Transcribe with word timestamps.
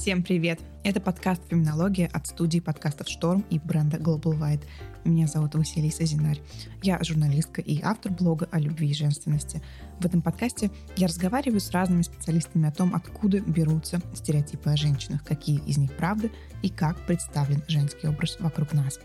Всем 0.00 0.22
привет! 0.22 0.60
Это 0.82 0.98
подкаст 0.98 1.42
«Феминология» 1.50 2.08
от 2.10 2.26
студии 2.26 2.58
подкастов 2.58 3.06
«Шторм» 3.06 3.44
и 3.50 3.58
бренда 3.58 3.98
Global 3.98 4.32
White. 4.32 4.64
Меня 5.04 5.26
зовут 5.26 5.54
Василиса 5.54 6.06
Зинарь. 6.06 6.40
Я 6.82 6.98
журналистка 7.04 7.60
и 7.60 7.82
автор 7.82 8.10
блога 8.10 8.48
о 8.50 8.58
любви 8.58 8.88
и 8.88 8.94
женственности. 8.94 9.60
В 10.00 10.06
этом 10.06 10.22
подкасте 10.22 10.70
я 10.96 11.06
разговариваю 11.06 11.60
с 11.60 11.70
разными 11.70 12.00
специалистами 12.00 12.66
о 12.66 12.72
том, 12.72 12.94
откуда 12.94 13.40
берутся 13.40 14.00
стереотипы 14.14 14.70
о 14.70 14.76
женщинах, 14.78 15.22
какие 15.22 15.60
из 15.66 15.76
них 15.76 15.94
правды 15.94 16.32
и 16.62 16.70
как 16.70 16.96
представлен 17.04 17.62
женский 17.68 18.08
образ 18.08 18.38
вокруг 18.40 18.72
нас. 18.72 19.00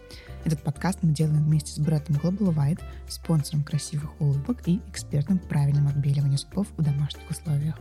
Этот 0.45 0.63
подкаст 0.63 0.99
мы 1.01 1.11
делаем 1.11 1.43
вместе 1.43 1.73
с 1.73 1.77
брендом 1.77 2.15
Global 2.15 2.55
White, 2.55 2.81
спонсором 3.09 3.65
красивых 3.65 4.21
улыбок 4.21 4.65
и 4.65 4.79
экспертом 4.87 5.39
в 5.39 5.47
правильном 5.49 5.89
отбеливании 5.89 6.37
зубов 6.37 6.67
в 6.77 6.81
домашних 6.81 7.29
условиях. 7.29 7.75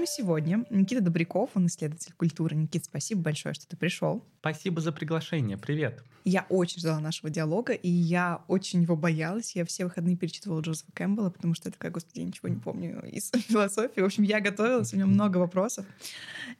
Нами 0.00 0.06
сегодня 0.06 0.64
Никита 0.70 1.02
Добряков, 1.02 1.50
он 1.54 1.66
исследователь 1.66 2.14
культуры. 2.14 2.56
Никит, 2.56 2.86
спасибо 2.86 3.20
большое, 3.20 3.54
что 3.54 3.66
ты 3.68 3.76
пришел. 3.76 4.24
Спасибо 4.40 4.80
за 4.80 4.92
приглашение. 4.92 5.58
Привет. 5.58 6.02
Я 6.24 6.46
очень 6.48 6.80
ждала 6.80 7.00
нашего 7.00 7.30
диалога, 7.30 7.72
и 7.72 7.88
я 7.88 8.42
очень 8.48 8.82
его 8.82 8.96
боялась. 8.96 9.56
Я 9.56 9.64
все 9.64 9.84
выходные 9.84 10.16
перечитывала 10.16 10.60
Джозефа 10.60 10.90
Кэмпбелла, 10.92 11.30
потому 11.30 11.54
что 11.54 11.68
это, 11.68 11.78
как, 11.78 11.92
господи, 11.92 12.20
я 12.20 12.26
ничего 12.26 12.48
не 12.48 12.56
помню 12.56 13.02
из 13.10 13.30
философии. 13.48 14.00
В 14.00 14.04
общем, 14.04 14.22
я 14.22 14.40
готовилась, 14.40 14.92
у 14.92 14.96
меня 14.96 15.06
много 15.06 15.38
вопросов. 15.38 15.86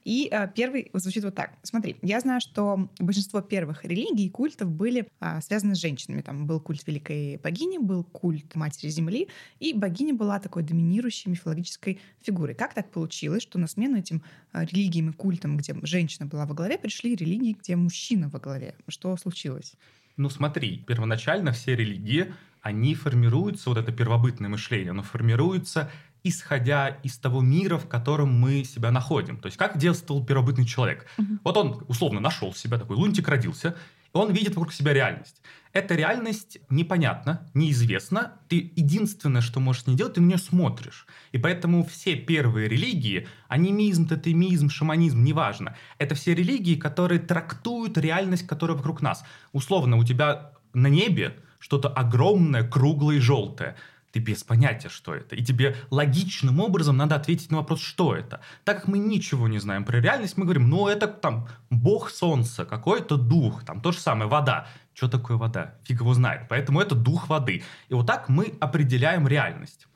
И 0.05 0.29
а, 0.33 0.47
первый 0.47 0.91
звучит 0.95 1.25
вот 1.25 1.35
так. 1.35 1.53
Смотри, 1.63 1.97
я 2.03 2.21
знаю, 2.21 2.41
что 2.41 2.89
большинство 2.99 3.41
первых 3.43 3.85
религий 3.85 4.27
и 4.27 4.31
культов 4.31 4.71
были 4.71 5.09
а, 5.19 5.41
связаны 5.41 5.75
с 5.75 5.79
женщинами. 5.79 6.23
Там 6.23 6.47
был 6.47 6.61
культ 6.61 6.87
великой 6.87 7.37
богини, 7.37 7.79
был 7.79 8.05
культ 8.05 8.55
матери 8.55 8.89
Земли, 8.89 9.29
и 9.59 9.75
богиня 9.75 10.15
была 10.15 10.41
такой 10.41 10.63
доминирующей 10.63 11.31
мифологической 11.31 12.01
фигурой. 12.23 12.55
Как 12.55 12.75
так 12.75 12.91
получилось, 12.91 13.30
что 13.39 13.59
на 13.59 13.69
смену 13.69 13.99
этим 13.99 14.23
а, 14.51 14.65
религиям 14.65 15.11
и 15.11 15.13
культам, 15.13 15.57
где 15.57 15.77
женщина 15.83 16.27
была 16.27 16.47
во 16.47 16.55
главе, 16.55 16.79
пришли 16.79 17.15
религии, 17.15 17.57
где 17.61 17.77
мужчина 17.77 18.29
во 18.29 18.41
главе? 18.41 18.75
Что 18.89 19.17
случилось? 19.17 19.75
Ну 20.17 20.29
смотри, 20.29 20.79
первоначально 20.79 21.53
все 21.53 21.77
религии, 21.77 22.35
они 22.63 22.95
формируются, 22.95 23.71
вот 23.71 23.79
это 23.79 23.93
первобытное 23.93 24.49
мышление, 24.49 24.91
оно 24.91 25.03
формируется 25.03 25.91
исходя 26.23 26.89
из 27.03 27.17
того 27.19 27.41
мира, 27.41 27.79
в 27.79 27.89
котором 27.89 28.39
мы 28.39 28.65
себя 28.65 28.91
находим. 28.91 29.39
То 29.39 29.47
есть 29.47 29.57
как 29.57 29.79
действовал 29.79 30.25
первобытный 30.25 30.67
человек. 30.67 31.07
Угу. 31.19 31.39
Вот 31.45 31.57
он 31.57 31.85
условно 31.89 32.21
нашел 32.21 32.53
себя, 32.55 32.79
такой 32.79 32.97
лунтик 32.97 33.29
родился, 33.29 33.77
и 34.13 34.17
он 34.17 34.33
видит 34.33 34.55
вокруг 34.55 34.73
себя 34.73 34.93
реальность. 34.93 35.41
Эта 35.73 35.95
реальность 35.95 36.59
непонятна, 36.69 37.49
неизвестна. 37.55 38.33
Ты 38.49 38.73
единственное, 38.75 39.41
что 39.41 39.61
можешь 39.61 39.87
не 39.87 39.95
делать, 39.95 40.15
ты 40.15 40.21
на 40.21 40.27
нее 40.27 40.39
смотришь. 40.39 41.07
И 41.31 41.39
поэтому 41.39 41.85
все 41.85 42.17
первые 42.17 42.69
религии, 42.69 43.29
анимизм, 43.49 44.09
тотемизм, 44.09 44.69
шаманизм, 44.69 45.23
неважно, 45.23 45.77
это 45.99 46.17
все 46.17 46.35
религии, 46.35 46.75
которые 46.75 47.21
трактуют 47.21 47.97
реальность, 47.99 48.47
которая 48.47 48.77
вокруг 48.77 49.01
нас. 49.01 49.25
Условно, 49.53 49.97
у 49.97 50.05
тебя 50.05 50.53
на 50.73 50.89
небе 50.89 51.37
что-то 51.61 51.89
огромное, 51.89 52.67
круглое 52.67 53.17
и 53.17 53.21
желтое 53.21 53.77
ты 54.13 54.19
без 54.19 54.43
понятия, 54.43 54.89
что 54.89 55.15
это. 55.15 55.37
И 55.37 55.43
тебе 55.43 55.77
логичным 55.91 56.61
образом 56.61 56.97
надо 56.97 57.17
ответить 57.17 57.51
на 57.51 57.59
вопрос, 57.59 57.81
что 57.81 58.15
это. 58.15 58.41
Так 58.65 58.79
как 58.79 58.89
мы 58.89 58.99
ничего 58.99 59.49
не 59.49 59.59
знаем 59.59 59.85
про 59.85 60.01
реальность, 60.01 60.37
мы 60.37 60.45
говорим, 60.45 60.69
ну 60.69 60.89
это 60.89 61.07
там 61.07 61.49
бог 61.71 62.11
солнца, 62.11 62.65
какой-то 62.65 63.17
дух, 63.17 63.65
там 63.65 63.81
то 63.81 63.93
же 63.93 63.99
самое, 63.99 64.29
вода. 64.29 64.67
Что 64.95 65.09
такое 65.09 65.37
вода? 65.37 65.75
Фиг 65.85 66.01
его 66.01 66.15
знает. 66.15 66.47
Поэтому 66.49 66.81
это 66.81 66.95
дух 66.95 67.29
воды. 67.29 67.63
И 67.89 67.95
вот 67.95 68.07
так 68.07 68.29
мы 68.29 68.55
определяем 68.61 69.29
реальность. 69.29 69.87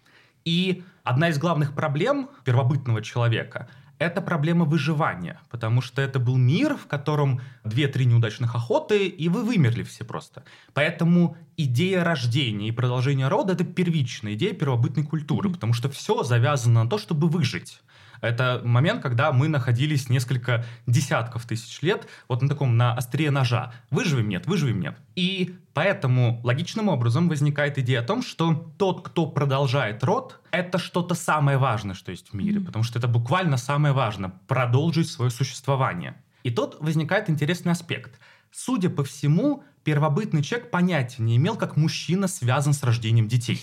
И 0.45 0.85
одна 1.03 1.31
из 1.31 1.39
главных 1.39 1.75
проблем 1.75 2.31
первобытного 2.45 3.03
человека– 3.03 3.69
это 3.99 4.21
проблема 4.21 4.65
выживания, 4.65 5.41
потому 5.51 5.81
что 5.81 6.03
это 6.03 6.19
был 6.19 6.37
мир, 6.37 6.77
в 6.77 6.87
котором 6.87 7.41
две-три 7.65 8.07
неудачных 8.07 8.55
охоты, 8.55 9.07
и 9.07 9.29
вы 9.29 9.45
вымерли 9.45 9.83
все 9.83 10.05
просто. 10.05 10.45
Поэтому 10.73 11.37
идея 11.57 12.05
рождения 12.05 12.69
и 12.69 12.73
продолжения 12.73 13.29
рода– 13.29 13.53
это 13.55 13.65
первичная 13.65 14.35
идея 14.35 14.53
первобытной 14.53 15.05
культуры, 15.05 15.51
потому 15.51 15.73
что 15.73 15.89
все 15.89 16.23
завязано 16.23 16.85
на 16.85 16.91
то, 16.91 16.99
чтобы 16.99 17.29
выжить. 17.29 17.81
Это 18.21 18.61
момент, 18.65 19.03
когда 19.03 19.33
мы 19.33 19.49
находились 19.49 20.09
несколько 20.09 20.65
десятков 20.87 21.47
тысяч 21.47 21.83
лет 21.83 22.07
вот 22.29 22.43
на 22.43 22.49
таком, 22.49 22.77
на 22.77 22.95
острие 22.95 23.31
ножа. 23.31 23.73
Выживем, 23.91 24.29
нет, 24.29 24.47
выживем, 24.47 24.81
нет. 24.81 24.97
И 25.15 25.57
поэтому 25.75 26.41
логичным 26.43 26.89
образом 26.89 27.29
возникает 27.29 27.79
идея 27.79 28.01
о 28.01 28.05
том, 28.05 28.23
что 28.23 28.73
тот, 28.79 29.07
кто 29.07 29.27
продолжает 29.27 30.03
род, 30.05 30.41
это 30.51 30.79
что-то 30.79 31.15
самое 31.15 31.59
важное, 31.59 31.95
что 31.95 32.11
есть 32.11 32.31
в 32.31 32.35
мире, 32.35 32.61
mm-hmm. 32.61 32.65
потому 32.65 32.85
что 32.85 32.99
это 32.99 33.09
буквально 33.09 33.57
самое 33.57 33.95
важное– 33.95 34.33
продолжить 34.47 35.11
свое 35.11 35.31
существование. 35.31 36.15
И 36.43 36.51
тут 36.51 36.77
возникает 36.81 37.31
интересный 37.31 37.73
аспект. 37.73 38.19
Судя 38.53 38.91
по 38.91 39.03
всему, 39.03 39.65
первобытный 39.85 40.43
человек 40.43 40.71
понятия 40.71 41.23
не 41.23 41.37
имел, 41.37 41.57
как 41.57 41.77
мужчина 41.77 42.27
связан 42.27 42.73
с 42.73 42.83
рождением 42.83 43.29
детей. 43.29 43.63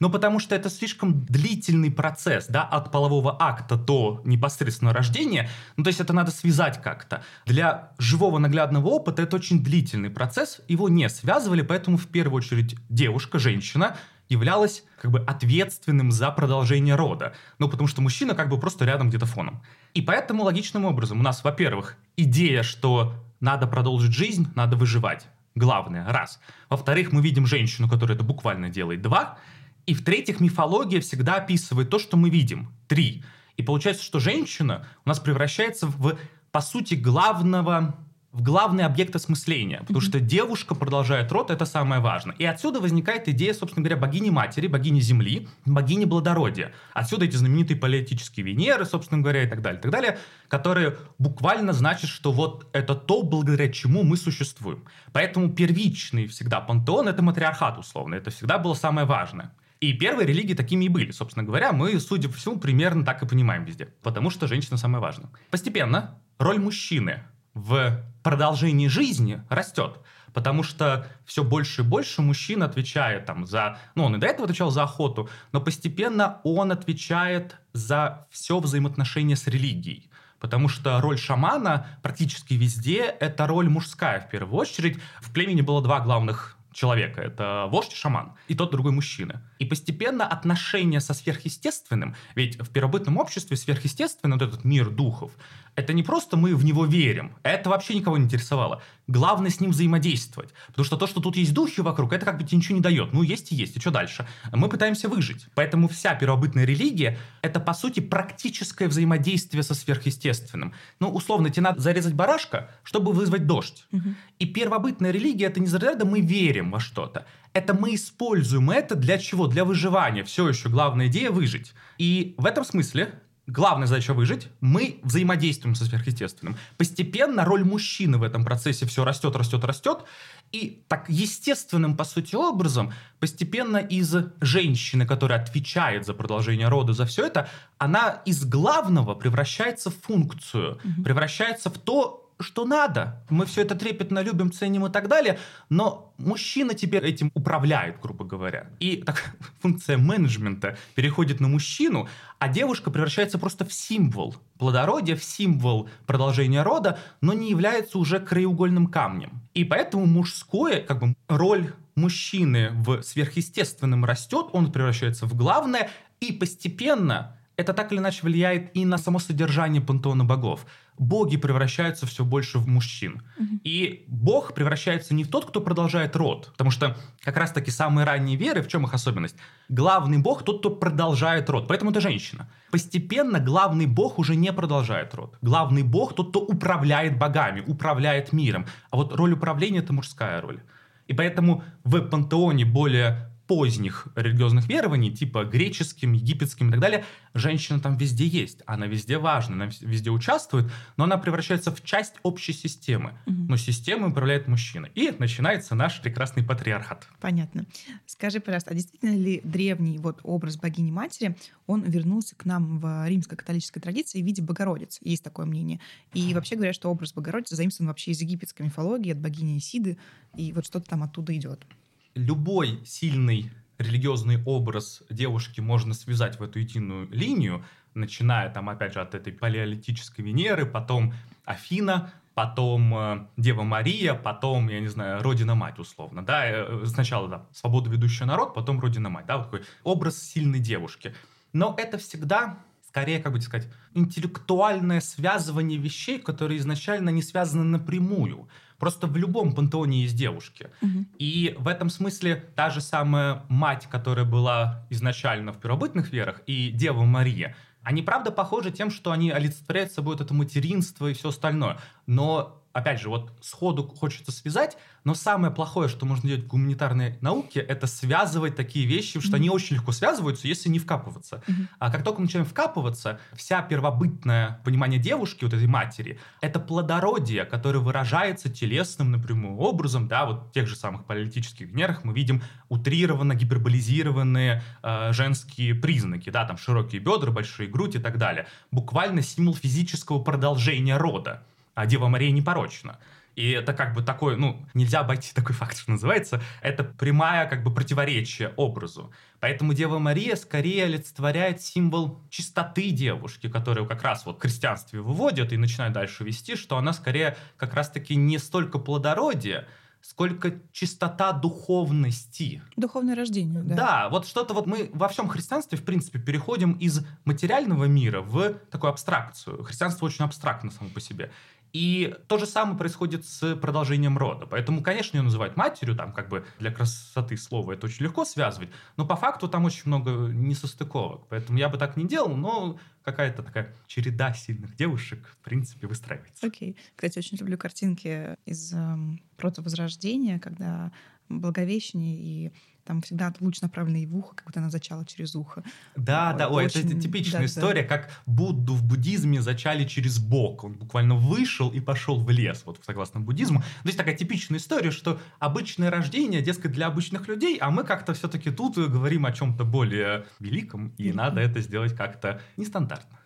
Ну, 0.00 0.10
потому 0.10 0.40
что 0.40 0.56
это 0.56 0.68
слишком 0.68 1.24
длительный 1.24 1.90
процесс, 1.90 2.46
да, 2.48 2.64
от 2.64 2.90
полового 2.90 3.36
акта 3.40 3.76
до 3.76 4.20
непосредственного 4.24 4.96
рождения. 4.96 5.48
Ну, 5.76 5.84
то 5.84 5.88
есть 5.88 6.00
это 6.00 6.12
надо 6.12 6.32
связать 6.32 6.82
как-то. 6.82 7.22
Для 7.46 7.92
живого 7.98 8.38
наглядного 8.38 8.88
опыта 8.88 9.22
это 9.22 9.36
очень 9.36 9.62
длительный 9.62 10.10
процесс, 10.10 10.60
его 10.66 10.88
не 10.88 11.08
связывали, 11.08 11.62
поэтому 11.62 11.96
в 11.96 12.08
первую 12.08 12.38
очередь 12.38 12.76
девушка, 12.88 13.38
женщина, 13.38 13.96
являлась 14.28 14.82
как 15.00 15.10
бы 15.10 15.20
ответственным 15.20 16.10
за 16.10 16.30
продолжение 16.30 16.96
рода. 16.96 17.34
Ну, 17.58 17.68
потому 17.68 17.86
что 17.86 18.02
мужчина 18.02 18.34
как 18.34 18.48
бы 18.48 18.58
просто 18.58 18.84
рядом 18.84 19.08
где-то 19.08 19.26
фоном. 19.26 19.62
И 19.94 20.02
поэтому 20.02 20.42
логичным 20.42 20.84
образом 20.84 21.20
у 21.20 21.22
нас, 21.22 21.44
во-первых, 21.44 21.96
идея, 22.16 22.62
что 22.62 23.14
надо 23.40 23.66
продолжить 23.66 24.12
жизнь, 24.12 24.48
надо 24.54 24.76
выживать 24.76 25.26
главное, 25.54 26.06
раз. 26.10 26.40
Во-вторых, 26.68 27.12
мы 27.12 27.22
видим 27.22 27.46
женщину, 27.46 27.88
которая 27.88 28.16
это 28.16 28.24
буквально 28.24 28.68
делает, 28.68 29.02
два. 29.02 29.38
И 29.86 29.94
в-третьих, 29.94 30.40
мифология 30.40 31.00
всегда 31.00 31.36
описывает 31.36 31.90
то, 31.90 31.98
что 31.98 32.16
мы 32.16 32.30
видим, 32.30 32.72
три. 32.86 33.24
И 33.56 33.62
получается, 33.62 34.04
что 34.04 34.20
женщина 34.20 34.86
у 35.04 35.08
нас 35.08 35.20
превращается 35.20 35.86
в, 35.86 36.18
по 36.50 36.60
сути, 36.60 36.94
главного 36.94 37.96
в 38.32 38.42
главный 38.42 38.84
объект 38.84 39.14
осмысления, 39.14 39.80
потому 39.80 39.98
mm-hmm. 39.98 40.08
что 40.08 40.20
девушка 40.20 40.74
продолжает 40.74 41.30
род, 41.30 41.50
это 41.50 41.66
самое 41.66 42.00
важное. 42.00 42.34
И 42.36 42.44
отсюда 42.46 42.80
возникает 42.80 43.28
идея, 43.28 43.52
собственно 43.52 43.84
говоря, 43.84 44.00
богини-матери, 44.00 44.68
богини 44.68 45.00
Земли, 45.00 45.48
богини 45.66 46.06
плодородия. 46.06 46.72
Отсюда 46.94 47.26
эти 47.26 47.36
знаменитые 47.36 47.78
политические 47.78 48.46
Венеры, 48.46 48.86
собственно 48.86 49.20
говоря, 49.20 49.42
и 49.42 49.46
так 49.46 49.60
далее, 49.60 49.78
и 49.78 49.82
так 49.82 49.92
далее, 49.92 50.18
которые 50.48 50.96
буквально 51.18 51.74
значат, 51.74 52.08
что 52.08 52.32
вот 52.32 52.68
это 52.72 52.94
то, 52.94 53.22
благодаря 53.22 53.70
чему 53.70 54.02
мы 54.02 54.16
существуем. 54.16 54.84
Поэтому 55.12 55.52
первичный 55.52 56.26
всегда 56.26 56.60
пантеон— 56.60 57.08
это 57.08 57.22
матриархат, 57.22 57.78
условно, 57.78 58.14
это 58.14 58.30
всегда 58.30 58.56
было 58.56 58.72
самое 58.72 59.06
важное. 59.06 59.52
И 59.80 59.92
первые 59.92 60.26
религии 60.26 60.54
такими 60.54 60.86
и 60.86 60.88
были. 60.88 61.10
Собственно 61.10 61.44
говоря, 61.44 61.72
мы, 61.72 61.98
судя 62.00 62.28
по 62.28 62.36
всему, 62.36 62.58
примерно 62.58 63.04
так 63.04 63.22
и 63.22 63.26
понимаем 63.26 63.64
везде. 63.64 63.88
Потому 64.02 64.30
что 64.30 64.46
женщина 64.46 64.78
самое 64.78 65.02
важное. 65.02 65.28
Постепенно 65.50 66.20
роль 66.38 66.60
мужчины 66.60 67.24
в 67.52 68.00
продолжении 68.22 68.88
жизни 68.88 69.42
растет. 69.48 69.98
Потому 70.32 70.62
что 70.62 71.06
все 71.26 71.44
больше 71.44 71.82
и 71.82 71.84
больше 71.84 72.22
мужчин 72.22 72.62
отвечает 72.62 73.26
там 73.26 73.46
за... 73.46 73.78
Ну, 73.94 74.04
он 74.04 74.16
и 74.16 74.18
до 74.18 74.26
этого 74.26 74.44
отвечал 74.44 74.70
за 74.70 74.84
охоту, 74.84 75.28
но 75.52 75.60
постепенно 75.60 76.40
он 76.42 76.72
отвечает 76.72 77.56
за 77.74 78.26
все 78.30 78.58
взаимоотношения 78.58 79.36
с 79.36 79.46
религией. 79.46 80.10
Потому 80.40 80.68
что 80.68 81.00
роль 81.00 81.18
шамана 81.18 81.86
практически 82.02 82.54
везде— 82.54 83.02
это 83.20 83.46
роль 83.46 83.68
мужская 83.68 84.20
в 84.20 84.30
первую 84.30 84.58
очередь. 84.58 84.98
В 85.20 85.32
племени 85.32 85.60
было 85.60 85.82
два 85.82 86.00
главных 86.00 86.56
человека. 86.72 87.20
Это 87.20 87.66
вождь 87.70 87.92
и 87.92 87.96
шаман. 87.96 88.32
И 88.48 88.54
тот 88.54 88.70
другой 88.70 88.92
мужчина. 88.92 89.42
И 89.58 89.64
постепенно 89.64 90.26
отношения 90.26 91.00
со 91.00 91.14
сверхъестественным, 91.14 92.16
ведь 92.34 92.58
в 92.60 92.70
первобытном 92.70 93.18
обществе 93.18 93.56
сверхъестественный, 93.56 94.36
вот 94.36 94.42
этот 94.42 94.64
мир 94.64 94.90
духов, 94.90 95.32
это 95.74 95.92
не 95.92 96.02
просто 96.02 96.36
мы 96.36 96.54
в 96.54 96.64
него 96.64 96.84
верим, 96.84 97.36
это 97.42 97.70
вообще 97.70 97.94
никого 97.94 98.18
не 98.18 98.24
интересовало. 98.24 98.82
Главное 99.06 99.50
с 99.50 99.60
ним 99.60 99.70
взаимодействовать. 99.70 100.50
Потому 100.68 100.84
что 100.84 100.96
то, 100.96 101.06
что 101.06 101.20
тут 101.20 101.36
есть 101.36 101.54
духи 101.54 101.80
вокруг, 101.80 102.12
это 102.12 102.26
как 102.26 102.38
бы 102.38 102.44
тебе 102.44 102.58
ничего 102.58 102.76
не 102.76 102.82
дает. 102.82 103.12
Ну, 103.12 103.22
есть 103.22 103.52
и 103.52 103.54
есть, 103.54 103.76
и 103.76 103.80
что 103.80 103.90
дальше? 103.90 104.26
Мы 104.52 104.68
пытаемся 104.68 105.08
выжить. 105.08 105.46
Поэтому 105.54 105.88
вся 105.88 106.14
первобытная 106.14 106.64
религия— 106.64 107.18
это, 107.42 107.58
по 107.58 107.74
сути, 107.74 108.00
практическое 108.00 108.88
взаимодействие 108.88 109.62
со 109.62 109.74
сверхъестественным. 109.74 110.74
Ну, 111.00 111.10
условно, 111.10 111.50
тебе 111.50 111.62
надо 111.62 111.80
зарезать 111.80 112.14
барашка, 112.14 112.70
чтобы 112.82 113.12
вызвать 113.12 113.46
дождь. 113.46 113.86
Угу. 113.92 114.14
И 114.38 114.46
первобытная 114.46 115.10
религия— 115.10 115.46
это 115.46 115.60
не 115.60 115.66
за 115.66 115.82
мы 116.04 116.20
верим 116.20 116.70
во 116.70 116.80
что-то. 116.80 117.26
Это 117.52 117.74
мы 117.74 117.94
используем 117.94 118.70
это 118.70 118.94
для 118.94 119.18
чего? 119.18 119.46
Для 119.46 119.64
выживания. 119.64 120.24
Все 120.24 120.48
еще 120.48 120.68
главная 120.68 121.08
идея— 121.08 121.30
выжить. 121.32 121.72
И 121.98 122.34
в 122.38 122.46
этом 122.46 122.64
смысле 122.64 123.21
главная 123.46 123.86
задача 123.86 124.14
выжить, 124.14 124.48
мы 124.60 125.00
взаимодействуем 125.02 125.74
со 125.74 125.84
сверхъестественным. 125.84 126.56
Постепенно 126.76 127.44
роль 127.44 127.64
мужчины 127.64 128.18
в 128.18 128.22
этом 128.22 128.44
процессе 128.44 128.86
все 128.86 129.04
растет, 129.04 129.34
растет, 129.34 129.64
растет, 129.64 130.04
и 130.52 130.82
так 130.88 131.08
естественным, 131.08 131.96
по 131.96 132.04
сути, 132.04 132.36
образом, 132.36 132.92
постепенно 133.18 133.78
из 133.78 134.14
женщины, 134.40 135.06
которая 135.06 135.40
отвечает 135.40 136.06
за 136.06 136.14
продолжение 136.14 136.68
рода, 136.68 136.92
за 136.92 137.06
все 137.06 137.26
это, 137.26 137.48
она 137.78 138.22
из 138.26 138.44
главного 138.44 139.14
превращается 139.14 139.90
в 139.90 139.96
функцию, 139.96 140.78
угу. 140.84 141.02
превращается 141.02 141.70
в 141.70 141.78
то, 141.78 142.21
что 142.42 142.64
надо. 142.64 143.24
Мы 143.30 143.46
все 143.46 143.62
это 143.62 143.74
трепетно 143.74 144.20
любим, 144.20 144.52
ценим 144.52 144.86
и 144.86 144.90
так 144.90 145.08
далее, 145.08 145.38
но 145.68 146.12
мужчина 146.18 146.74
теперь 146.74 147.04
этим 147.04 147.30
управляет, 147.34 148.00
грубо 148.00 148.24
говоря. 148.24 148.66
И 148.80 148.96
так, 148.96 149.34
функция 149.60 149.98
менеджмента 149.98 150.76
переходит 150.94 151.40
на 151.40 151.48
мужчину, 151.48 152.08
а 152.38 152.48
девушка 152.48 152.90
превращается 152.90 153.38
просто 153.38 153.64
в 153.64 153.72
символ 153.72 154.36
плодородия, 154.58 155.16
в 155.16 155.24
символ 155.24 155.88
продолжения 156.06 156.62
рода, 156.62 156.98
но 157.20 157.32
не 157.32 157.50
является 157.50 157.98
уже 157.98 158.20
краеугольным 158.20 158.88
камнем. 158.88 159.42
И 159.54 159.64
поэтому 159.64 160.06
мужское, 160.06 160.80
как 160.80 161.00
бы 161.00 161.14
роль 161.28 161.72
мужчины 161.94 162.70
в 162.72 163.02
сверхъестественном 163.02 164.04
растет, 164.04 164.46
он 164.52 164.72
превращается 164.72 165.26
в 165.26 165.34
главное, 165.34 165.90
и 166.20 166.32
постепенно 166.32 167.36
это 167.56 167.74
так 167.74 167.92
или 167.92 167.98
иначе 167.98 168.20
влияет 168.22 168.76
и 168.76 168.84
на 168.84 168.98
само 168.98 169.18
содержание 169.18 169.82
пантеона 169.82 170.24
богов 170.24 170.66
боги 170.98 171.36
превращаются 171.36 172.06
все 172.06 172.24
больше 172.24 172.58
в 172.58 172.68
мужчин. 172.68 173.22
Угу. 173.38 173.60
И 173.64 174.04
бог 174.08 174.54
превращается 174.54 175.14
не 175.14 175.24
в 175.24 175.28
тот, 175.28 175.46
кто 175.46 175.60
продолжает 175.60 176.16
род, 176.16 176.50
потому 176.52 176.70
что 176.70 176.96
как 177.22 177.36
раз-таки 177.36 177.70
самые 177.70 178.04
ранние 178.04 178.36
веры, 178.36 178.62
в 178.62 178.68
чем 178.68 178.84
их 178.84 178.94
особенность? 178.94 179.36
Главный 179.68 180.18
бог 180.18 180.44
тот, 180.44 180.60
кто 180.60 180.70
продолжает 180.70 181.48
род, 181.50 181.68
поэтому 181.68 181.90
это 181.90 182.00
женщина. 182.00 182.48
Постепенно 182.70 183.40
главный 183.40 183.86
бог 183.86 184.18
уже 184.18 184.36
не 184.36 184.52
продолжает 184.52 185.14
род. 185.14 185.36
Главный 185.42 185.82
бог 185.82 186.14
тот, 186.14 186.30
кто 186.30 186.40
управляет 186.40 187.18
богами, 187.18 187.62
управляет 187.66 188.32
миром. 188.32 188.66
А 188.90 188.96
вот 188.96 189.14
роль 189.14 189.32
управления 189.32 189.78
это 189.78 189.92
мужская 189.92 190.40
роль. 190.40 190.62
И 191.08 191.14
поэтому 191.14 191.64
в 191.84 192.00
пантеоне 192.00 192.64
более 192.64 193.31
поздних 193.52 194.08
религиозных 194.16 194.66
верований, 194.66 195.10
типа 195.10 195.44
греческим, 195.44 196.14
египетским 196.14 196.68
и 196.68 196.70
так 196.70 196.80
далее, 196.80 197.04
женщина 197.34 197.80
там 197.80 197.98
везде 197.98 198.26
есть, 198.26 198.62
она 198.64 198.86
везде 198.86 199.18
важна, 199.18 199.56
она 199.56 199.70
везде 199.82 200.08
участвует, 200.08 200.72
но 200.96 201.04
она 201.04 201.18
превращается 201.18 201.70
в 201.70 201.84
часть 201.84 202.14
общей 202.22 202.54
системы. 202.54 203.12
Угу. 203.26 203.36
Но 203.50 203.56
системой 203.58 204.08
управляет 204.08 204.48
мужчина. 204.48 204.86
И 204.94 205.14
начинается 205.18 205.74
наш 205.74 206.00
прекрасный 206.00 206.42
патриархат. 206.42 207.06
Понятно. 207.20 207.66
Скажи, 208.06 208.40
пожалуйста, 208.40 208.70
а 208.70 208.74
действительно 208.74 209.14
ли 209.14 209.42
древний 209.44 209.98
вот 209.98 210.20
образ 210.22 210.56
богини-матери, 210.56 211.36
он 211.66 211.82
вернулся 211.82 212.34
к 212.34 212.46
нам 212.46 212.78
в 212.78 213.06
римско-католической 213.06 213.80
традиции 213.80 214.22
в 214.22 214.24
виде 214.24 214.40
Богородицы? 214.40 214.98
Есть 215.02 215.24
такое 215.24 215.44
мнение. 215.44 215.78
И 216.14 216.32
вообще 216.32 216.56
говорят, 216.56 216.74
что 216.74 216.88
образ 216.88 217.12
Богородицы 217.12 217.54
заимствован 217.54 217.88
вообще 217.88 218.12
из 218.12 218.20
египетской 218.22 218.62
мифологии, 218.62 219.12
от 219.12 219.18
богини 219.18 219.58
Исиды, 219.58 219.98
и 220.38 220.54
вот 220.54 220.64
что-то 220.64 220.88
там 220.88 221.02
оттуда 221.02 221.36
идет 221.36 221.66
любой 222.14 222.80
сильный 222.84 223.50
религиозный 223.78 224.42
образ 224.44 225.02
девушки 225.10 225.60
можно 225.60 225.94
связать 225.94 226.38
в 226.38 226.42
эту 226.42 226.58
единую 226.58 227.08
линию, 227.10 227.64
начиная 227.94 228.50
там, 228.50 228.68
опять 228.68 228.94
же, 228.94 229.00
от 229.00 229.14
этой 229.14 229.32
палеолитической 229.32 230.24
Венеры, 230.24 230.66
потом 230.66 231.14
Афина, 231.44 232.12
потом 232.34 232.94
э, 232.94 233.26
Дева 233.36 233.62
Мария, 233.62 234.14
потом, 234.14 234.68
я 234.68 234.80
не 234.80 234.88
знаю, 234.88 235.22
Родина-Мать, 235.22 235.78
условно, 235.78 236.24
да, 236.24 236.46
э, 236.46 236.84
сначала, 236.86 237.28
да, 237.28 237.46
свободу 237.52 237.90
ведущий 237.90 238.24
народ, 238.24 238.54
потом 238.54 238.80
Родина-Мать, 238.80 239.26
да, 239.26 239.38
вот 239.38 239.50
такой 239.50 239.62
образ 239.82 240.22
сильной 240.22 240.60
девушки. 240.60 241.14
Но 241.52 241.74
это 241.76 241.98
всегда 241.98 242.58
скорее, 242.92 243.20
как 243.20 243.32
бы 243.32 243.40
сказать, 243.40 243.70
интеллектуальное 243.94 245.00
связывание 245.00 245.78
вещей, 245.78 246.18
которые 246.18 246.58
изначально 246.58 247.08
не 247.08 247.22
связаны 247.22 247.64
напрямую. 247.64 248.48
Просто 248.82 249.06
в 249.06 249.16
любом 249.16 249.52
пантеоне 249.52 250.02
есть 250.02 250.16
девушки. 250.16 250.68
Угу. 250.80 251.04
И 251.20 251.54
в 251.56 251.68
этом 251.68 251.88
смысле 251.88 252.34
та 252.56 252.68
же 252.68 252.80
самая 252.80 253.44
мать, 253.48 253.86
которая 253.88 254.24
была 254.24 254.84
изначально 254.90 255.52
в 255.52 255.58
первобытных 255.58 256.12
верах, 256.12 256.42
и 256.46 256.72
Дева 256.72 257.04
Мария, 257.04 257.54
они 257.84 258.02
правда 258.02 258.32
похожи 258.32 258.72
тем, 258.72 258.90
что 258.90 259.12
они 259.12 259.30
олицетворяют 259.30 259.92
собой 259.92 260.16
вот 260.16 260.24
это 260.24 260.34
материнство 260.34 261.06
и 261.06 261.14
все 261.14 261.28
остальное. 261.28 261.78
Но 262.08 262.61
опять 262.72 263.00
же, 263.00 263.08
вот 263.08 263.32
сходу 263.40 263.86
хочется 263.86 264.32
связать, 264.32 264.76
но 265.04 265.14
самое 265.14 265.52
плохое, 265.52 265.88
что 265.88 266.06
можно 266.06 266.28
делать 266.28 266.44
в 266.44 266.48
гуманитарной 266.48 267.18
науке, 267.20 267.60
это 267.60 267.86
связывать 267.86 268.56
такие 268.56 268.86
вещи, 268.86 269.20
что 269.20 269.32
mm-hmm. 269.32 269.36
они 269.36 269.50
очень 269.50 269.76
легко 269.76 269.92
связываются, 269.92 270.46
если 270.46 270.68
не 270.68 270.78
вкапываться. 270.78 271.42
Mm-hmm. 271.46 271.66
А 271.78 271.90
как 271.90 272.04
только 272.04 272.20
мы 272.20 272.26
начинаем 272.26 272.46
вкапываться, 272.46 273.20
вся 273.34 273.62
первобытное 273.62 274.60
понимание 274.64 275.00
девушки, 275.00 275.44
вот 275.44 275.54
этой 275.54 275.66
матери, 275.66 276.20
это 276.40 276.60
плодородие, 276.60 277.44
которое 277.44 277.80
выражается 277.80 278.48
телесным 278.48 279.10
напрямую 279.10 279.58
образом, 279.58 280.08
да, 280.08 280.26
вот 280.26 280.48
в 280.48 280.52
тех 280.52 280.68
же 280.68 280.76
самых 280.76 281.04
политических 281.04 281.68
венерах 281.68 282.04
мы 282.04 282.14
видим 282.14 282.42
утрированно 282.68 283.34
гиперболизированные 283.34 284.62
э, 284.82 285.12
женские 285.12 285.74
признаки, 285.74 286.30
да, 286.30 286.44
там 286.44 286.56
широкие 286.56 287.00
бедра, 287.00 287.32
большие 287.32 287.68
грудь 287.68 287.96
и 287.96 287.98
так 287.98 288.18
далее. 288.18 288.46
Буквально 288.70 289.22
символ 289.22 289.54
физического 289.54 290.22
продолжения 290.22 290.96
рода 290.96 291.42
а 291.74 291.86
Дева 291.86 292.08
Мария 292.08 292.30
непорочна. 292.30 292.98
И 293.34 293.50
это 293.50 293.72
как 293.72 293.94
бы 293.94 294.02
такой, 294.02 294.36
ну, 294.36 294.64
нельзя 294.74 295.00
обойти 295.00 295.32
такой 295.34 295.54
факт, 295.54 295.78
что 295.78 295.90
называется, 295.92 296.42
это 296.60 296.84
прямая 296.84 297.48
как 297.48 297.62
бы 297.62 297.72
противоречие 297.72 298.52
образу. 298.56 299.12
Поэтому 299.40 299.74
Дева 299.74 299.98
Мария 299.98 300.36
скорее 300.36 300.84
олицетворяет 300.84 301.62
символ 301.62 302.20
чистоты 302.30 302.90
девушки, 302.90 303.48
которую 303.48 303.86
как 303.86 304.02
раз 304.02 304.26
вот 304.26 304.38
в 304.38 304.40
христианстве 304.40 305.00
выводят 305.00 305.52
и 305.52 305.56
начинают 305.56 305.94
дальше 305.94 306.24
вести, 306.24 306.56
что 306.56 306.76
она 306.76 306.92
скорее 306.92 307.36
как 307.56 307.74
раз-таки 307.74 308.14
не 308.14 308.38
столько 308.38 308.78
плодородие, 308.78 309.66
сколько 310.02 310.60
чистота 310.72 311.32
духовности. 311.32 312.60
Духовное 312.76 313.14
рождение, 313.14 313.62
да. 313.62 313.74
Да, 313.74 314.08
вот 314.10 314.26
что-то 314.26 314.52
вот 314.52 314.66
мы 314.66 314.90
во 314.92 315.08
всем 315.08 315.28
христианстве, 315.28 315.78
в 315.78 315.84
принципе, 315.84 316.18
переходим 316.18 316.72
из 316.72 317.06
материального 317.24 317.84
мира 317.84 318.20
в 318.20 318.54
такую 318.70 318.90
абстракцию. 318.90 319.62
Христианство 319.62 320.06
очень 320.06 320.24
абстрактно 320.24 320.70
само 320.70 320.90
по 320.90 321.00
себе. 321.00 321.30
И 321.72 322.14
то 322.28 322.36
же 322.38 322.46
самое 322.46 322.76
происходит 322.76 323.24
с 323.24 323.56
продолжением 323.56 324.18
рода. 324.18 324.46
Поэтому, 324.46 324.82
конечно, 324.82 325.16
ее 325.16 325.22
называют 325.22 325.56
матерью, 325.56 325.96
там 325.96 326.12
как 326.12 326.28
бы 326.28 326.44
для 326.58 326.70
красоты 326.70 327.36
слова 327.36 327.72
это 327.72 327.86
очень 327.86 328.04
легко 328.04 328.24
связывать, 328.24 328.68
но 328.96 329.06
по 329.06 329.16
факту 329.16 329.48
там 329.48 329.64
очень 329.64 329.84
много 329.86 330.10
несостыковок. 330.10 331.26
Поэтому 331.28 331.58
я 331.58 331.68
бы 331.68 331.78
так 331.78 331.96
не 331.96 332.06
делал, 332.06 332.36
но 332.36 332.78
какая-то 333.04 333.42
такая 333.42 333.74
череда 333.86 334.34
сильных 334.34 334.76
девушек, 334.76 335.26
в 335.26 335.44
принципе, 335.44 335.86
выстраивается. 335.86 336.46
Окей. 336.46 336.72
Okay. 336.72 336.76
Кстати, 336.94 337.18
очень 337.18 337.38
люблю 337.38 337.56
картинки 337.56 338.36
из 338.44 338.72
эм, 338.74 339.20
протовозрождения, 339.36 340.38
когда 340.38 340.92
Благовещение, 341.40 342.16
и 342.16 342.52
там 342.84 343.02
всегда 343.02 343.32
луч 343.40 343.60
направленный 343.60 344.06
в 344.06 344.16
ухо, 344.16 344.34
как 344.34 344.46
будто 344.46 344.60
она 344.60 344.70
зачала 344.70 345.04
через 345.04 345.34
ухо. 345.34 345.62
Да, 345.96 346.32
да, 346.32 346.48
ой, 346.48 346.66
очень... 346.66 346.80
это 346.80 347.00
типичная 347.00 347.40
да, 347.40 347.46
история, 347.46 347.82
да. 347.82 347.88
как 347.88 348.10
Будду 348.26 348.74
в 348.74 348.84
буддизме 348.84 349.40
зачали 349.40 349.84
через 349.84 350.18
бок. 350.18 350.64
Он 350.64 350.74
буквально 350.74 351.14
вышел 351.14 351.70
и 351.70 351.80
пошел 351.80 352.20
в 352.20 352.28
лес, 352.30 352.62
вот 352.64 352.80
согласно 352.84 353.20
буддизму. 353.20 353.60
То 353.60 353.86
есть 353.86 353.98
такая 353.98 354.16
типичная 354.16 354.58
история, 354.58 354.90
что 354.90 355.20
обычное 355.38 355.90
рождение, 355.90 356.42
дескать, 356.42 356.72
для 356.72 356.86
обычных 356.86 357.28
людей, 357.28 357.58
а 357.58 357.70
мы 357.70 357.84
как-то 357.84 358.14
все-таки 358.14 358.50
тут 358.50 358.76
говорим 358.76 359.26
о 359.26 359.32
чем-то 359.32 359.64
более 359.64 360.26
великом, 360.40 360.88
и 360.98 361.04
Великом. 361.04 361.16
надо 361.16 361.40
это 361.40 361.60
сделать 361.60 361.94
как-то 361.94 362.40
нестандартно. 362.56 363.18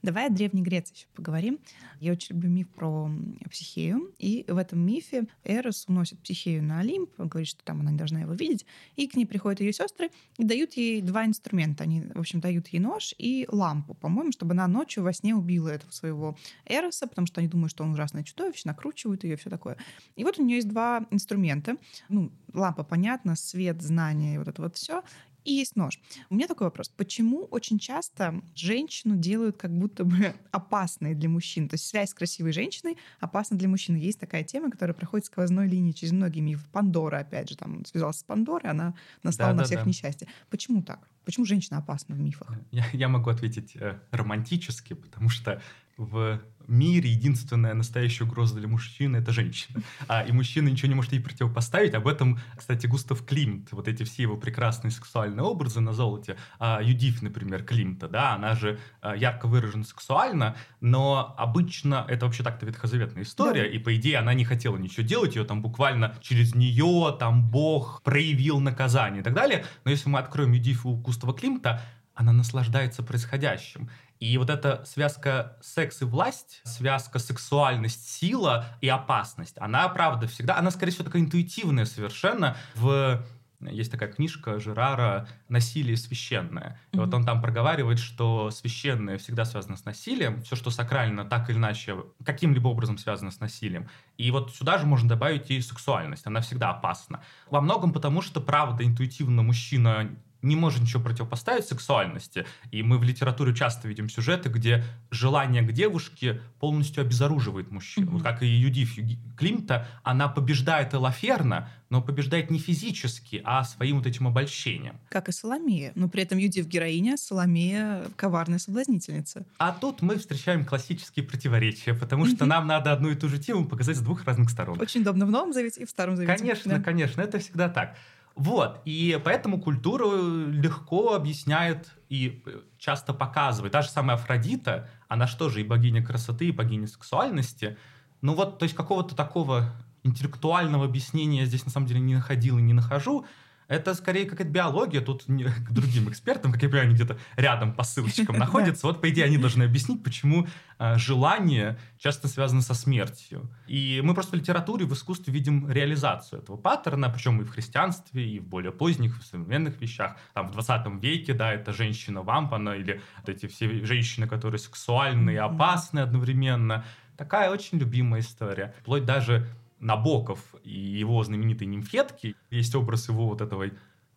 Давай 0.00 0.26
о 0.26 0.30
Древней 0.30 0.62
Греции 0.62 0.94
еще 0.94 1.06
поговорим. 1.12 1.58
Я 1.98 2.12
очень 2.12 2.36
люблю 2.36 2.50
миф 2.50 2.68
про 2.68 3.10
Психею. 3.50 4.14
И 4.18 4.44
в 4.46 4.56
этом 4.56 4.78
мифе 4.78 5.26
Эрос 5.42 5.86
уносит 5.88 6.20
Психею 6.20 6.62
на 6.62 6.78
Олимп, 6.78 7.10
говорит, 7.18 7.48
что 7.48 7.64
там 7.64 7.80
она 7.80 7.90
не 7.90 7.98
должна 7.98 8.20
его 8.20 8.32
видеть. 8.32 8.64
И 8.94 9.08
к 9.08 9.16
ней 9.16 9.26
приходят 9.26 9.60
ее 9.60 9.72
сестры 9.72 10.10
и 10.36 10.44
дают 10.44 10.74
ей 10.74 11.02
два 11.02 11.26
инструмента. 11.26 11.82
Они, 11.82 12.02
в 12.02 12.20
общем, 12.20 12.38
дают 12.40 12.68
ей 12.68 12.78
нож 12.78 13.12
и 13.18 13.46
лампу, 13.50 13.94
по-моему, 13.94 14.30
чтобы 14.30 14.52
она 14.52 14.68
ночью 14.68 15.02
во 15.02 15.12
сне 15.12 15.34
убила 15.34 15.68
этого 15.68 15.90
своего 15.90 16.36
Эроса, 16.64 17.08
потому 17.08 17.26
что 17.26 17.40
они 17.40 17.48
думают, 17.48 17.72
что 17.72 17.82
он 17.82 17.90
ужасное 17.90 18.22
чудовище, 18.22 18.62
накручивают 18.66 19.24
ее, 19.24 19.36
все 19.36 19.50
такое. 19.50 19.76
И 20.14 20.22
вот 20.22 20.38
у 20.38 20.44
нее 20.44 20.56
есть 20.56 20.68
два 20.68 21.06
инструмента. 21.10 21.76
Ну, 22.08 22.30
лампа, 22.54 22.84
понятно, 22.84 23.34
свет, 23.34 23.82
знание, 23.82 24.38
вот 24.38 24.46
это 24.46 24.62
вот 24.62 24.76
все 24.76 25.02
и 25.48 25.52
есть 25.54 25.76
нож. 25.76 25.98
У 26.28 26.34
меня 26.34 26.46
такой 26.46 26.66
вопрос. 26.66 26.90
Почему 26.90 27.44
очень 27.44 27.78
часто 27.78 28.42
женщину 28.54 29.16
делают 29.16 29.56
как 29.56 29.76
будто 29.76 30.04
бы 30.04 30.34
опасной 30.50 31.14
для 31.14 31.30
мужчин? 31.30 31.68
То 31.68 31.74
есть 31.74 31.86
связь 31.86 32.10
с 32.10 32.14
красивой 32.14 32.52
женщиной 32.52 32.98
опасна 33.18 33.56
для 33.56 33.68
мужчины. 33.68 33.96
Есть 33.96 34.20
такая 34.20 34.44
тема, 34.44 34.70
которая 34.70 34.94
проходит 34.94 35.26
сквозной 35.26 35.66
линии 35.66 35.92
через 35.92 36.12
многие 36.12 36.40
мифы. 36.40 36.66
Пандора, 36.70 37.20
опять 37.20 37.48
же, 37.48 37.56
там 37.56 37.84
связался 37.86 38.20
с 38.20 38.22
Пандорой, 38.24 38.70
она 38.70 38.94
настала 39.22 39.52
да, 39.52 39.56
на 39.56 39.62
да, 39.62 39.64
всех 39.64 39.80
да. 39.80 39.88
несчастье. 39.88 40.28
Почему 40.50 40.82
так? 40.82 41.08
Почему 41.24 41.46
женщина 41.46 41.78
опасна 41.78 42.14
в 42.14 42.20
мифах? 42.20 42.52
Я, 42.70 42.84
я 42.92 43.08
могу 43.08 43.30
ответить 43.30 43.74
э, 43.76 43.98
романтически, 44.10 44.92
потому 44.92 45.30
что 45.30 45.62
в 45.98 46.40
мире 46.68 47.10
единственная 47.10 47.74
настоящая 47.74 48.24
угроза 48.24 48.54
для 48.54 48.68
мужчины— 48.68 49.16
это 49.18 49.32
женщина. 49.32 49.82
А, 50.06 50.22
и 50.22 50.32
мужчина 50.32 50.68
ничего 50.68 50.88
не 50.88 50.94
может 50.94 51.12
ей 51.12 51.20
противопоставить. 51.20 51.94
Об 51.94 52.06
этом, 52.06 52.38
кстати, 52.56 52.86
Густав 52.86 53.24
Климт, 53.24 53.72
вот 53.72 53.88
эти 53.88 54.04
все 54.04 54.22
его 54.22 54.36
прекрасные 54.36 54.90
сексуальные 54.90 55.44
образы 55.44 55.80
на 55.80 55.92
золоте. 55.92 56.36
А, 56.58 56.80
Юдив, 56.82 57.22
например, 57.22 57.64
Климта, 57.64 58.08
да, 58.08 58.34
она 58.34 58.54
же 58.54 58.78
а, 59.00 59.16
ярко 59.16 59.48
выражена 59.48 59.84
сексуально, 59.84 60.56
но 60.80 61.34
обычно 61.36 62.06
это 62.08 62.26
вообще 62.26 62.42
так-то 62.42 62.66
ветхозаветная 62.66 63.24
история, 63.24 63.62
да. 63.62 63.68
и, 63.68 63.78
по 63.78 63.94
идее, 63.96 64.18
она 64.18 64.34
не 64.34 64.44
хотела 64.44 64.76
ничего 64.76 65.04
делать, 65.04 65.34
ее 65.34 65.44
там 65.44 65.62
буквально 65.62 66.14
через 66.20 66.54
нее 66.54 67.16
там 67.18 67.48
Бог 67.50 68.02
проявил 68.02 68.60
наказание 68.60 69.22
и 69.22 69.24
так 69.24 69.34
далее. 69.34 69.64
Но 69.84 69.90
если 69.90 70.08
мы 70.08 70.18
откроем 70.18 70.52
Юдив 70.52 70.86
у 70.86 70.94
Густава 70.94 71.34
Климта, 71.34 71.82
она 72.18 72.32
наслаждается 72.32 73.04
происходящим. 73.04 73.88
И 74.20 74.36
вот 74.38 74.50
эта 74.50 74.84
связка 74.84 75.56
секс 75.60 76.02
и 76.02 76.04
власть, 76.04 76.60
связка 76.64 77.18
сексуальность, 77.18 78.08
сила 78.08 78.66
и 78.80 78.88
опасность, 78.88 79.56
она, 79.58 79.88
правда, 79.88 80.26
всегда, 80.26 80.56
она, 80.58 80.70
скорее 80.70 80.92
всего, 80.92 81.04
такая 81.04 81.22
интуитивная 81.22 81.84
совершенно 81.84 82.56
в 82.74 83.24
есть 83.60 83.90
такая 83.90 84.12
книжка 84.12 84.60
Жерара 84.60 85.26
«Насилие 85.48 85.96
священное». 85.96 86.78
И 86.92 86.96
mm-hmm. 86.96 87.00
вот 87.00 87.14
он 87.14 87.24
там 87.24 87.42
проговаривает, 87.42 87.98
что 87.98 88.50
священное 88.52 89.18
всегда 89.18 89.44
связано 89.44 89.76
с 89.76 89.84
насилием, 89.84 90.42
все, 90.42 90.54
что 90.54 90.70
сакрально, 90.70 91.24
так 91.24 91.50
или 91.50 91.56
иначе, 91.56 91.96
каким-либо 92.24 92.68
образом 92.68 92.98
связано 92.98 93.32
с 93.32 93.40
насилием. 93.40 93.88
И 94.16 94.30
вот 94.30 94.54
сюда 94.54 94.78
же 94.78 94.86
можно 94.86 95.08
добавить 95.08 95.50
и 95.50 95.60
сексуальность, 95.60 96.26
она 96.26 96.40
всегда 96.40 96.70
опасна. 96.70 97.20
Во 97.50 97.60
многом 97.60 97.92
потому, 97.92 98.22
что, 98.22 98.40
правда, 98.40 98.84
интуитивно 98.84 99.42
мужчина 99.42 100.08
не 100.42 100.56
может 100.56 100.82
ничего 100.82 101.02
противопоставить 101.02 101.66
сексуальности. 101.66 102.46
И 102.70 102.82
мы 102.82 102.98
в 102.98 103.02
литературе 103.02 103.54
часто 103.54 103.88
видим 103.88 104.08
сюжеты, 104.08 104.48
где 104.48 104.84
желание 105.10 105.62
к 105.62 105.72
девушке 105.72 106.40
полностью 106.60 107.02
обезоруживает 107.02 107.70
мужчину. 107.70 108.06
Mm-hmm. 108.06 108.12
Вот 108.12 108.22
как 108.22 108.42
и 108.42 108.46
Юдив 108.46 108.96
Климта, 109.36 109.86
она 110.02 110.28
побеждает 110.28 110.94
Элаферна, 110.94 111.70
но 111.90 112.02
побеждает 112.02 112.50
не 112.50 112.58
физически, 112.58 113.40
а 113.44 113.64
своим 113.64 113.96
вот 113.96 114.06
этим 114.06 114.28
обольщением. 114.28 114.96
Как 115.08 115.28
и 115.28 115.32
Соломея. 115.32 115.92
Но 115.94 116.08
при 116.08 116.22
этом 116.22 116.38
Юдив 116.38 116.66
героиня, 116.66 117.16
Соломея 117.16 118.02
коварная 118.16 118.58
соблазнительница. 118.58 119.44
А 119.58 119.72
тут 119.72 120.02
мы 120.02 120.18
встречаем 120.18 120.64
классические 120.64 121.24
противоречия, 121.24 121.94
потому 121.94 122.26
что 122.26 122.44
нам 122.46 122.66
надо 122.66 122.92
одну 122.92 123.10
и 123.10 123.14
ту 123.14 123.28
же 123.28 123.38
тему 123.38 123.66
показать 123.66 123.96
с 123.96 124.00
двух 124.00 124.24
разных 124.24 124.50
сторон. 124.50 124.80
Очень 124.80 125.00
удобно 125.00 125.26
в 125.26 125.30
Новом 125.30 125.52
Завете 125.52 125.82
и 125.82 125.86
в 125.86 125.90
Старом 125.90 126.16
Завете. 126.16 126.36
Конечно, 126.36 126.76
да. 126.76 126.82
конечно, 126.82 127.20
это 127.22 127.38
всегда 127.38 127.68
так. 127.68 127.96
Вот, 128.38 128.80
и 128.84 129.20
поэтому 129.24 129.60
культуру 129.60 130.46
легко 130.46 131.14
объясняет 131.14 131.92
и 132.08 132.44
часто 132.78 133.12
показывает. 133.12 133.72
Та 133.72 133.82
же 133.82 133.88
самая 133.88 134.16
Афродита, 134.16 134.88
она 135.08 135.26
что 135.26 135.48
же 135.48 135.60
и 135.60 135.64
богиня 135.64 136.04
красоты, 136.04 136.46
и 136.46 136.52
богиня 136.52 136.86
сексуальности. 136.86 137.76
Ну 138.20 138.34
вот, 138.34 138.60
то 138.60 138.62
есть 138.62 138.76
какого-то 138.76 139.16
такого 139.16 139.72
интеллектуального 140.04 140.84
объяснения 140.84 141.40
я 141.40 141.46
здесь 141.46 141.64
на 141.64 141.72
самом 141.72 141.88
деле 141.88 141.98
не 141.98 142.14
находил 142.14 142.58
и 142.58 142.62
не 142.62 142.74
нахожу. 142.74 143.26
Это 143.68 143.94
скорее 143.94 144.24
какая-то 144.24 144.50
биология, 144.50 145.02
тут 145.02 145.28
не, 145.28 145.44
к 145.68 145.70
другим 145.70 146.08
экспертам, 146.08 146.52
как 146.52 146.62
я 146.62 146.68
понимаю, 146.68 146.86
они 146.88 146.94
где-то 146.94 147.18
рядом 147.36 147.74
по 147.74 147.84
ссылочкам 147.84 148.36
находятся. 148.38 148.86
Вот, 148.86 149.00
по 149.00 149.10
идее, 149.10 149.26
они 149.26 149.36
должны 149.36 149.64
объяснить, 149.64 150.02
почему 150.02 150.46
э, 150.78 150.96
желание 150.96 151.78
часто 151.98 152.28
связано 152.28 152.62
со 152.62 152.74
смертью. 152.74 153.50
И 153.66 154.00
мы 154.02 154.14
просто 154.14 154.36
в 154.36 154.40
литературе, 154.40 154.86
в 154.86 154.94
искусстве 154.94 155.32
видим 155.32 155.70
реализацию 155.70 156.40
этого 156.40 156.56
паттерна, 156.56 157.10
причем 157.10 157.40
и 157.42 157.44
в 157.44 157.50
христианстве, 157.50 158.26
и 158.26 158.40
в 158.40 158.46
более 158.46 158.72
поздних, 158.72 159.20
в 159.20 159.26
современных 159.26 159.80
вещах. 159.80 160.16
Там 160.32 160.48
в 160.48 160.52
20 160.52 161.02
веке, 161.02 161.34
да, 161.34 161.52
это 161.52 161.72
женщина-вампана, 161.72 162.70
или 162.70 163.02
вот 163.18 163.28
эти 163.28 163.46
все 163.46 163.84
женщины, 163.84 164.26
которые 164.26 164.58
сексуальны 164.58 165.32
и 165.32 165.36
опасны 165.36 166.00
одновременно. 166.00 166.84
Такая 167.18 167.50
очень 167.50 167.78
любимая 167.78 168.22
история. 168.22 168.74
Вплоть 168.80 169.04
даже 169.04 169.46
Набоков 169.80 170.54
и 170.62 170.70
его 170.70 171.22
знаменитые 171.22 171.68
нимфетки, 171.68 172.34
есть 172.50 172.74
образ 172.74 173.08
его 173.08 173.26
вот 173.26 173.40
этого 173.40 173.70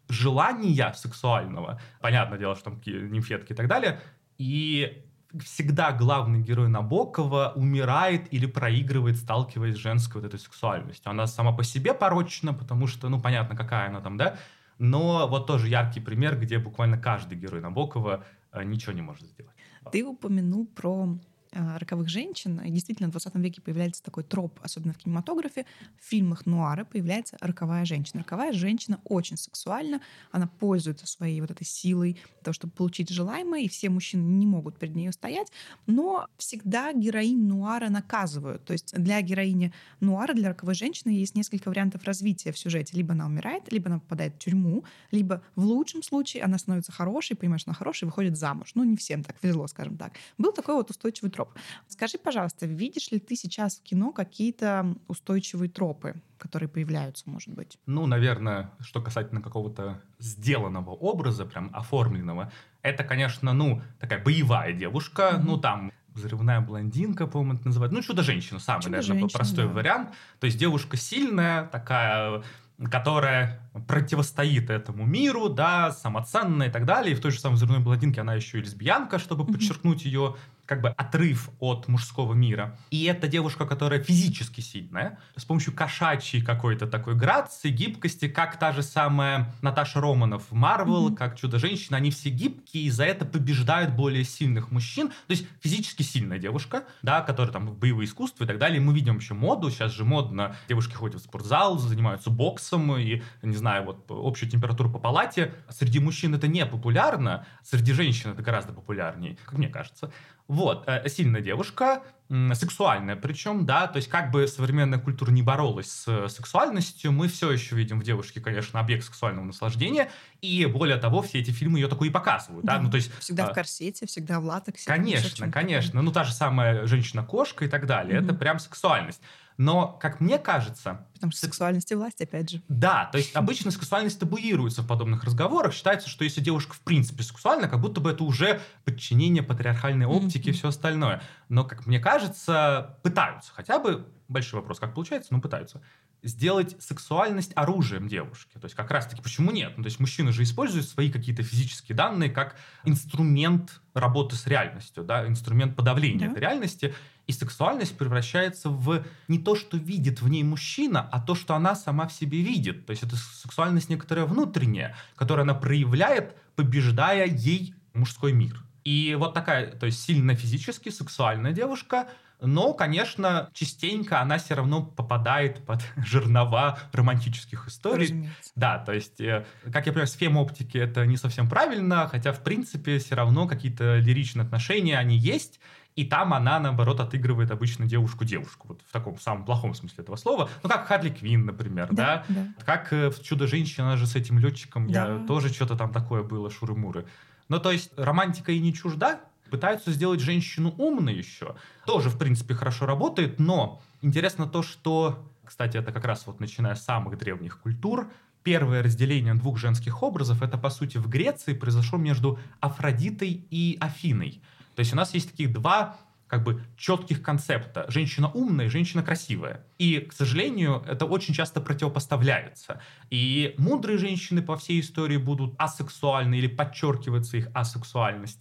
желания 0.10 0.94
сексуального. 0.94 1.80
Понятное 2.02 2.38
дело, 2.38 2.56
что 2.56 2.72
там 2.72 2.82
нимфетки 2.86 3.54
и 3.54 3.56
так 3.56 3.68
далее. 3.68 4.00
И 4.38 5.04
всегда 5.40 5.92
главный 5.92 6.42
герой 6.42 6.68
Набокова 6.68 7.54
умирает 7.56 8.34
или 8.34 8.46
проигрывает, 8.46 9.18
сталкиваясь 9.18 9.76
с 9.76 9.80
женской 9.80 10.22
вот 10.22 10.28
этой 10.28 10.40
сексуальностью. 10.40 11.10
Она 11.10 11.28
сама 11.28 11.54
по 11.54 11.64
себе 11.64 11.94
порочна, 11.94 12.54
потому 12.54 12.88
что, 12.88 13.10
ну, 13.10 13.22
понятно, 13.22 13.56
какая 13.56 13.88
она 13.90 14.02
там, 14.02 14.18
да? 14.18 14.38
Но 14.78 15.28
вот 15.28 15.48
тоже 15.48 15.68
яркий 15.68 16.00
пример, 16.00 16.40
где 16.40 16.58
буквально 16.58 16.98
каждый 16.98 17.38
герой 17.38 17.62
Набокова 17.62 18.26
э, 18.52 18.64
ничего 18.64 18.94
не 18.94 19.02
может 19.02 19.28
сделать. 19.28 19.56
Ты 19.92 20.04
упомянул 20.04 20.66
про 20.66 21.20
роковых 21.54 22.10
женщин. 22.10 22.60
И 22.62 22.72
действительно, 22.72 23.10
в 23.10 23.12
20 23.12 23.36
веке 23.36 23.62
появляется 23.62 24.02
такой 24.04 24.24
троп, 24.24 24.60
особенно 24.64 24.94
в 24.94 24.98
кинематографе. 24.98 25.66
В 26.00 26.06
фильмах 26.06 26.46
нуара 26.46 26.86
появляется 26.86 27.38
роковая 27.42 27.86
женщина. 27.86 28.22
Роковая 28.22 28.54
женщина 28.54 29.00
очень 29.04 29.38
сексуальна, 29.38 30.02
она 30.32 30.48
пользуется 30.48 31.08
своей 31.08 31.42
вот 31.42 31.52
этой 31.52 31.66
силой 31.66 32.14
для 32.14 32.44
того, 32.44 32.54
чтобы 32.54 32.74
получить 32.74 33.10
желаемое, 33.10 33.62
и 33.62 33.68
все 33.68 33.90
мужчины 33.90 34.22
не 34.22 34.46
могут 34.46 34.78
перед 34.78 34.96
ней 34.96 35.12
стоять, 35.12 35.52
но 35.88 36.28
всегда 36.38 36.94
героинь 36.94 37.46
нуара 37.46 37.90
наказывают. 37.90 38.64
То 38.64 38.74
есть 38.74 38.94
для 38.94 39.22
героини 39.22 39.74
нуара, 40.00 40.34
для 40.34 40.50
роковой 40.50 40.76
женщины 40.76 41.12
есть 41.12 41.36
несколько 41.36 41.70
вариантов 41.70 42.04
развития 42.06 42.52
в 42.52 42.58
сюжете. 42.58 42.96
Либо 42.96 43.14
она 43.14 43.26
умирает, 43.26 43.72
либо 43.72 43.88
она 43.88 44.00
попадает 44.00 44.36
в 44.36 44.40
тюрьму, 44.40 44.86
либо 45.12 45.44
в 45.56 45.66
лучшем 45.66 46.04
случае 46.04 46.44
она 46.44 46.58
становится 46.58 46.92
хорошей, 46.92 47.36
понимаешь, 47.36 47.64
она 47.66 47.74
хорошая, 47.74 48.10
выходит 48.10 48.38
замуж. 48.38 48.72
Ну, 48.76 48.84
не 48.84 48.96
всем 48.96 49.24
так 49.24 49.36
везло, 49.42 49.68
скажем 49.68 49.98
так. 49.98 50.14
Был 50.38 50.54
такой 50.54 50.76
вот 50.76 50.90
устойчивый 50.90 51.32
троп 51.32 51.41
троп. 51.42 51.58
Скажи, 51.88 52.18
пожалуйста, 52.18 52.66
видишь 52.66 53.12
ли 53.12 53.20
ты 53.20 53.36
сейчас 53.36 53.80
в 53.80 53.84
кино 53.84 54.12
какие-то 54.12 54.96
устойчивые 55.08 55.70
тропы, 55.70 56.22
которые 56.38 56.70
появляются, 56.70 57.30
может 57.30 57.54
быть? 57.54 57.78
Ну, 57.86 58.06
наверное, 58.06 58.72
что 58.80 59.02
касательно 59.02 59.42
какого-то 59.42 60.02
сделанного 60.20 60.92
образа, 60.92 61.46
прям 61.46 61.70
оформленного, 61.74 62.52
это, 62.82 63.04
конечно, 63.04 63.54
ну, 63.54 63.82
такая 64.00 64.24
боевая 64.24 64.74
девушка, 64.74 65.34
mm-hmm. 65.34 65.44
ну, 65.44 65.58
там, 65.58 65.92
взрывная 66.10 66.62
блондинка, 66.62 67.28
по-моему, 67.28 67.54
это 67.56 67.68
называют. 67.68 67.94
Ну, 67.94 68.02
чудо-женщина, 68.02 68.60
самый, 68.60 68.84
чудо 68.84 68.98
наверное, 68.98 69.30
простой 69.30 69.68
да. 69.68 69.74
вариант. 69.74 70.10
То 70.40 70.46
есть 70.46 70.58
девушка 70.58 70.98
сильная, 70.98 71.66
такая 71.66 72.44
которая 72.90 73.62
противостоит 73.88 74.70
этому 74.70 75.06
миру, 75.06 75.50
да, 75.50 75.92
самоценная 75.92 76.70
и 76.70 76.72
так 76.72 76.86
далее. 76.86 77.14
И 77.14 77.16
в 77.16 77.22
той 77.22 77.32
же 77.32 77.40
самой 77.40 77.56
взрывной 77.56 77.80
блондинке 77.80 78.22
она 78.22 78.34
еще 78.34 78.58
и 78.58 78.62
лесбиянка, 78.62 79.20
чтобы 79.20 79.46
подчеркнуть 79.46 80.06
ее 80.06 80.36
как 80.72 80.80
бы 80.80 80.88
отрыв 80.92 81.50
от 81.60 81.90
мужского 81.90 82.34
мира. 82.34 82.78
И 82.92 83.04
это 83.04 83.28
девушка, 83.28 83.66
которая 83.66 84.02
физически 84.02 84.62
сильная, 84.62 85.20
с 85.36 85.44
помощью 85.44 85.74
кошачьей 85.74 86.42
какой-то 86.42 86.88
такой 86.88 87.14
грации, 87.14 87.72
гибкости, 87.72 88.30
как 88.30 88.58
та 88.58 88.72
же 88.72 88.82
самая 88.82 89.54
Наташа 89.62 90.00
Романов 90.00 90.46
в 90.50 90.54
Марвел, 90.54 91.10
mm-hmm. 91.10 91.18
как 91.18 91.38
Чудо-женщина, 91.38 91.98
они 91.98 92.10
все 92.10 92.30
гибкие, 92.30 92.86
и 92.86 92.90
за 92.90 93.04
это 93.04 93.26
побеждают 93.26 93.94
более 93.98 94.24
сильных 94.24 94.72
мужчин. 94.72 95.10
То 95.10 95.32
есть 95.32 95.46
физически 95.60 96.04
сильная 96.04 96.40
девушка, 96.40 96.86
да, 97.02 97.20
которая 97.20 97.52
там 97.52 97.68
в 97.68 97.78
боевые 97.78 98.06
искусства 98.06 98.46
и 98.46 98.48
так 98.48 98.58
далее. 98.58 98.80
мы 98.80 98.94
видим 98.94 99.18
еще 99.18 99.34
моду, 99.34 99.70
сейчас 99.72 99.92
же 99.92 100.06
модно, 100.06 100.56
девушки 100.70 100.94
ходят 100.94 101.20
в 101.20 101.26
спортзал, 101.26 101.80
занимаются 101.80 102.30
боксом 102.30 102.96
и, 102.96 103.24
не 103.42 103.58
знаю, 103.58 103.84
вот 103.84 104.06
общую 104.08 104.50
температуру 104.50 104.90
по 104.90 105.00
палате. 105.00 105.54
Среди 105.68 106.00
мужчин 106.00 106.34
это 106.34 106.48
не 106.48 106.66
популярно, 106.66 107.46
среди 107.62 107.92
женщин 107.92 108.30
это 108.30 108.42
гораздо 108.42 108.72
популярнее, 108.72 109.36
как 109.44 109.58
мне 109.58 109.68
кажется. 109.68 110.14
Вот, 110.52 110.84
э, 110.86 111.08
сильная 111.08 111.40
девушка, 111.40 112.04
сексуальная 112.28 113.16
причем, 113.16 113.66
да, 113.66 113.88
то 113.88 113.96
есть 113.96 114.10
как 114.10 114.32
бы 114.32 114.46
современная 114.48 115.00
культура 115.00 115.32
не 115.32 115.42
боролась 115.42 115.90
с 115.90 116.28
сексуальностью, 116.28 117.14
мы 117.14 117.30
все 117.30 117.52
еще 117.52 117.74
видим 117.74 118.02
в 118.02 118.04
девушке, 118.04 118.42
конечно, 118.42 118.78
объект 118.82 119.06
сексуального 119.06 119.46
наслаждения, 119.46 120.12
и 120.42 120.66
более 120.66 120.98
того, 120.98 121.22
все 121.22 121.40
эти 121.40 121.52
фильмы 121.52 121.80
ее 121.80 121.88
такое 121.88 122.10
и 122.10 122.12
показывают, 122.12 122.66
да, 122.66 122.76
да 122.76 122.82
ну 122.82 122.92
то 122.92 122.98
есть... 122.98 123.18
Всегда 123.20 123.46
а, 123.46 123.52
в 123.52 123.54
корсете, 123.54 124.06
всегда 124.08 124.42
в 124.42 124.44
латексе. 124.44 124.86
Конечно, 124.88 125.50
конечно, 125.50 126.02
ну 126.02 126.12
та 126.12 126.26
же 126.26 126.34
самая 126.34 126.86
женщина-кошка 126.86 127.64
и 127.64 127.70
так 127.70 127.86
далее, 127.86 128.20
mm-hmm. 128.20 128.26
это 128.26 128.34
прям 128.34 128.60
сексуальность. 128.60 129.22
Но, 129.58 129.88
как 129.88 130.20
мне 130.20 130.38
кажется... 130.38 131.06
Потому 131.14 131.32
что 131.32 131.42
сексуальность 131.42 131.92
и 131.92 131.96
власть, 131.96 132.22
опять 132.22 132.50
же. 132.50 132.62
Да, 132.68 133.06
то 133.12 133.18
есть 133.18 133.36
обычно 133.36 133.72
сексуальность 133.72 134.20
табуируется 134.20 134.82
в 134.82 134.88
подобных 134.88 135.24
разговорах. 135.24 135.74
Считается, 135.74 136.10
что 136.10 136.24
если 136.24 136.42
девушка 136.42 136.74
в 136.74 136.80
принципе 136.82 137.24
сексуальна, 137.24 137.68
как 137.68 137.80
будто 137.80 138.02
бы 138.02 138.12
это 138.12 138.24
уже 138.24 138.62
подчинение 138.86 139.44
патриархальной 139.44 140.06
оптике 140.06 140.50
и 140.50 140.54
все 140.54 140.70
остальное. 140.70 141.22
Но, 141.50 141.64
как 141.64 141.86
мне 141.86 142.00
кажется, 142.00 142.98
пытаются 143.04 143.52
хотя 143.54 143.78
бы 143.78 144.08
большой 144.28 144.62
вопрос, 144.62 144.80
как 144.80 144.94
получается, 144.94 145.34
но 145.34 145.42
пытаются 145.42 145.82
сделать 146.24 146.76
сексуальность 146.80 147.52
оружием 147.56 148.08
девушки. 148.08 148.54
То 148.54 148.66
есть 148.66 148.76
как 148.76 148.92
раз-таки 148.92 149.22
почему 149.22 149.52
нет? 149.52 149.74
Ну, 149.76 149.84
то 149.84 149.88
есть 149.88 150.00
мужчины 150.00 150.32
же 150.32 150.44
используют 150.44 150.88
свои 150.88 151.12
какие-то 151.12 151.44
физические 151.44 151.96
данные 151.96 152.30
как 152.30 152.56
инструмент 152.84 153.82
работы 153.94 154.36
с 154.36 154.46
реальностью, 154.46 155.04
да, 155.04 155.28
инструмент 155.28 155.76
подавления 155.76 156.28
да. 156.28 156.32
этой 156.32 156.40
реальности. 156.42 156.94
И 157.32 157.34
сексуальность 157.34 157.98
превращается 157.98 158.70
в 158.70 159.06
не 159.30 159.40
то, 159.40 159.56
что 159.56 159.78
видит 159.78 160.22
в 160.22 160.28
ней 160.28 160.44
мужчина, 160.44 161.08
а 161.14 161.22
то, 161.22 161.34
что 161.34 161.56
она 161.56 161.76
сама 161.76 162.06
в 162.06 162.12
себе 162.12 162.42
видит. 162.42 162.86
То 162.86 162.92
есть 162.92 163.04
это 163.04 163.16
сексуальность 163.16 163.88
некоторая 163.88 164.26
внутренняя, 164.26 164.98
которую 165.16 165.44
она 165.44 165.54
проявляет, 165.54 166.36
побеждая 166.58 167.26
ей 167.28 167.74
мужской 167.94 168.34
мир. 168.34 168.62
И 168.84 169.16
вот 169.18 169.34
такая, 169.34 169.72
то 169.72 169.86
есть 169.86 170.02
сильно 170.02 170.36
физически, 170.36 170.90
сексуальная 170.90 171.54
девушка, 171.54 172.10
но, 172.42 172.74
конечно, 172.74 173.50
частенько 173.54 174.20
она 174.20 174.40
все 174.40 174.56
равно 174.56 174.84
попадает 174.84 175.66
под 175.66 175.80
жернова 176.06 176.80
романтических 176.92 177.70
историй. 177.70 178.08
Разумеется. 178.08 178.52
Да, 178.56 178.80
то 178.80 178.92
есть, 178.92 179.22
э, 179.22 179.46
как 179.72 179.86
я 179.86 179.94
понимаю, 179.94 180.08
с 180.08 180.16
фем-оптики 180.16 180.78
это 180.78 181.06
не 181.06 181.16
совсем 181.16 181.48
правильно, 181.48 182.10
хотя, 182.10 182.34
в 182.34 182.44
принципе, 182.44 182.98
все 182.98 183.16
равно 183.16 183.48
какие-то 183.48 184.00
лиричные 184.00 184.44
отношения, 184.44 184.98
они 184.98 185.18
есть, 185.18 185.62
и 185.96 186.06
там 186.06 186.34
она, 186.34 186.60
наоборот, 186.60 187.00
отыгрывает 187.00 187.52
обычно 187.52 187.86
девушку-девушку, 187.86 188.70
вот 188.70 188.82
в 188.88 188.92
таком 188.92 189.20
самом 189.20 189.46
плохом 189.46 189.74
смысле 189.74 190.04
этого 190.04 190.16
слова. 190.16 190.50
Ну, 190.64 190.70
как 190.70 190.88
Харли 190.88 191.10
Квин, 191.10 191.46
например, 191.46 191.90
да? 191.92 192.24
Да, 192.30 192.44
да. 192.58 192.64
Как 192.66 192.94
э, 192.94 193.10
в 193.10 193.22
«Чудо-женщина» 193.22 193.98
же 193.98 194.08
с 194.08 194.16
этим 194.16 194.40
летчиком, 194.40 194.88
я 194.88 195.06
Да. 195.06 195.26
тоже 195.28 195.50
что-то 195.50 195.76
там 195.76 195.92
такое 195.92 196.24
было, 196.24 196.50
шуры-муры. 196.50 197.06
Ну, 197.50 197.60
то 197.60 197.72
есть, 197.72 197.92
романтика 197.98 198.52
и 198.54 198.60
не 198.60 198.74
чужда, 198.74 199.20
пытаются 199.50 199.92
сделать 199.92 200.22
женщину 200.22 200.74
умной 200.78 201.14
еще. 201.16 201.56
Тоже, 201.86 202.10
в 202.10 202.18
принципе, 202.18 202.54
хорошо 202.54 202.86
работает, 202.86 203.40
но 203.40 203.82
интересно 204.02 204.48
то, 204.48 204.64
что, 204.64 205.30
кстати, 205.44 205.76
это 205.76 205.92
как 205.92 206.06
раз 206.06 206.26
вот 206.26 206.40
начиная 206.40 206.76
с 206.76 206.84
самых 206.86 207.18
древних 207.18 207.60
культур, 207.60 208.10
первое 208.44 208.82
разделение 208.82 209.34
двух 209.34 209.58
женских 209.58 210.02
образов, 210.02 210.42
это, 210.42 210.58
по 210.58 210.70
сути, 210.70 210.98
в 210.98 211.10
Греции 211.10 211.54
произошло 211.54 212.00
между 212.00 212.40
Афродитой 212.62 213.46
и 213.52 213.78
Афиной. 213.82 214.42
То 214.76 214.80
есть 214.80 214.94
у 214.94 214.96
нас 214.96 215.14
есть 215.14 215.32
таких 215.32 215.52
два 215.52 215.98
как 216.32 216.44
бы 216.44 216.64
четких 216.78 217.22
концепта. 217.22 217.86
Женщина 217.90 218.32
умная, 218.32 218.70
женщина 218.70 219.04
красивая. 219.04 219.66
И, 219.78 220.00
к 220.00 220.14
сожалению, 220.14 220.82
это 220.88 221.06
очень 221.06 221.34
часто 221.34 221.60
противопоставляется. 221.60 222.82
И 223.10 223.54
мудрые 223.58 223.98
женщины 223.98 224.42
по 224.42 224.56
всей 224.56 224.80
истории 224.80 225.18
будут 225.18 225.56
асексуальны 225.58 226.36
или 226.36 226.48
подчеркивается 226.48 227.36
их 227.36 227.50
асексуальность. 227.54 228.40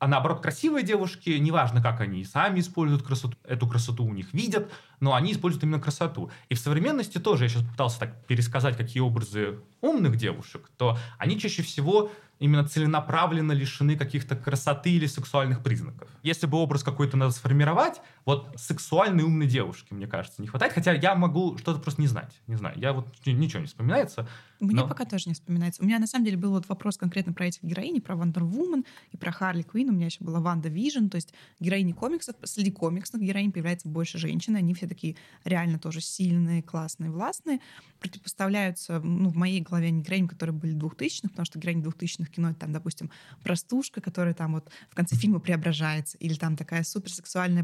А 0.00 0.06
наоборот, 0.06 0.40
красивые 0.40 0.84
девушки, 0.84 1.30
неважно, 1.30 1.82
как 1.82 2.00
они 2.00 2.24
сами 2.24 2.58
используют 2.58 3.04
красоту, 3.04 3.36
эту 3.44 3.68
красоту 3.68 4.04
у 4.04 4.12
них 4.12 4.32
видят, 4.32 4.72
но 4.98 5.14
они 5.14 5.32
используют 5.32 5.64
именно 5.64 5.80
красоту. 5.80 6.30
И 6.48 6.54
в 6.54 6.58
современности 6.58 7.18
тоже, 7.18 7.44
я 7.44 7.48
сейчас 7.48 7.62
попытался 7.62 8.00
так 8.00 8.26
пересказать, 8.26 8.76
какие 8.76 9.00
образы 9.00 9.60
умных 9.80 10.16
девушек, 10.16 10.70
то 10.76 10.98
они 11.18 11.38
чаще 11.38 11.62
всего 11.62 12.10
именно 12.38 12.66
целенаправленно 12.66 13.52
лишены 13.52 13.96
каких-то 13.96 14.36
красоты 14.36 14.90
или 14.90 15.06
сексуальных 15.06 15.62
признаков. 15.62 16.08
Если 16.22 16.46
бы 16.46 16.58
образ 16.58 16.82
какой-то 16.82 17.16
надо 17.16 17.32
сформировать, 17.32 18.00
вот 18.28 18.52
сексуальной 18.56 19.24
умной 19.24 19.46
девушки, 19.46 19.94
мне 19.94 20.06
кажется, 20.06 20.42
не 20.42 20.48
хватает. 20.48 20.74
Хотя 20.74 20.92
я 20.92 21.14
могу 21.14 21.56
что-то 21.56 21.80
просто 21.80 22.02
не 22.02 22.06
знать. 22.08 22.38
Не 22.46 22.56
знаю, 22.56 22.78
я 22.78 22.92
вот 22.92 23.06
ничего 23.24 23.60
не 23.60 23.66
вспоминается. 23.66 24.28
Мне 24.60 24.82
Но- 24.82 24.86
пока 24.86 25.06
тоже 25.06 25.30
не 25.30 25.34
вспоминается. 25.34 25.82
У 25.82 25.86
меня 25.86 25.98
на 25.98 26.06
самом 26.06 26.26
деле 26.26 26.36
был 26.36 26.50
вот 26.50 26.68
вопрос 26.68 26.98
конкретно 26.98 27.32
про 27.32 27.46
этих 27.46 27.62
героинь, 27.62 28.02
про 28.02 28.16
Wonder 28.16 28.44
Woman 28.44 28.84
и 29.12 29.16
про 29.16 29.32
Харли 29.32 29.62
Квин. 29.62 29.88
У 29.88 29.92
меня 29.92 30.06
еще 30.06 30.22
была 30.22 30.40
WandaVision, 30.40 31.06
то 31.08 31.14
есть 31.14 31.32
героини 31.58 31.92
комиксов. 31.92 32.36
Среди 32.42 32.70
комиксных 32.70 33.22
героинь 33.22 33.50
появляется 33.50 33.88
больше 33.88 34.18
женщин. 34.18 34.56
Они 34.56 34.74
все 34.74 34.86
такие 34.86 35.16
реально 35.44 35.78
тоже 35.78 36.02
сильные, 36.02 36.62
классные, 36.62 37.10
властные. 37.10 37.60
Противопоставляются, 37.98 39.00
ну, 39.00 39.30
в 39.30 39.36
моей 39.36 39.62
голове 39.62 39.90
не 39.90 40.02
героиням, 40.02 40.28
которые 40.28 40.54
были 40.54 40.72
двухтысячных, 40.72 41.32
потому 41.32 41.46
что 41.46 41.58
героини 41.58 41.80
двухтысячных 41.80 42.30
кино, 42.30 42.50
это 42.50 42.60
там, 42.60 42.72
допустим, 42.72 43.10
простушка, 43.42 44.02
которая 44.02 44.34
там 44.34 44.52
вот 44.52 44.70
в 44.90 44.94
конце 44.94 45.16
фильма 45.16 45.40
преображается, 45.40 46.18
или 46.18 46.34
там 46.34 46.56
такая 46.56 46.82
суперсексуальная 46.82 47.62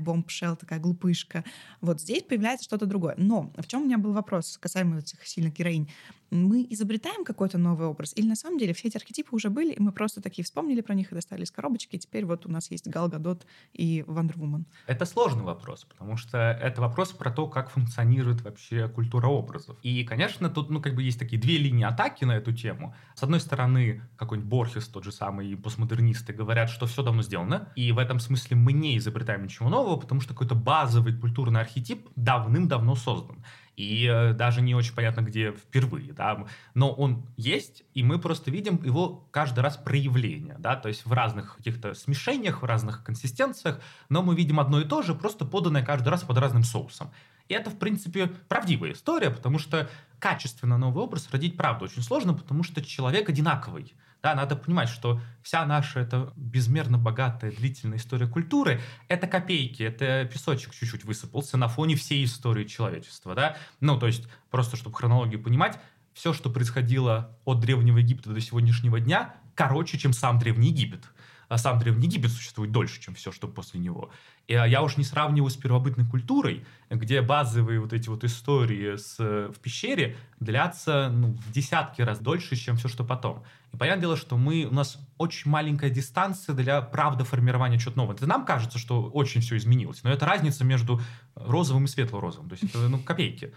бомбшел, 0.55 0.57
такая 0.57 0.79
глупышка. 0.79 1.45
Вот 1.81 2.01
здесь 2.01 2.23
появляется 2.23 2.65
что-то 2.65 2.87
другое. 2.87 3.15
Но 3.19 3.53
в 3.57 3.67
чем 3.67 3.83
у 3.83 3.85
меня 3.85 3.99
был 3.99 4.13
вопрос 4.13 4.59
касаемо 4.59 4.99
этих 4.99 5.27
сильных 5.27 5.55
героинь? 5.55 5.89
Мы 6.35 6.67
изобретаем 6.71 7.25
какой-то 7.25 7.59
новый 7.59 7.87
образ, 7.87 8.13
или 8.17 8.27
на 8.27 8.37
самом 8.37 8.59
деле 8.59 8.75
все 8.75 8.89
эти 8.89 8.97
архетипы 8.97 9.35
уже 9.35 9.51
были, 9.51 9.73
и 9.73 9.81
мы 9.81 9.93
просто 9.93 10.21
такие 10.21 10.45
вспомнили 10.45 10.81
про 10.81 10.95
них 10.95 11.13
и 11.13 11.15
достали 11.15 11.45
из 11.45 11.51
коробочки, 11.51 11.97
и 11.97 11.99
теперь 11.99 12.25
вот 12.25 12.47
у 12.47 12.51
нас 12.51 12.71
есть 12.71 12.89
Гал 12.89 13.09
Гадот 13.09 13.47
и 13.73 14.05
Вандервумен. 14.07 14.67
Это 14.87 15.05
сложный 15.05 15.45
вопрос, 15.45 15.85
потому 15.85 16.17
что 16.17 16.39
это 16.39 16.81
вопрос 16.81 17.13
про 17.13 17.31
то, 17.31 17.47
как 17.47 17.71
функционирует 17.71 18.43
вообще 18.43 18.89
культура 18.89 19.29
образов. 19.29 19.77
И, 19.83 20.05
конечно, 20.05 20.51
тут, 20.51 20.71
ну, 20.71 20.81
как 20.81 20.95
бы 20.95 21.03
есть 21.03 21.19
такие 21.19 21.41
две 21.41 21.59
линии 21.59 21.85
атаки 21.85 22.25
на 22.25 22.33
эту 22.33 22.53
тему. 22.53 22.95
С 23.15 23.23
одной 23.23 23.41
стороны, 23.41 24.03
какой-нибудь 24.17 24.49
Борхес, 24.49 24.89
тот 24.89 25.05
же 25.05 25.13
самый, 25.13 25.57
постмодернисты 25.57 26.33
говорят, 26.33 26.71
что 26.71 26.87
все 26.87 27.03
давно 27.03 27.23
сделано, 27.23 27.73
и 27.77 27.93
в 27.93 27.99
этом 27.99 28.19
смысле 28.19 28.57
мы 28.57 28.73
не 28.73 28.99
изобретаем 28.99 29.45
ничего 29.45 29.69
нового, 29.69 29.97
потому 29.97 30.21
что 30.21 30.35
какой-то 30.35 30.55
базовый 30.55 31.17
культурный 31.17 31.61
архетип 31.61 32.09
давным-давно 32.17 32.95
создан. 32.97 33.45
И 33.77 34.07
э, 34.07 34.33
даже 34.35 34.63
не 34.63 34.75
очень 34.75 34.95
понятно, 34.95 35.23
где 35.23 35.53
впервые, 35.53 36.13
да, 36.13 36.47
но 36.75 36.93
он 36.93 37.27
есть, 37.37 37.83
и 37.93 38.05
мы 38.05 38.21
просто 38.21 38.51
видим 38.51 38.81
его 38.85 39.27
каждый 39.33 39.61
раз 39.61 39.77
проявление, 39.77 40.55
да, 40.59 40.77
то 40.77 40.89
есть 40.89 41.05
в 41.05 41.13
разных 41.13 41.57
каких-то 41.57 41.95
смешениях, 41.95 42.63
в 42.63 42.65
разных 42.65 43.03
консистенциях, 43.03 43.81
но 44.09 44.23
мы 44.23 44.37
видим 44.37 44.61
одно 44.61 44.81
и 44.81 44.85
то 44.85 45.03
же, 45.03 45.15
просто 45.15 45.45
поданное 45.45 45.85
каждый 45.85 46.09
раз 46.11 46.23
под 46.23 46.39
разным 46.39 46.63
соусом. 46.63 47.11
И 47.49 47.55
это, 47.55 47.71
в 47.71 47.79
принципе, 47.79 48.29
правдивая 48.49 48.93
история, 48.93 49.31
потому 49.31 49.59
что 49.59 49.91
качественно 50.19 50.79
новый 50.79 51.03
образ 51.03 51.29
родить, 51.31 51.57
правда, 51.57 51.85
очень 51.85 52.03
сложно, 52.03 52.33
потому 52.35 52.63
что 52.63 52.83
человек 52.83 53.29
одинаковый. 53.29 53.93
Да, 54.25 54.35
надо 54.35 54.57
понимать, 54.57 54.89
что 54.89 55.21
вся 55.43 55.67
наша 55.67 56.01
эта 56.01 56.33
безмерно 56.35 56.97
богатая, 56.97 57.53
длительная 57.53 57.99
история 57.99 58.27
культуры— 58.27 58.81
это 59.09 59.27
копейки, 59.27 59.83
это 59.83 60.25
песочек 60.25 60.73
чуть-чуть 60.75 61.05
высыпался 61.05 61.59
на 61.59 61.69
фоне 61.69 61.95
всей 61.95 62.25
истории 62.25 62.65
человечества. 62.65 63.35
Да? 63.35 63.59
Ну, 63.81 63.99
то 63.99 64.07
есть, 64.07 64.27
просто 64.51 64.79
чтобы 64.79 64.97
хронологию 64.97 65.43
понимать, 65.43 65.79
все, 66.15 66.33
что 66.33 66.49
происходило 66.49 67.37
от 67.45 67.61
Древнего 67.61 67.99
Египта 67.99 68.31
до 68.31 68.41
сегодняшнего 68.41 68.99
дня, 68.99 69.35
короче, 69.55 69.99
чем 69.99 70.15
сам 70.15 70.39
Древний 70.39 70.69
Египет. 70.69 71.05
А 71.49 71.59
сам 71.59 71.79
Древний 71.79 72.07
Египет 72.07 72.31
существует 72.31 72.73
дольше, 72.73 73.01
чем 73.01 73.15
все, 73.15 73.33
что 73.33 73.49
после 73.49 73.81
него. 73.81 74.11
И 74.47 74.55
а, 74.55 74.67
я 74.67 74.83
уж 74.83 74.97
не 74.97 75.05
сравниваю 75.05 75.51
с 75.51 75.57
первобытной 75.57 76.07
культурой, 76.07 76.65
где 76.91 77.21
базовые 77.23 77.81
вот 77.81 77.93
эти 77.93 78.09
вот 78.09 78.25
истории 78.25 78.97
с, 78.97 79.19
в 79.19 79.59
пещере 79.61 80.17
длятся 80.41 81.11
ну, 81.11 81.37
в 81.47 81.53
десятки 81.53 82.03
раз 82.03 82.19
дольше, 82.19 82.57
чем 82.57 82.77
все, 82.77 82.89
что 82.89 83.05
потом. 83.05 83.43
И 83.73 83.77
понятное 83.77 84.03
дело, 84.03 84.17
что 84.17 84.37
мы, 84.37 84.65
у 84.65 84.75
нас 84.75 84.99
очень 85.19 85.51
маленькая 85.51 85.91
дистанция 85.91 86.55
для 86.55 86.81
правда 86.81 87.25
формирования 87.25 87.79
чего-то 87.79 87.99
нового. 87.99 88.15
Это 88.15 88.27
нам 88.27 88.45
кажется, 88.45 88.79
что 88.79 89.03
очень 89.03 89.41
все 89.41 89.57
изменилось, 89.57 90.03
но 90.05 90.11
это 90.11 90.27
разница 90.27 90.65
между 90.65 91.01
розовым 91.35 91.87
и 91.87 91.89
светло-розовым. 91.89 92.49
То 92.49 92.53
есть 92.55 92.65
это 92.65 92.89
ну, 92.89 92.99
копейки. 92.99 93.53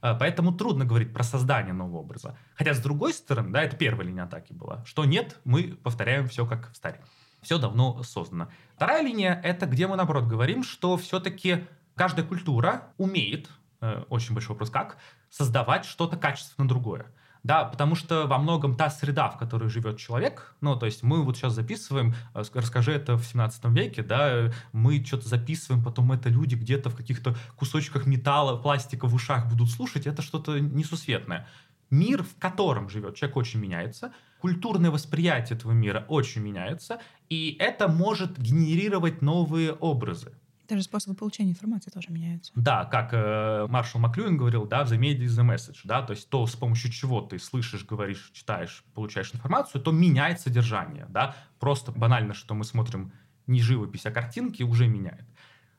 А, 0.00 0.14
Поэтому 0.14 0.52
трудно 0.52 0.84
говорить 0.84 1.12
про 1.12 1.22
создание 1.22 1.72
нового 1.72 1.98
образа. 1.98 2.36
Хотя, 2.54 2.74
с 2.74 2.80
другой 2.80 3.12
стороны, 3.12 3.50
да, 3.50 3.62
это 3.62 3.76
первая 3.76 4.06
линия 4.06 4.24
атаки 4.24 4.52
была, 4.52 4.84
что 4.84 5.04
нет, 5.04 5.38
мы 5.44 5.78
повторяем 5.82 6.28
все 6.28 6.46
как 6.46 6.72
в 6.72 6.76
старе. 6.76 7.00
Все 7.42 7.58
давно 7.58 8.02
создано. 8.02 8.48
Вторая 8.76 9.02
линия— 9.02 9.40
это 9.44 9.66
где 9.66 9.86
мы, 9.86 9.96
наоборот, 9.96 10.24
говорим, 10.24 10.62
что 10.62 10.96
все-таки 10.96 11.64
каждая 11.94 12.26
культура 12.26 12.92
умеет, 12.98 13.48
э, 13.80 14.04
очень 14.08 14.34
большой 14.34 14.54
вопрос, 14.54 14.70
как, 14.70 14.98
создавать 15.30 15.84
что-то 15.84 16.16
качественно 16.16 16.68
другое. 16.68 17.06
Да, 17.42 17.64
потому 17.64 17.94
что 17.94 18.26
во 18.26 18.36
многом 18.36 18.76
та 18.76 18.90
среда, 18.90 19.30
в 19.30 19.38
которой 19.38 19.70
живет 19.70 19.96
человек, 19.96 20.54
ну, 20.60 20.76
то 20.76 20.84
есть 20.84 21.02
мы 21.02 21.22
вот 21.22 21.38
сейчас 21.38 21.54
записываем, 21.54 22.14
э, 22.34 22.40
ск- 22.40 22.58
расскажи 22.60 22.92
это 22.92 23.16
в 23.16 23.24
17 23.24 23.64
веке, 23.72 24.02
да, 24.02 24.52
мы 24.72 25.02
что-то 25.02 25.26
записываем, 25.26 25.82
потом 25.82 26.12
это 26.12 26.28
люди 26.28 26.54
где-то 26.54 26.90
в 26.90 26.96
каких-то 26.96 27.34
кусочках 27.56 28.04
металла, 28.04 28.60
пластика 28.60 29.06
в 29.06 29.14
ушах 29.14 29.46
будут 29.48 29.70
слушать, 29.70 30.06
это 30.06 30.20
что-то 30.20 30.60
несусветное. 30.60 31.48
Мир, 31.88 32.22
в 32.22 32.36
котором 32.38 32.90
живет 32.90 33.16
человек, 33.16 33.38
очень 33.38 33.60
меняется, 33.60 34.12
культурное 34.40 34.90
восприятие 34.90 35.56
этого 35.56 35.72
мира 35.72 36.04
очень 36.08 36.42
меняется, 36.42 37.00
и 37.28 37.56
это 37.60 37.88
может 37.88 38.38
генерировать 38.38 39.22
новые 39.22 39.72
образы. 39.72 40.32
Даже 40.68 40.84
способы 40.84 41.16
получения 41.16 41.50
информации 41.50 41.90
тоже 41.90 42.10
меняются. 42.10 42.52
Да, 42.54 42.84
как 42.84 43.10
э, 43.12 43.66
Маршал 43.68 44.00
Маклюин 44.00 44.36
говорил, 44.36 44.66
да, 44.66 44.84
the 44.84 44.96
media 44.98 45.24
is 45.24 45.36
the 45.36 45.44
message, 45.44 45.80
да, 45.84 46.00
то 46.02 46.12
есть 46.12 46.28
то, 46.30 46.46
с 46.46 46.54
помощью 46.54 46.92
чего 46.92 47.20
ты 47.20 47.40
слышишь, 47.40 47.84
говоришь, 47.84 48.30
читаешь, 48.32 48.84
получаешь 48.94 49.34
информацию, 49.34 49.82
то 49.82 49.90
меняет 49.90 50.40
содержание, 50.40 51.06
да, 51.08 51.34
просто 51.58 51.90
банально, 51.90 52.34
что 52.34 52.54
мы 52.54 52.64
смотрим 52.64 53.12
не 53.48 53.60
живопись, 53.60 54.06
а 54.06 54.12
картинки, 54.12 54.62
уже 54.62 54.86
меняет. 54.86 55.24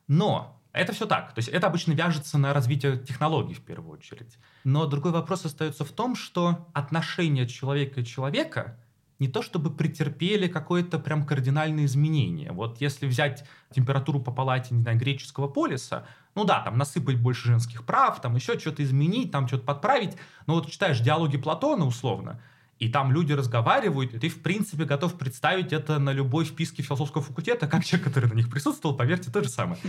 Но 0.08 0.61
это 0.72 0.92
все 0.92 1.06
так, 1.06 1.34
то 1.34 1.38
есть 1.38 1.48
это 1.48 1.66
обычно 1.66 1.92
вяжется 1.92 2.38
на 2.38 2.52
развитие 2.52 2.96
технологий 2.96 3.54
в 3.54 3.60
первую 3.60 3.92
очередь. 3.92 4.38
Но 4.64 4.86
другой 4.86 5.12
вопрос 5.12 5.44
остается 5.44 5.84
в 5.84 5.92
том, 5.92 6.16
что 6.16 6.68
отношения 6.72 7.46
человека 7.46 8.00
и 8.00 8.04
человека 8.04 8.78
не 9.22 9.28
то 9.28 9.40
чтобы 9.40 9.70
претерпели 9.70 10.48
какое-то 10.48 10.98
прям 10.98 11.24
кардинальное 11.24 11.84
изменение. 11.84 12.50
Вот 12.50 12.80
если 12.80 13.06
взять 13.06 13.44
температуру 13.72 14.20
по 14.20 14.32
палате, 14.32 14.74
не 14.74 14.82
знаю, 14.82 14.98
греческого 14.98 15.46
полиса, 15.46 16.06
ну 16.34 16.44
да, 16.44 16.60
там 16.60 16.76
насыпать 16.76 17.20
больше 17.20 17.46
женских 17.46 17.86
прав, 17.86 18.20
там 18.20 18.34
еще 18.34 18.58
что-то 18.58 18.82
изменить, 18.82 19.30
там 19.30 19.46
что-то 19.46 19.64
подправить, 19.64 20.16
но 20.46 20.54
вот 20.54 20.68
читаешь 20.68 20.98
диалоги 20.98 21.36
Платона 21.36 21.84
условно, 21.84 22.40
и 22.82 22.88
там 22.88 23.12
люди 23.12 23.32
разговаривают, 23.32 24.12
и 24.12 24.18
ты, 24.18 24.28
в 24.28 24.42
принципе, 24.42 24.84
готов 24.84 25.16
представить 25.16 25.72
это 25.72 26.00
на 26.00 26.12
любой 26.12 26.44
вписке 26.44 26.82
философского 26.82 27.22
факультета, 27.22 27.68
как 27.68 27.84
человек, 27.84 28.08
который 28.08 28.28
на 28.28 28.34
них 28.34 28.50
присутствовал, 28.50 28.96
поверьте, 28.96 29.30
то 29.30 29.40
же 29.40 29.48
самое. 29.48 29.80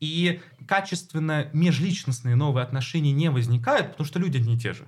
И 0.00 0.40
качественно 0.66 1.48
межличностные 1.52 2.34
новые 2.34 2.64
отношения 2.64 3.12
не 3.12 3.30
возникают, 3.30 3.92
потому 3.92 4.04
что 4.04 4.18
люди 4.18 4.38
одни 4.38 4.56
и 4.56 4.58
те 4.58 4.72
же. 4.72 4.84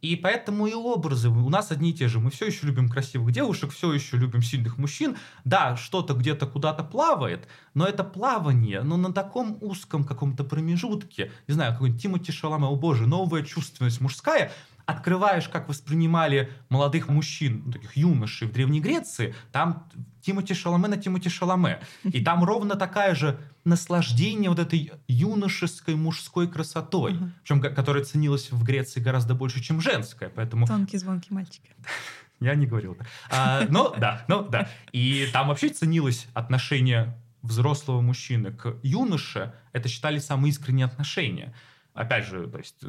И 0.00 0.14
поэтому 0.14 0.68
и 0.68 0.74
образы 0.74 1.28
у 1.28 1.48
нас 1.48 1.72
одни 1.72 1.90
и 1.90 1.92
те 1.92 2.06
же. 2.06 2.20
Мы 2.20 2.30
все 2.30 2.46
еще 2.46 2.68
любим 2.68 2.88
красивых 2.88 3.32
девушек, 3.32 3.72
все 3.72 3.92
еще 3.92 4.16
любим 4.16 4.40
сильных 4.40 4.78
мужчин. 4.78 5.16
Да, 5.44 5.76
что-то 5.76 6.14
где-то 6.14 6.46
куда-то 6.46 6.84
плавает, 6.84 7.48
но 7.74 7.84
это 7.84 8.04
плавание, 8.04 8.82
но 8.82 8.96
на 8.96 9.12
таком 9.12 9.58
узком 9.60 10.04
каком-то 10.04 10.44
промежутке, 10.44 11.32
не 11.48 11.54
знаю, 11.54 11.72
какой-нибудь 11.72 12.00
Тимоти 12.00 12.30
Шаламе, 12.30 12.66
о 12.66 12.76
боже, 12.76 13.08
новая 13.08 13.42
чувственность 13.42 14.00
мужская, 14.00 14.52
открываешь, 14.86 15.48
как 15.48 15.68
воспринимали 15.68 16.50
молодых 16.68 17.08
мужчин, 17.08 17.62
ну, 17.66 17.72
таких 17.72 17.96
юношей 17.96 18.48
в 18.48 18.52
Древней 18.52 18.80
Греции, 18.80 19.34
там 19.50 19.88
Тимоти 20.22 20.54
Шаломе 20.54 20.88
на 20.88 20.96
Тимоти 20.96 21.28
Шаломе. 21.28 21.80
И 22.04 22.22
там 22.22 22.44
ровно 22.44 22.76
такая 22.76 23.14
же 23.14 23.38
наслаждение 23.64 24.50
вот 24.50 24.58
этой 24.58 24.92
юношеской 25.08 25.94
мужской 25.94 26.48
красотой, 26.48 27.14
угу. 27.14 27.30
причем 27.42 27.60
которая 27.60 28.04
ценилась 28.04 28.50
в 28.50 28.62
Греции 28.64 29.00
гораздо 29.00 29.34
больше, 29.34 29.62
чем 29.62 29.80
женская. 29.80 30.28
Поэтому... 30.28 30.66
Тонкий, 30.66 30.98
звонкий 30.98 31.32
мальчик. 31.32 31.62
Я 32.40 32.54
не 32.56 32.66
говорил. 32.66 32.96
А, 33.30 33.66
но 33.68 33.94
да, 33.96 34.24
но 34.26 34.42
да. 34.42 34.68
И 34.90 35.28
там 35.32 35.48
вообще 35.48 35.68
ценилось 35.68 36.26
отношение 36.34 37.16
взрослого 37.42 38.00
мужчины 38.00 38.52
к 38.52 38.76
юноше. 38.82 39.54
Это 39.72 39.88
считали 39.88 40.18
самые 40.18 40.50
искренние 40.50 40.86
отношения. 40.86 41.54
Опять 41.94 42.26
же, 42.26 42.46
то 42.46 42.58
есть, 42.58 42.84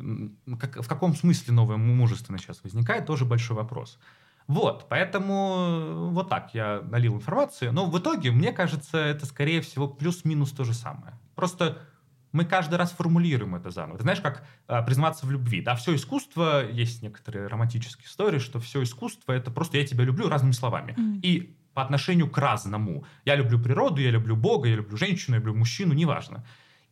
как, 0.59 0.81
в 0.81 0.87
каком 0.87 1.15
смысле 1.15 1.53
новое 1.53 1.77
мужество 1.77 2.37
сейчас 2.37 2.63
возникает, 2.63 3.05
тоже 3.05 3.25
большой 3.25 3.57
вопрос. 3.57 3.99
Вот, 4.47 4.87
поэтому 4.89 5.55
э, 5.57 6.09
вот 6.11 6.29
так 6.29 6.53
я 6.53 6.81
налил 6.89 7.15
информации. 7.15 7.69
Но 7.69 7.85
в 7.85 7.97
итоге, 7.97 8.31
мне 8.31 8.51
кажется, 8.51 8.97
это 8.97 9.25
скорее 9.25 9.61
всего 9.61 9.87
плюс-минус 9.87 10.51
то 10.51 10.63
же 10.63 10.73
самое. 10.73 11.17
Просто 11.35 11.79
мы 12.33 12.45
каждый 12.45 12.75
раз 12.75 12.91
формулируем 12.91 13.55
это 13.55 13.69
заново. 13.69 13.97
Ты 13.97 14.03
знаешь, 14.03 14.19
как 14.19 14.45
а, 14.67 14.81
признаться 14.81 15.25
в 15.25 15.31
любви. 15.31 15.61
Да, 15.61 15.75
все 15.75 15.95
искусство, 15.95 16.67
есть 16.67 17.01
некоторые 17.03 17.47
романтические 17.47 18.07
истории, 18.07 18.39
что 18.39 18.59
все 18.59 18.83
искусство 18.83 19.33
это 19.33 19.51
просто 19.51 19.77
я 19.77 19.85
тебя 19.85 20.03
люблю 20.03 20.27
разными 20.27 20.51
словами. 20.51 20.95
Mm. 20.97 21.19
И 21.21 21.55
по 21.73 21.83
отношению 21.83 22.29
к 22.29 22.37
разному. 22.37 23.05
Я 23.25 23.35
люблю 23.35 23.59
природу, 23.59 24.01
я 24.01 24.11
люблю 24.11 24.35
Бога, 24.35 24.67
я 24.67 24.75
люблю 24.75 24.97
женщину, 24.97 25.35
я 25.35 25.39
люблю 25.39 25.55
мужчину, 25.55 25.93
неважно. 25.93 26.45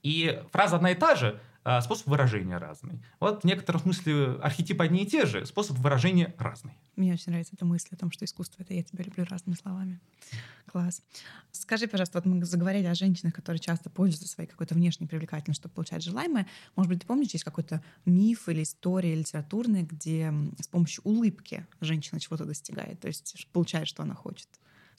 И 0.03 0.41
фраза 0.51 0.77
одна 0.77 0.91
и 0.91 0.95
та 0.95 1.15
же, 1.15 1.39
а, 1.63 1.81
способ 1.81 2.07
выражения 2.07 2.57
разный. 2.57 2.99
Вот 3.19 3.43
в 3.43 3.45
некотором 3.45 3.81
смысле 3.81 4.39
архетипы 4.41 4.83
одни 4.83 5.03
и 5.03 5.05
те 5.05 5.25
же, 5.25 5.45
способ 5.45 5.77
выражения 5.77 6.33
разный. 6.39 6.73
Мне 6.95 7.13
очень 7.13 7.31
нравится 7.31 7.53
эта 7.55 7.65
мысль 7.65 7.89
о 7.91 7.97
том, 7.97 8.11
что 8.11 8.25
искусство— 8.25 8.61
это 8.63 8.73
«я 8.73 8.81
тебя 8.81 9.03
люблю» 9.03 9.25
разными 9.25 9.55
словами. 9.55 9.99
Класс. 10.65 11.03
Скажи, 11.51 11.87
пожалуйста, 11.87 12.17
вот 12.17 12.25
мы 12.25 12.43
заговорили 12.45 12.85
о 12.85 12.95
женщинах, 12.95 13.33
которые 13.35 13.59
часто 13.59 13.89
пользуются 13.89 14.27
своей 14.27 14.49
какой-то 14.49 14.73
внешней 14.73 15.05
привлекательностью, 15.05 15.61
чтобы 15.61 15.75
получать 15.75 16.03
желаемое. 16.03 16.47
Может 16.75 16.89
быть, 16.89 17.01
ты 17.01 17.07
помнишь, 17.07 17.31
есть 17.31 17.43
какой-то 17.43 17.83
миф 18.05 18.49
или 18.49 18.63
история 18.63 19.13
литературная, 19.13 19.83
где 19.83 20.33
с 20.59 20.67
помощью 20.67 21.03
улыбки 21.03 21.67
женщина 21.79 22.19
чего-то 22.19 22.45
достигает, 22.45 22.99
то 22.99 23.07
есть 23.07 23.47
получает, 23.51 23.87
что 23.87 24.03
она 24.03 24.15
хочет? 24.15 24.47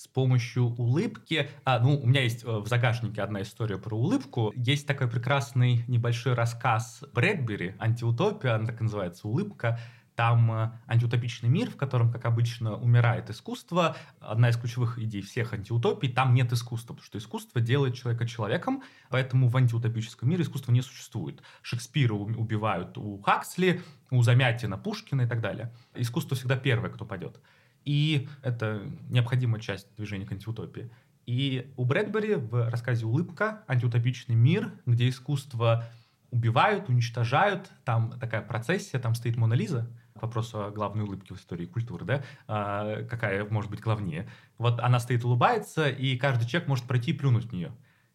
С 0.02 0.08
помощью 0.08 0.74
улыбки. 0.74 1.48
А, 1.64 1.78
ну, 1.78 1.96
у 1.96 2.06
меня 2.06 2.22
есть 2.22 2.42
э, 2.42 2.48
в 2.48 2.66
загашнике 2.66 3.22
одна 3.22 3.42
история 3.42 3.78
про 3.78 3.96
улыбку. 3.96 4.52
Есть 4.56 4.86
такой 4.86 5.08
прекрасный 5.08 5.84
небольшой 5.86 6.34
рассказ 6.34 7.04
Брэдбери 7.14 7.76
«Антиутопия», 7.78 8.56
она 8.56 8.66
так 8.66 8.80
называется 8.80 9.28
«Улыбка». 9.28 9.78
Там 10.16 10.50
э, 10.50 10.72
антиутопичный 10.88 11.48
мир, 11.48 11.70
в 11.70 11.76
котором, 11.76 12.10
как 12.10 12.24
обычно, 12.24 12.76
умирает 12.76 13.30
искусство. 13.30 13.96
Одна 14.18 14.50
из 14.50 14.56
ключевых 14.56 14.98
идей 14.98 15.22
всех 15.22 15.52
антиутопий— 15.52 16.12
там 16.12 16.34
нет 16.34 16.52
искусства, 16.52 16.94
потому 16.94 17.06
что 17.06 17.18
искусство 17.18 17.60
делает 17.60 17.94
человека 17.94 18.26
человеком, 18.26 18.82
поэтому 19.08 19.48
в 19.48 19.56
антиутопическом 19.56 20.28
мире 20.28 20.42
искусства 20.42 20.72
не 20.72 20.82
существует. 20.82 21.42
Шекспира 21.62 22.14
убивают 22.14 22.98
у 22.98 23.22
Хаксли, 23.22 23.82
у 24.10 24.20
Замятина, 24.22 24.76
Пушкина 24.76 25.22
и 25.22 25.26
так 25.26 25.40
далее. 25.40 25.72
Искусство 25.94 26.36
всегда 26.36 26.56
первое, 26.56 26.90
кто 26.90 27.04
падет. 27.04 27.40
И 27.84 28.28
это 28.42 28.82
необходимая 29.08 29.60
часть 29.60 29.94
движения 29.96 30.26
к 30.26 30.32
антиутопии. 30.32 30.90
И 31.26 31.72
у 31.76 31.84
Брэдбери 31.84 32.34
в 32.34 32.68
рассказе 32.68 33.06
«Улыбка» 33.06 33.62
антиутопичный 33.68 34.34
мир, 34.34 34.72
где 34.86 35.08
искусство 35.08 35.84
убивают, 36.30 36.88
уничтожают, 36.88 37.70
там 37.84 38.18
такая 38.18 38.42
процессия, 38.42 38.98
там 38.98 39.14
стоит 39.14 39.36
Мона 39.36 39.54
Лиза, 39.54 39.88
к 40.18 40.22
вопросу 40.22 40.64
о 40.64 40.70
главной 40.70 41.04
улыбке 41.04 41.34
в 41.34 41.38
истории 41.38 41.66
культуры, 41.66 42.04
да, 42.04 42.22
а, 42.48 43.04
какая 43.04 43.44
может 43.44 43.70
быть 43.70 43.80
главнее. 43.80 44.28
Вот 44.58 44.80
она 44.80 44.98
стоит, 44.98 45.24
улыбается, 45.24 45.88
и 45.88 46.16
каждый 46.16 46.48
человек 46.48 46.68
может 46.68 46.86
пройти 46.86 47.10
и 47.10 47.14
плюнуть 47.14 47.44
в 47.44 47.52
нее. 47.52 47.72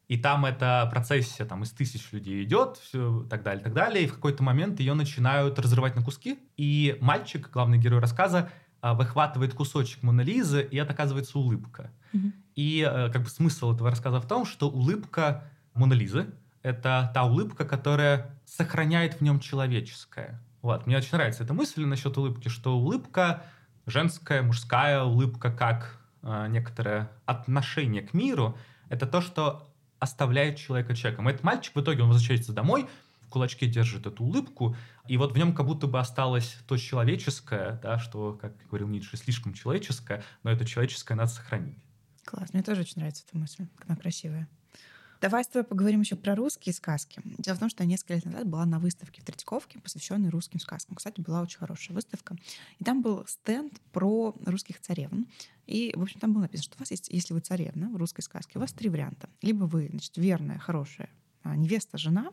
И 0.07 0.17
там 0.17 0.45
эта 0.45 0.87
процессия 0.89 1.45
там, 1.45 1.63
из 1.63 1.71
тысяч 1.71 2.11
людей 2.13 2.43
идет, 2.43 2.77
все, 2.77 3.25
так 3.29 3.43
далее, 3.43 3.63
так 3.63 3.73
далее, 3.73 4.05
и 4.05 4.07
в 4.07 4.13
какой-то 4.15 4.41
момент 4.41 4.79
ее 4.79 4.93
начинают 4.93 5.59
разрывать 5.59 5.95
на 5.95 6.01
куски, 6.01 6.39
и 6.55 6.97
мальчик, 7.01 7.49
главный 7.51 7.77
герой 7.77 7.99
рассказа, 7.99 8.49
выхватывает 8.81 9.53
кусочек 9.53 10.03
Монолизы, 10.03 10.61
и 10.61 10.77
это 10.77 10.93
оказывается 10.93 11.37
улыбка. 11.39 11.91
Mm-hmm. 12.13 12.31
И 12.55 12.87
э, 12.89 13.11
как 13.11 13.23
бы 13.23 13.29
смысл 13.29 13.73
этого 13.73 13.89
рассказа 13.89 14.19
в 14.19 14.27
том, 14.27 14.45
что 14.45 14.69
улыбка 14.69 15.43
Монолизы— 15.73 16.27
это 16.61 17.11
та 17.13 17.23
улыбка, 17.23 17.65
которая 17.65 18.39
сохраняет 18.45 19.15
в 19.15 19.21
нем 19.21 19.39
человеческое. 19.39 20.41
Вот. 20.61 20.85
Мне 20.85 20.97
очень 20.97 21.13
нравится 21.13 21.43
эта 21.43 21.53
мысль 21.53 21.85
насчет 21.85 22.17
улыбки, 22.17 22.49
что 22.49 22.77
улыбка 22.77 23.43
женская, 23.85 24.41
мужская 24.41 25.01
улыбка 25.03 25.51
как 25.51 25.99
э, 26.23 26.47
некоторое 26.49 27.09
отношение 27.25 28.01
к 28.01 28.13
миру— 28.13 28.57
это 28.89 29.05
то, 29.05 29.21
что 29.21 29.67
оставляет 29.99 30.57
человека 30.57 30.95
человеком. 30.95 31.27
Этот 31.27 31.43
мальчик 31.43 31.75
в 31.75 31.81
итоге 31.81 32.03
он 32.03 32.09
возвращается 32.09 32.53
домой, 32.53 32.87
в 33.27 33.29
кулачке 33.29 33.67
держит 33.67 34.07
эту 34.07 34.23
улыбку, 34.23 34.75
и 35.07 35.17
вот 35.17 35.33
в 35.33 35.37
нем 35.37 35.53
как 35.53 35.65
будто 35.65 35.87
бы 35.87 35.99
осталось 35.99 36.57
то 36.67 36.77
человеческое, 36.77 37.79
да, 37.83 37.99
что, 37.99 38.33
как 38.41 38.53
говорил 38.67 38.87
Ницше, 38.87 39.17
слишком 39.17 39.53
человеческое, 39.53 40.23
но 40.43 40.51
это 40.51 40.65
человеческое 40.65 41.15
надо 41.15 41.31
сохранить. 41.31 41.77
Класс, 42.25 42.53
мне 42.53 42.63
тоже 42.63 42.81
очень 42.81 42.97
нравится 42.97 43.23
эта 43.27 43.37
мысль, 43.37 43.67
она 43.85 43.95
красивая. 43.95 44.47
Давай 45.19 45.43
с 45.43 45.47
тобой 45.47 45.63
поговорим 45.63 46.01
еще 46.01 46.15
про 46.15 46.35
русские 46.35 46.73
сказки. 46.73 47.21
Дело 47.39 47.55
в 47.55 47.59
том, 47.59 47.69
что 47.69 47.83
я 47.83 47.89
несколько 47.89 48.13
лет 48.13 48.25
назад 48.25 48.47
была 48.47 48.65
на 48.65 48.79
выставке 48.79 49.21
в 49.21 49.25
Третьяковке, 49.25 49.79
посвященной 49.79 50.29
русским 50.29 50.59
сказкам. 50.59 50.95
Кстати, 50.95 51.21
была 51.21 51.41
очень 51.41 51.57
хорошая 51.57 51.95
выставка. 51.95 52.35
И 52.77 52.83
там 52.83 53.01
был 53.01 53.25
стенд 53.25 53.73
про 53.91 54.35
русских 54.45 54.79
царевн. 54.79 55.25
И, 55.65 55.91
в 55.95 56.03
общем, 56.03 56.19
там 56.19 56.33
было 56.33 56.43
написано, 56.43 56.65
что 56.65 56.75
у 56.75 56.79
вас 56.79 56.91
есть, 56.91 57.09
если 57.09 57.33
вы 57.33 57.39
царевна 57.39 57.89
в 57.89 57.95
русской 57.95 58.21
сказке, 58.21 58.59
у 58.59 58.61
вас 58.61 58.73
три 58.73 58.89
варианта. 58.89 59.27
Либо 59.41 59.63
вы, 59.63 59.87
значит, 59.89 60.15
верная, 60.17 60.59
хорошая 60.59 61.09
а, 61.41 61.55
невеста, 61.55 61.97
жена, 61.97 62.31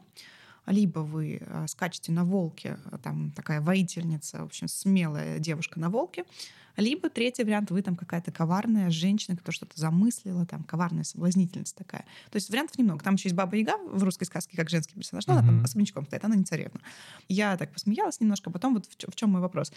либо 0.66 1.00
вы 1.00 1.40
а, 1.46 1.66
скачете 1.66 2.12
на 2.12 2.24
волке, 2.24 2.78
а, 2.90 2.98
там 2.98 3.30
такая 3.32 3.60
воительница, 3.60 4.38
в 4.38 4.44
общем, 4.44 4.68
смелая 4.68 5.38
девушка 5.38 5.78
на 5.78 5.90
волке, 5.90 6.24
либо 6.76 7.08
третий 7.08 7.44
вариант, 7.44 7.70
вы 7.70 7.82
там 7.82 7.96
какая-то 7.96 8.32
коварная 8.32 8.90
женщина, 8.90 9.36
которая 9.36 9.54
что-то 9.54 9.78
замыслила, 9.80 10.46
там 10.46 10.64
коварная 10.64 11.04
соблазнительница 11.04 11.74
такая. 11.76 12.04
То 12.30 12.36
есть 12.36 12.50
вариантов 12.50 12.78
немного. 12.78 13.02
Там 13.02 13.14
еще 13.14 13.28
есть 13.28 13.36
Баба 13.36 13.56
Яга 13.56 13.76
в 13.78 14.02
русской 14.02 14.24
сказке, 14.24 14.56
как 14.56 14.70
женский 14.70 14.94
персонаж, 14.94 15.26
но 15.26 15.34
mm-hmm. 15.34 15.38
она 15.38 15.46
там 15.46 15.64
особнячком 15.64 16.06
стоит, 16.06 16.24
она 16.24 16.36
не 16.36 16.44
царевна. 16.44 16.80
Я 17.28 17.56
так 17.56 17.72
посмеялась 17.72 18.20
немножко, 18.20 18.50
потом 18.50 18.74
вот 18.74 18.86
в, 18.86 19.10
в 19.10 19.16
чем 19.16 19.30
мой 19.30 19.40
вопрос. 19.40 19.72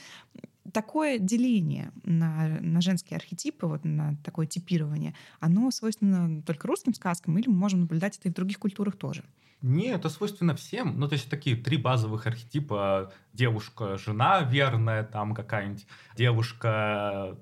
Такое 0.73 1.19
деление 1.19 1.91
на, 2.03 2.59
на 2.61 2.81
женские 2.81 3.17
архетипы, 3.17 3.67
вот 3.67 3.85
на 3.85 4.15
такое 4.23 4.47
типирование, 4.47 5.13
оно 5.39 5.71
свойственно 5.71 6.41
только 6.41 6.67
русским 6.67 6.93
сказкам 6.93 7.37
или 7.37 7.47
мы 7.47 7.55
можем 7.55 7.81
наблюдать 7.81 8.17
это 8.17 8.27
и 8.27 8.31
в 8.31 8.35
других 8.35 8.59
культурах 8.59 8.95
тоже? 8.95 9.23
Не, 9.61 9.87
это 9.87 10.09
свойственно 10.09 10.55
всем. 10.55 10.99
Ну, 10.99 11.07
то 11.07 11.13
есть 11.13 11.29
такие 11.29 11.55
три 11.55 11.77
базовых 11.77 12.27
архетипа. 12.27 13.11
Девушка, 13.33 13.97
жена 13.97 14.41
верная, 14.41 15.03
там 15.03 15.33
какая-нибудь 15.33 15.87
девушка, 16.15 16.86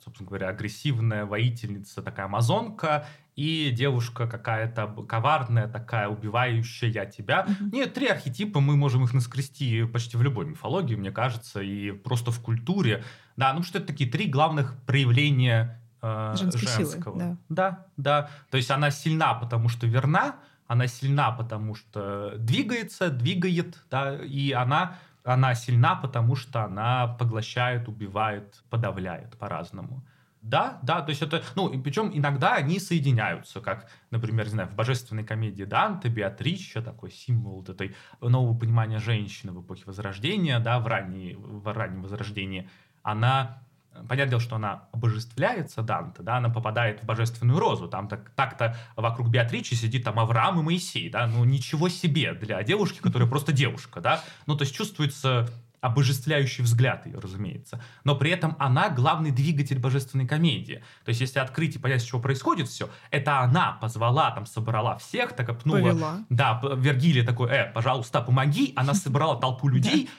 собственно 0.04 0.28
говоря, 0.28 0.50
агрессивная, 0.50 1.26
воительница, 1.26 2.02
такая 2.02 2.26
амазонка, 2.26 3.06
и 3.36 3.72
девушка 3.72 4.28
какая-то 4.28 4.88
коварная, 5.08 5.68
такая 5.68 6.08
убивающая 6.08 7.06
тебя. 7.06 7.46
Mm-hmm. 7.48 7.70
Нет, 7.74 7.94
три 7.94 8.08
архетипа, 8.08 8.62
мы 8.62 8.78
можем 8.78 9.04
их 9.04 9.14
наскрести 9.14 9.84
почти 9.84 10.16
в 10.16 10.22
любой 10.22 10.46
мифологии, 10.46 10.96
мне 10.96 11.12
кажется, 11.12 11.62
и 11.62 11.92
просто 11.92 12.32
в 12.32 12.40
культуре. 12.40 13.04
Да, 13.36 13.54
ну 13.54 13.64
что 13.64 13.80
это 13.80 13.88
такие 13.88 14.10
три 14.10 14.28
главных 14.28 14.76
проявления 14.86 15.82
э, 16.02 16.36
женского. 16.38 16.86
Силы, 16.86 17.02
да. 17.18 17.38
да, 17.50 17.86
да. 17.98 18.30
То 18.50 18.58
есть 18.58 18.72
она 18.72 18.90
сильна, 18.90 19.34
потому 19.34 19.68
что 19.68 19.86
верна, 19.86 20.38
она 20.68 20.88
сильна, 20.88 21.32
потому 21.32 21.76
что 21.76 22.36
двигается, 22.38 23.10
двигает, 23.10 23.78
да, 23.92 24.18
и 24.24 24.52
она, 24.52 24.98
она 25.26 25.56
сильна, 25.56 25.96
потому 25.96 26.36
что 26.36 26.64
она 26.64 27.08
поглощает, 27.08 27.88
убивает, 27.88 28.64
подавляет 28.70 29.38
по-разному. 29.38 30.06
Да, 30.42 30.78
да, 30.84 31.02
то 31.02 31.10
есть 31.10 31.24
это, 31.24 31.42
ну, 31.56 31.70
и 31.70 31.82
причем 31.82 32.12
иногда 32.14 32.54
они 32.54 32.80
соединяются, 32.80 33.62
как, 33.62 33.90
например, 34.12 34.46
не 34.46 34.52
знаю, 34.52 34.70
в 34.70 34.76
божественной 34.76 35.24
комедии 35.24 35.64
Данте, 35.64 36.08
Беатрича, 36.08 36.84
такой 36.84 37.10
символ 37.10 37.56
вот 37.56 37.70
этой 37.70 37.96
нового 38.22 38.56
понимания 38.56 39.00
женщины 39.00 39.52
в 39.52 39.64
эпохе 39.64 39.84
Возрождения, 39.88 40.60
да, 40.60 40.80
в, 40.80 40.86
ранней, 40.86 41.36
в 41.36 41.74
раннем 41.74 42.04
Возрождении, 42.04 42.70
она 43.02 43.64
понятное 44.08 44.32
дело, 44.32 44.42
что 44.42 44.56
она 44.56 44.88
обожествляется, 44.92 45.82
Данте, 45.82 46.22
да, 46.22 46.38
она 46.38 46.50
попадает 46.50 47.02
в 47.02 47.06
божественную 47.06 47.60
розу, 47.60 47.88
там 47.88 48.08
так, 48.08 48.30
так-то 48.32 48.78
вокруг 48.96 49.30
Беатричи 49.30 49.74
сидит 49.74 50.04
там 50.04 50.20
Авраам 50.20 50.60
и 50.60 50.64
Моисей, 50.64 51.10
да, 51.10 51.28
ну 51.28 51.44
ничего 51.44 51.90
себе 51.90 52.34
для 52.34 52.62
девушки, 52.64 53.00
которая 53.00 53.30
просто 53.30 53.52
девушка, 53.52 54.02
да, 54.02 54.22
ну 54.46 54.56
то 54.56 54.64
есть 54.64 54.76
чувствуется 54.76 55.48
обожествляющий 55.86 56.64
взгляд 56.64 57.06
ее, 57.06 57.20
разумеется. 57.20 57.80
Но 58.04 58.16
при 58.16 58.32
этом 58.32 58.56
она 58.58 58.90
главный 58.90 59.30
двигатель 59.30 59.78
божественной 59.78 60.26
комедии. 60.28 60.84
То 61.04 61.10
есть, 61.10 61.22
если 61.22 61.38
открыть 61.38 61.76
и 61.76 61.80
понять, 61.80 62.02
с 62.02 62.06
чего 62.06 62.20
происходит 62.20 62.68
все, 62.68 62.90
это 63.12 63.42
она 63.42 63.74
позвала, 63.74 64.32
там, 64.32 64.48
собрала 64.48 64.98
всех, 64.98 65.34
так 65.34 65.48
опнула. 65.48 65.78
Повела. 65.78 66.26
Да, 66.30 66.60
Вергилия 66.76 67.24
такой, 67.24 67.52
э, 67.52 67.72
пожалуйста, 67.72 68.22
помоги. 68.22 68.74
Она 68.76 68.96
собрала 68.96 69.36
толпу 69.36 69.68
людей. 69.70 70.10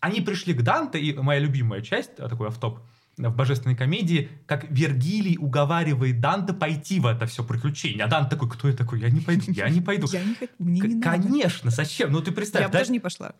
Они 0.00 0.20
пришли 0.20 0.54
к 0.54 0.62
Данте, 0.62 0.98
и 0.98 1.16
моя 1.16 1.38
любимая 1.38 1.82
часть, 1.82 2.18
а, 2.18 2.28
такой 2.28 2.48
автоп, 2.48 2.80
в 3.18 3.36
божественной 3.36 3.76
комедии, 3.76 4.30
как 4.46 4.70
Вергилий 4.70 5.36
уговаривает 5.38 6.20
Данте 6.20 6.52
пойти 6.52 6.98
в 6.98 7.06
это 7.06 7.26
все 7.26 7.44
приключение. 7.44 8.04
А 8.04 8.08
Данте 8.08 8.30
такой, 8.30 8.50
кто 8.50 8.68
я 8.68 8.74
такой? 8.74 9.00
Я 9.00 9.10
не 9.10 9.20
пойду, 9.20 9.52
я 9.52 9.68
не 9.68 9.80
пойду. 9.80 10.08
Я 10.12 10.24
не 10.24 10.34
хочу, 10.34 10.52
мне 10.58 10.80
не. 10.80 11.00
Конечно, 11.00 11.70
зачем? 11.70 12.10
Ну 12.12 12.20
ты 12.20 12.32
представь. 12.32 12.62
Я 12.62 12.68
бы 12.68 12.72
даже 12.72 12.92
не 12.92 13.00
пошла. 13.00 13.34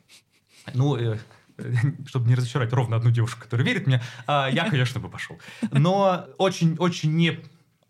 Ну, 0.75 0.97
э, 0.97 1.19
чтобы 2.07 2.29
не 2.29 2.35
разочаровать 2.35 2.73
ровно 2.73 2.97
одну 2.97 3.11
девушку, 3.11 3.41
которая 3.41 3.67
верит 3.67 3.87
мне, 3.87 4.03
а, 4.27 4.49
я, 4.51 4.69
конечно, 4.69 5.01
бы 5.01 5.09
пошел. 5.09 5.41
Но 5.71 6.27
очень-очень 6.39 7.15
не 7.15 7.41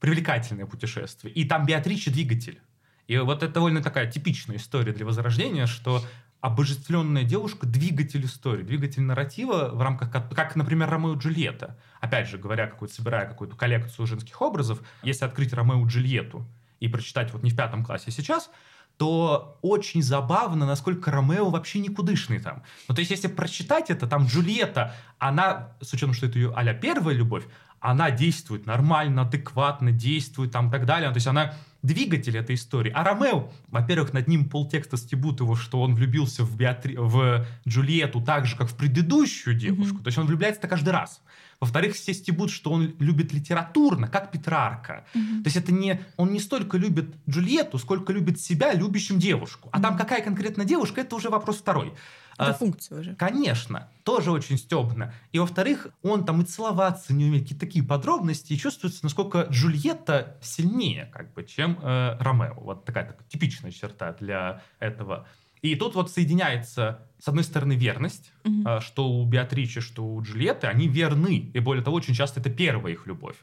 привлекательное 0.00 0.66
путешествие. 0.66 1.32
И 1.34 1.44
там 1.44 1.66
Беатрича 1.66 2.10
двигатель. 2.10 2.60
И 3.06 3.16
вот 3.18 3.42
это 3.42 3.52
довольно 3.52 3.82
такая 3.82 4.10
типичная 4.10 4.56
история 4.56 4.92
для 4.92 5.04
Возрождения, 5.04 5.66
что 5.66 6.04
обожествленная 6.42 7.22
девушка— 7.22 7.66
двигатель 7.68 8.26
истории, 8.26 8.62
двигатель 8.62 9.00
нарратива 9.00 9.70
в 9.72 9.80
рамках, 9.80 10.10
как, 10.10 10.56
например, 10.56 10.90
Ромео 10.90 11.14
и 11.14 11.18
Джульетта. 11.18 11.78
Опять 12.00 12.28
же, 12.28 12.36
говоря, 12.36 12.66
какую-то, 12.66 12.94
собирая 12.94 13.26
какую-то 13.26 13.56
коллекцию 13.56 14.06
женских 14.06 14.42
образов, 14.42 14.80
если 15.02 15.24
открыть 15.24 15.52
Ромео 15.54 15.86
и 15.86 15.88
Джульетту 15.88 16.44
и 16.80 16.88
прочитать 16.88 17.32
вот 17.32 17.44
не 17.44 17.50
в 17.50 17.56
пятом 17.56 17.84
классе, 17.84 18.06
а 18.08 18.10
сейчас— 18.10 18.50
то 18.98 19.58
очень 19.62 20.02
забавно, 20.02 20.66
насколько 20.66 21.10
Ромео 21.10 21.50
вообще 21.50 21.78
никудышный 21.80 22.38
там. 22.38 22.62
Ну, 22.88 22.94
то 22.94 23.00
есть, 23.00 23.10
если 23.10 23.26
прочитать 23.26 23.90
это, 23.90 24.06
там 24.06 24.26
Джульетта, 24.26 24.94
она, 25.18 25.72
с 25.80 25.92
учетом, 25.92 26.14
что 26.14 26.26
это 26.26 26.38
ее 26.38 26.52
а 26.54 26.74
первая 26.74 27.14
любовь, 27.14 27.44
она 27.80 28.10
действует 28.10 28.66
нормально, 28.66 29.22
адекватно, 29.22 29.90
действует 29.90 30.52
там 30.52 30.68
и 30.68 30.70
так 30.70 30.86
далее. 30.86 31.10
То 31.10 31.16
есть 31.16 31.26
она 31.26 31.54
двигатель 31.82 32.36
этой 32.36 32.54
истории. 32.54 32.92
А 32.94 33.04
Ромео, 33.04 33.50
во-первых, 33.68 34.12
над 34.12 34.28
ним 34.28 34.48
полтекста 34.48 34.96
стебут 34.96 35.40
его, 35.40 35.56
что 35.56 35.82
он 35.82 35.94
влюбился 35.94 36.44
в, 36.44 36.56
Беатри... 36.56 36.96
в 36.96 37.44
Джульетту 37.66 38.20
так 38.20 38.46
же, 38.46 38.56
как 38.56 38.68
в 38.68 38.76
предыдущую 38.76 39.56
девушку. 39.56 39.96
Mm-hmm. 39.96 40.02
То 40.02 40.08
есть 40.08 40.18
он 40.18 40.26
влюбляется 40.26 40.68
каждый 40.68 40.90
раз. 40.90 41.20
Во-вторых, 41.60 41.94
все 41.94 42.12
стебут, 42.14 42.50
что 42.50 42.72
он 42.72 42.94
любит 42.98 43.32
литературно, 43.32 44.08
как 44.08 44.32
Петрарка. 44.32 45.04
Mm-hmm. 45.14 45.42
То 45.42 45.46
есть 45.46 45.56
это 45.56 45.72
не, 45.72 46.00
он 46.16 46.32
не 46.32 46.40
столько 46.40 46.76
любит 46.76 47.14
Джульетту, 47.28 47.78
сколько 47.78 48.12
любит 48.12 48.40
себя, 48.40 48.72
любящим 48.72 49.18
девушку. 49.18 49.68
А 49.72 49.78
mm-hmm. 49.78 49.82
там 49.82 49.96
какая 49.96 50.22
конкретно 50.22 50.64
девушка, 50.64 51.00
это 51.00 51.16
уже 51.16 51.30
вопрос 51.30 51.58
второй. 51.58 51.92
Это 52.34 52.50
а, 52.50 52.52
функция 52.54 53.00
уже. 53.00 53.14
Конечно, 53.16 53.88
тоже 54.04 54.30
очень 54.30 54.58
стебно. 54.58 55.14
И 55.32 55.38
во-вторых, 55.38 55.88
он 56.02 56.24
там 56.24 56.42
и 56.42 56.44
целоваться 56.44 57.12
не 57.12 57.26
умеет, 57.26 57.44
какие-то 57.44 57.66
такие 57.66 57.84
подробности, 57.84 58.52
и 58.52 58.58
чувствуется, 58.58 59.00
насколько 59.02 59.46
Джульетта 59.50 60.38
сильнее, 60.40 61.10
как 61.12 61.32
бы, 61.34 61.44
чем 61.44 61.78
э, 61.82 62.16
Ромео. 62.18 62.60
Вот 62.60 62.84
такая 62.84 63.06
так, 63.06 63.26
типичная 63.28 63.70
черта 63.70 64.12
для 64.12 64.62
этого. 64.78 65.26
И 65.60 65.76
тут 65.76 65.94
вот 65.94 66.10
соединяется, 66.10 67.06
с 67.18 67.28
одной 67.28 67.44
стороны, 67.44 67.74
верность, 67.74 68.32
mm-hmm. 68.42 68.80
что 68.80 69.08
у 69.08 69.24
Беатричи, 69.24 69.80
что 69.80 70.04
у 70.04 70.20
Джульетты, 70.20 70.66
они 70.66 70.88
верны. 70.88 71.50
И 71.54 71.60
более 71.60 71.84
того, 71.84 71.96
очень 71.96 72.14
часто 72.14 72.40
это 72.40 72.50
первая 72.50 72.92
их 72.92 73.06
любовь. 73.06 73.36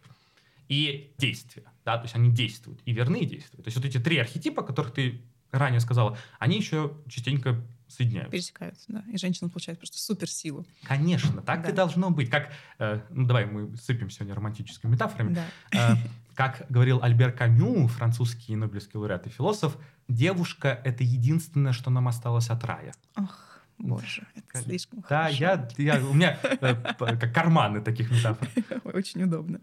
И 0.67 1.13
действия, 1.17 1.63
да, 1.86 1.97
то 1.97 2.04
есть 2.04 2.15
они 2.15 2.30
действуют, 2.30 2.80
и 2.86 2.91
верны, 2.91 3.21
и 3.21 3.25
действуют. 3.25 3.63
То 3.63 3.67
есть 3.69 3.78
вот 3.78 3.86
эти 3.86 3.99
три 3.99 4.17
архетипа, 4.17 4.62
которых 4.62 4.93
ты 4.93 5.21
ранее 5.52 5.80
сказала, 5.80 6.17
они 6.38 6.58
еще 6.58 6.93
частенько 7.08 7.60
соединяются. 7.89 8.32
Пересекаются, 8.32 8.86
да. 8.88 9.04
И 9.12 9.17
женщина 9.17 9.49
получает 9.49 9.80
просто 9.80 9.97
суперсилу. 9.97 10.65
Конечно, 10.84 11.41
так 11.41 11.63
да. 11.63 11.69
и 11.69 11.71
должно 11.73 12.10
быть. 12.10 12.30
Как, 12.30 12.52
э, 12.78 13.02
ну 13.10 13.25
давай 13.25 13.45
мы 13.45 13.75
сыпем 13.78 14.10
сегодня 14.10 14.36
романтическими 14.36 14.91
метафорами. 14.91 15.36
Да. 15.71 15.93
Э, 15.93 15.95
как 16.36 16.65
говорил 16.69 17.04
Альбер 17.04 17.34
Камю, 17.34 17.88
французский 17.88 18.56
Нобелевский 18.56 18.97
лауреат 18.97 19.28
и 19.28 19.30
философ, 19.30 19.78
девушка— 20.08 20.80
это 20.86 21.04
единственное, 21.04 21.73
что 21.73 21.89
нам 21.89 22.08
осталось 22.08 22.49
от 22.49 22.63
рая. 22.63 22.93
Ох. 23.17 23.48
Боже, 23.79 24.27
это 24.35 24.61
слишком 24.61 24.99
да, 25.01 25.23
хорошо. 25.23 25.37
я, 25.37 25.69
я, 25.77 26.05
у 26.05 26.13
меня 26.13 26.37
э, 26.43 26.75
как 26.97 27.33
карманы 27.33 27.81
таких 27.81 28.11
метафор. 28.11 28.49
Очень 28.83 29.23
удобно. 29.23 29.61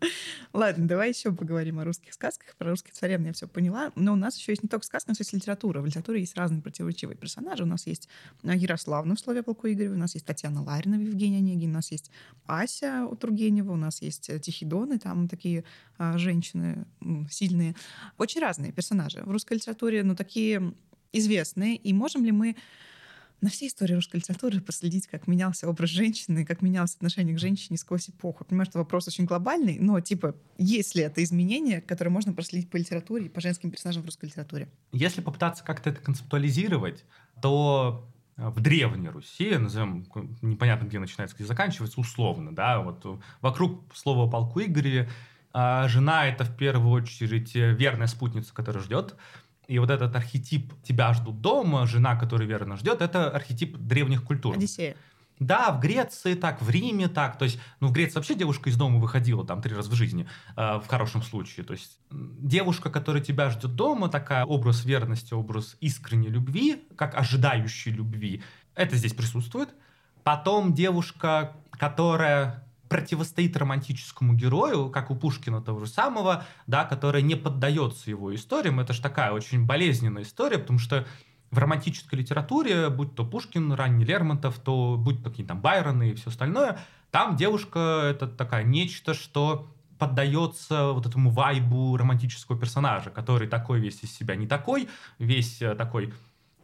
Ладно, 0.55 0.89
давай 0.89 1.11
еще 1.11 1.33
поговорим 1.33 1.79
о 1.79 1.85
русских 1.85 2.15
сказках. 2.15 2.57
Про 2.57 2.71
русских 2.71 2.95
царевн 2.95 3.27
я 3.27 3.33
все 3.35 3.47
поняла. 3.47 3.93
Но 3.95 4.15
у 4.15 4.17
нас 4.17 4.39
еще 4.39 4.53
есть 4.53 4.63
не 4.63 4.71
только 4.71 4.87
сказки, 4.87 5.09
у 5.09 5.13
нас 5.13 5.19
есть 5.19 5.35
литература. 5.35 5.83
В 5.83 5.87
литературе 5.87 6.21
есть 6.21 6.35
разные 6.35 6.63
противоречивые 6.63 7.17
персонажи. 7.17 7.63
У 7.63 7.67
нас 7.67 7.87
есть 7.87 8.09
Ярославна 8.43 9.17
в 9.17 9.21
слове 9.21 9.43
полку 9.43 9.69
Игореве, 9.69 9.95
у 9.95 9.99
нас 9.99 10.15
есть 10.15 10.25
Татьяна 10.25 10.63
Ларина 10.63 10.97
в 10.97 11.03
Евгении 11.03 11.39
Онегине, 11.39 11.69
у 11.69 11.75
нас 11.75 11.93
есть 11.93 12.11
Ася 12.47 13.07
у 13.07 13.17
Тургенева, 13.17 13.73
у 13.73 13.77
нас 13.77 14.01
есть 14.01 14.31
Тихидоны, 14.41 14.99
там 14.99 15.29
такие 15.29 15.65
а, 15.99 16.17
женщины 16.17 16.87
сильные. 17.31 17.75
Очень 18.17 18.41
разные 18.41 18.73
персонажи. 18.73 19.23
В 19.23 19.31
русской 19.31 19.55
литературе, 19.55 20.03
ну, 20.05 20.17
такие 20.17 20.73
известные. 21.13 21.77
И 21.77 21.93
можем 21.93 22.25
ли 22.25 22.33
мы 22.33 22.57
на 23.41 23.51
всей 23.51 23.69
истории 23.69 23.95
русской 23.95 24.17
литературы 24.17 24.61
проследить, 24.61 25.07
как 25.07 25.27
менялся 25.27 25.69
образ 25.69 25.91
женщины, 25.91 26.45
как 26.45 26.63
менялось 26.63 26.95
отношение 26.95 27.35
к 27.35 27.39
женщине 27.39 27.77
сквозь 27.77 28.09
эпоху. 28.09 28.45
Понимаю, 28.45 28.67
что 28.67 28.79
вопрос 28.79 29.09
очень 29.09 29.25
глобальный, 29.25 29.79
но, 29.79 30.01
типа, 30.01 30.35
есть 30.59 30.95
ли 30.95 31.03
это 31.03 31.23
изменение, 31.23 31.81
которое 31.81 32.11
можно 32.11 32.33
проследить 32.33 32.71
по 32.71 32.77
литературе 32.77 33.27
и 33.27 33.29
по 33.29 33.41
женским 33.41 33.71
персонажам 33.71 34.03
в 34.03 34.07
русской 34.07 34.27
литературе? 34.27 34.69
Если 34.93 35.21
попытаться 35.21 35.65
как-то 35.65 35.91
это 35.91 36.01
концептуализировать, 36.01 37.05
то 37.43 38.09
э, 38.37 38.49
в 38.49 38.61
Древней 38.61 39.11
Руси, 39.11 39.57
назовем, 39.57 40.07
непонятно 40.41 40.87
где 40.87 40.99
начинается, 40.99 41.37
где 41.37 41.45
заканчивается, 41.45 42.01
условно, 42.01 42.55
да, 42.55 42.81
вот 42.81 43.21
вокруг 43.41 43.95
слова 43.95 44.31
полку 44.31 44.61
Игоря 44.61 45.09
а 45.59 45.89
жена— 45.89 46.27
это 46.29 46.45
в 46.45 46.55
первую 46.55 46.91
очередь 46.91 47.55
верная 47.55 48.09
спутница, 48.09 48.53
которая 48.53 48.85
ждет, 48.85 49.15
и 49.69 49.79
вот 49.79 49.91
этот 49.91 50.15
архетип 50.15 50.73
«тебя 50.83 51.13
ждут 51.13 51.41
дома», 51.41 51.87
«жена, 51.87 52.17
которая 52.17 52.49
верно 52.49 52.77
ждет»— 52.77 53.01
это 53.03 53.31
архетип 53.31 53.77
древних 53.77 54.25
культур. 54.25 54.57
Одиссея. 54.57 54.97
Да, 55.39 55.71
в 55.71 55.81
Греции 55.81 56.35
так, 56.35 56.63
в 56.63 56.71
Риме 56.71 57.09
так. 57.09 57.39
То 57.39 57.45
есть, 57.45 57.59
ну, 57.81 57.89
в 57.89 57.93
Греции 57.93 58.15
вообще 58.15 58.35
девушка 58.35 58.71
из 58.71 58.77
дома 58.77 58.99
выходила 58.99 59.47
там 59.47 59.61
три 59.61 59.75
раза 59.75 59.91
в 59.91 59.95
жизни, 59.95 60.27
э, 60.57 60.79
в 60.79 60.87
хорошем 60.87 61.23
случае. 61.23 61.67
То 61.67 61.75
есть, 61.75 61.99
девушка, 62.11 62.89
которая 62.91 63.23
тебя 63.23 63.51
ждет 63.51 63.75
дома, 63.75 64.09
такая 64.09 64.45
образ 64.45 64.85
верности, 64.85 65.35
образ 65.35 65.77
искренней 65.81 66.29
любви, 66.29 66.87
как 66.97 67.15
ожидающей 67.15 67.93
любви, 67.93 68.43
это 68.75 68.97
здесь 68.97 69.13
присутствует. 69.13 69.69
Потом 70.25 70.73
девушка, 70.73 71.53
которая 71.71 72.66
противостоит 72.89 73.57
романтическому 73.57 74.35
герою, 74.35 74.91
как 74.91 75.11
у 75.11 75.15
Пушкина 75.15 75.61
того 75.63 75.81
же 75.81 75.87
самого, 75.87 76.45
да, 76.67 76.85
которая 76.85 77.23
не 77.23 77.35
поддается 77.35 78.11
его 78.11 78.35
историям. 78.35 78.81
Это 78.81 78.93
же 78.93 79.03
такая 79.03 79.33
очень 79.33 79.67
болезненная 79.67 80.23
история, 80.23 80.59
потому 80.59 80.79
что 80.79 81.07
в 81.51 81.59
романтической 81.59 82.19
литературе, 82.19 82.91
будь 82.91 83.15
то 83.15 83.25
Пушкин, 83.25 83.73
ранний 83.73 84.05
Лермонтов, 84.05 84.59
то 84.59 84.97
будь 84.99 85.23
то 85.23 85.31
какие-то 85.31 85.55
там 85.55 85.61
Байроны 85.61 86.11
и 86.11 86.15
все 86.15 86.31
остальное, 86.31 86.79
там 87.11 87.37
девушка— 87.37 88.09
это 88.11 88.27
такая 88.27 88.65
нечто, 88.65 89.15
что 89.15 89.71
поддается 89.99 90.93
вот 90.93 91.07
этому 91.07 91.31
вайбу 91.31 91.97
романтического 91.97 92.59
персонажа, 92.59 93.11
который 93.11 93.49
такой 93.49 93.81
весь 93.81 94.03
из 94.03 94.15
себя 94.15 94.37
не 94.37 94.47
такой, 94.47 94.89
весь 95.19 95.63
э, 95.63 95.75
такой 95.75 96.13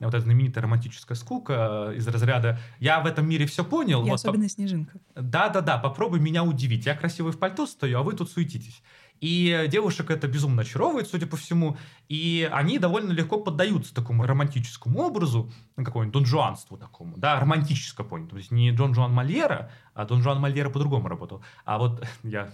вот 0.06 0.14
эта 0.14 0.24
знаменитая 0.24 0.62
романтическая 0.62 1.16
скука 1.16 1.92
э, 1.92 1.96
из 1.96 2.06
разряда 2.08 2.58
«я 2.80 3.00
в 3.00 3.06
этом 3.06 3.28
мире 3.28 3.46
все 3.46 3.64
понял». 3.64 4.04
Я 4.04 4.12
вот, 4.12 4.14
особенно 4.14 4.44
по... 4.44 4.48
снежинка. 4.48 4.98
Да-да-да, 5.14 5.78
попробуй 5.78 6.20
меня 6.20 6.44
удивить. 6.44 6.86
Я 6.86 6.94
красивый 6.94 7.32
в 7.32 7.38
пальто 7.38 7.66
стою, 7.66 7.98
а 7.98 8.02
вы 8.02 8.14
тут 8.14 8.30
суетитесь. 8.30 8.82
И 9.22 9.68
девушек 9.70 10.10
это 10.10 10.26
безумно 10.26 10.62
очаровывает, 10.62 11.06
судя 11.06 11.28
по 11.28 11.36
всему. 11.36 11.76
И 12.08 12.48
они 12.52 12.80
довольно 12.80 13.12
легко 13.12 13.38
поддаются 13.38 13.94
такому 13.94 14.26
романтическому 14.26 14.98
образу, 14.98 15.52
ну, 15.76 15.84
какому-нибудь 15.84 16.12
донжуанству 16.12 16.76
такому, 16.76 17.16
да, 17.16 17.38
романтическое 17.38 18.04
понятие. 18.04 18.30
То 18.30 18.36
есть 18.38 18.50
не 18.50 18.72
Дон 18.72 18.94
Жуан 18.94 19.12
Мольера, 19.12 19.70
а 19.94 20.06
Дон 20.06 20.22
Жуан 20.22 20.40
Мольера 20.40 20.70
по-другому 20.70 21.06
работал. 21.06 21.40
А 21.64 21.78
вот 21.78 22.04
я 22.24 22.52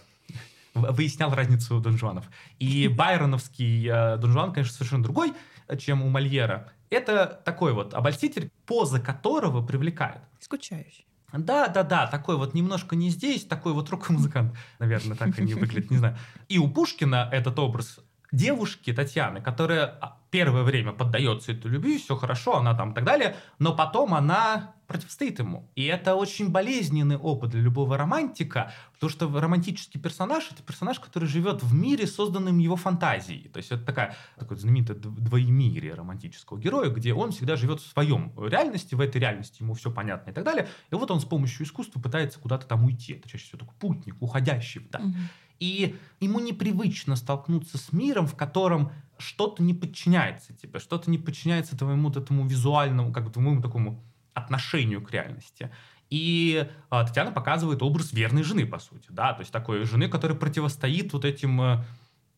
выяснял 0.74 1.34
разницу 1.34 1.80
донжуанов. 1.80 2.26
И 2.58 2.88
байроновский 2.88 3.88
э, 3.88 4.18
донжуан, 4.18 4.52
конечно, 4.52 4.74
совершенно 4.74 5.02
другой, 5.02 5.32
чем 5.78 6.02
у 6.02 6.10
Мольера. 6.10 6.70
Это 6.90 7.40
такой 7.44 7.72
вот 7.72 7.94
обольститель, 7.94 8.50
поза 8.66 9.00
которого 9.00 9.64
привлекает. 9.66 10.22
Скучающий. 10.40 11.06
Да, 11.32 11.68
да, 11.68 11.82
да, 11.82 12.06
такой 12.06 12.36
вот 12.36 12.54
немножко 12.54 12.96
не 12.96 13.10
здесь, 13.10 13.44
такой 13.44 13.74
вот 13.74 13.90
рок-музыкант, 13.90 14.54
наверное, 14.78 15.16
так 15.16 15.38
они 15.38 15.54
выглядят, 15.54 15.90
не 15.90 15.98
знаю. 15.98 16.16
И 16.48 16.58
у 16.58 16.68
Пушкина 16.68 17.28
этот 17.30 17.58
образ 17.58 18.00
девушки 18.32 18.92
Татьяны, 18.92 19.40
которая 19.40 19.86
а, 20.00 20.18
первое 20.30 20.62
время 20.62 20.92
поддается 20.92 21.52
этой 21.52 21.70
любви, 21.70 21.98
все 21.98 22.16
хорошо, 22.16 22.56
она 22.56 22.74
там 22.74 22.92
и 22.92 22.94
так 22.94 23.04
далее, 23.04 23.36
но 23.58 23.74
потом 23.74 24.14
она 24.14 24.74
противостоит 24.86 25.38
ему. 25.38 25.70
И 25.74 25.84
это 25.84 26.14
очень 26.14 26.50
болезненный 26.50 27.18
опыт 27.18 27.50
для 27.50 27.60
любого 27.60 27.98
романтика, 27.98 28.72
потому 28.94 29.10
что 29.10 29.40
романтический 29.40 30.00
персонаж— 30.00 30.48
это 30.50 30.62
персонаж, 30.62 30.98
который 30.98 31.28
живет 31.28 31.62
в 31.62 31.74
мире, 31.74 32.06
созданном 32.06 32.58
его 32.58 32.74
фантазией. 32.76 33.48
То 33.48 33.58
есть 33.58 33.70
это 33.70 33.84
такая, 33.84 34.16
такое 34.38 34.56
знаменитое 34.56 34.96
двоемирие 34.96 35.92
романтического 35.92 36.58
героя, 36.58 36.88
где 36.88 37.12
он 37.12 37.32
всегда 37.32 37.56
живет 37.56 37.80
в 37.80 37.86
своем 37.86 38.32
реальности, 38.38 38.94
в 38.94 39.00
этой 39.00 39.20
реальности 39.20 39.62
ему 39.62 39.74
все 39.74 39.90
понятно 39.90 40.30
и 40.30 40.32
так 40.32 40.44
далее. 40.44 40.68
И 40.90 40.94
вот 40.94 41.10
он 41.10 41.20
с 41.20 41.26
помощью 41.26 41.66
искусства 41.66 42.00
пытается 42.00 42.38
куда-то 42.38 42.66
там 42.66 42.84
уйти. 42.84 43.12
Это 43.12 43.28
чаще 43.28 43.44
всего 43.44 43.58
такой 43.58 43.74
путник, 43.78 44.16
уходящий 44.20 44.80
вдаль. 44.80 45.02
Угу. 45.02 45.16
И 45.60 45.96
ему 46.20 46.40
непривычно 46.40 47.16
столкнуться 47.16 47.78
с 47.78 47.92
миром, 47.92 48.26
в 48.26 48.36
котором 48.36 48.92
что-то 49.18 49.62
не 49.62 49.74
подчиняется 49.74 50.54
тебе, 50.54 50.78
что-то 50.78 51.10
не 51.10 51.18
подчиняется 51.18 51.76
твоему 51.76 52.08
вот 52.08 52.16
этому 52.16 52.46
визуальному, 52.46 53.12
как 53.12 53.24
бы 53.24 53.30
твоему 53.30 53.60
такому 53.60 54.04
отношению 54.34 55.02
к 55.02 55.10
реальности. 55.10 55.70
И 56.10 56.66
э, 56.66 57.04
Татьяна 57.06 57.32
показывает 57.32 57.82
образ 57.82 58.12
верной 58.12 58.42
жены, 58.42 58.64
по 58.66 58.78
сути, 58.78 59.06
да, 59.10 59.34
то 59.34 59.40
есть 59.40 59.52
такой 59.52 59.84
жены, 59.84 60.08
которая 60.08 60.38
противостоит 60.38 61.12
вот 61.12 61.24
этим 61.24 61.60
э, 61.60 61.84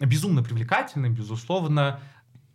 безумно 0.01 0.43
привлекательным, 0.43 1.15
безусловно, 1.15 2.01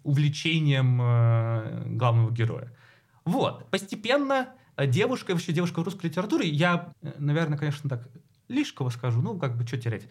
увлечением 0.04 1.00
э, 1.02 1.84
главного 1.86 2.32
героя. 2.32 2.76
Вот, 3.24 3.70
постепенно 3.70 4.50
девушка, 4.78 5.32
вообще 5.32 5.54
девушка 5.54 5.80
в 5.80 5.84
русской 5.84 6.08
литературе, 6.08 6.50
я, 6.50 6.92
э, 7.02 7.14
наверное, 7.18 7.58
конечно, 7.58 7.90
так 7.90 8.10
лишково 8.48 8.90
скажу, 8.90 9.22
ну, 9.22 9.38
как 9.38 9.58
бы, 9.58 9.66
что 9.66 9.78
терять, 9.78 10.08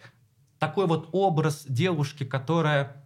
такой 0.59 0.87
вот 0.87 1.09
образ 1.11 1.65
девушки, 1.67 2.23
которая 2.23 3.05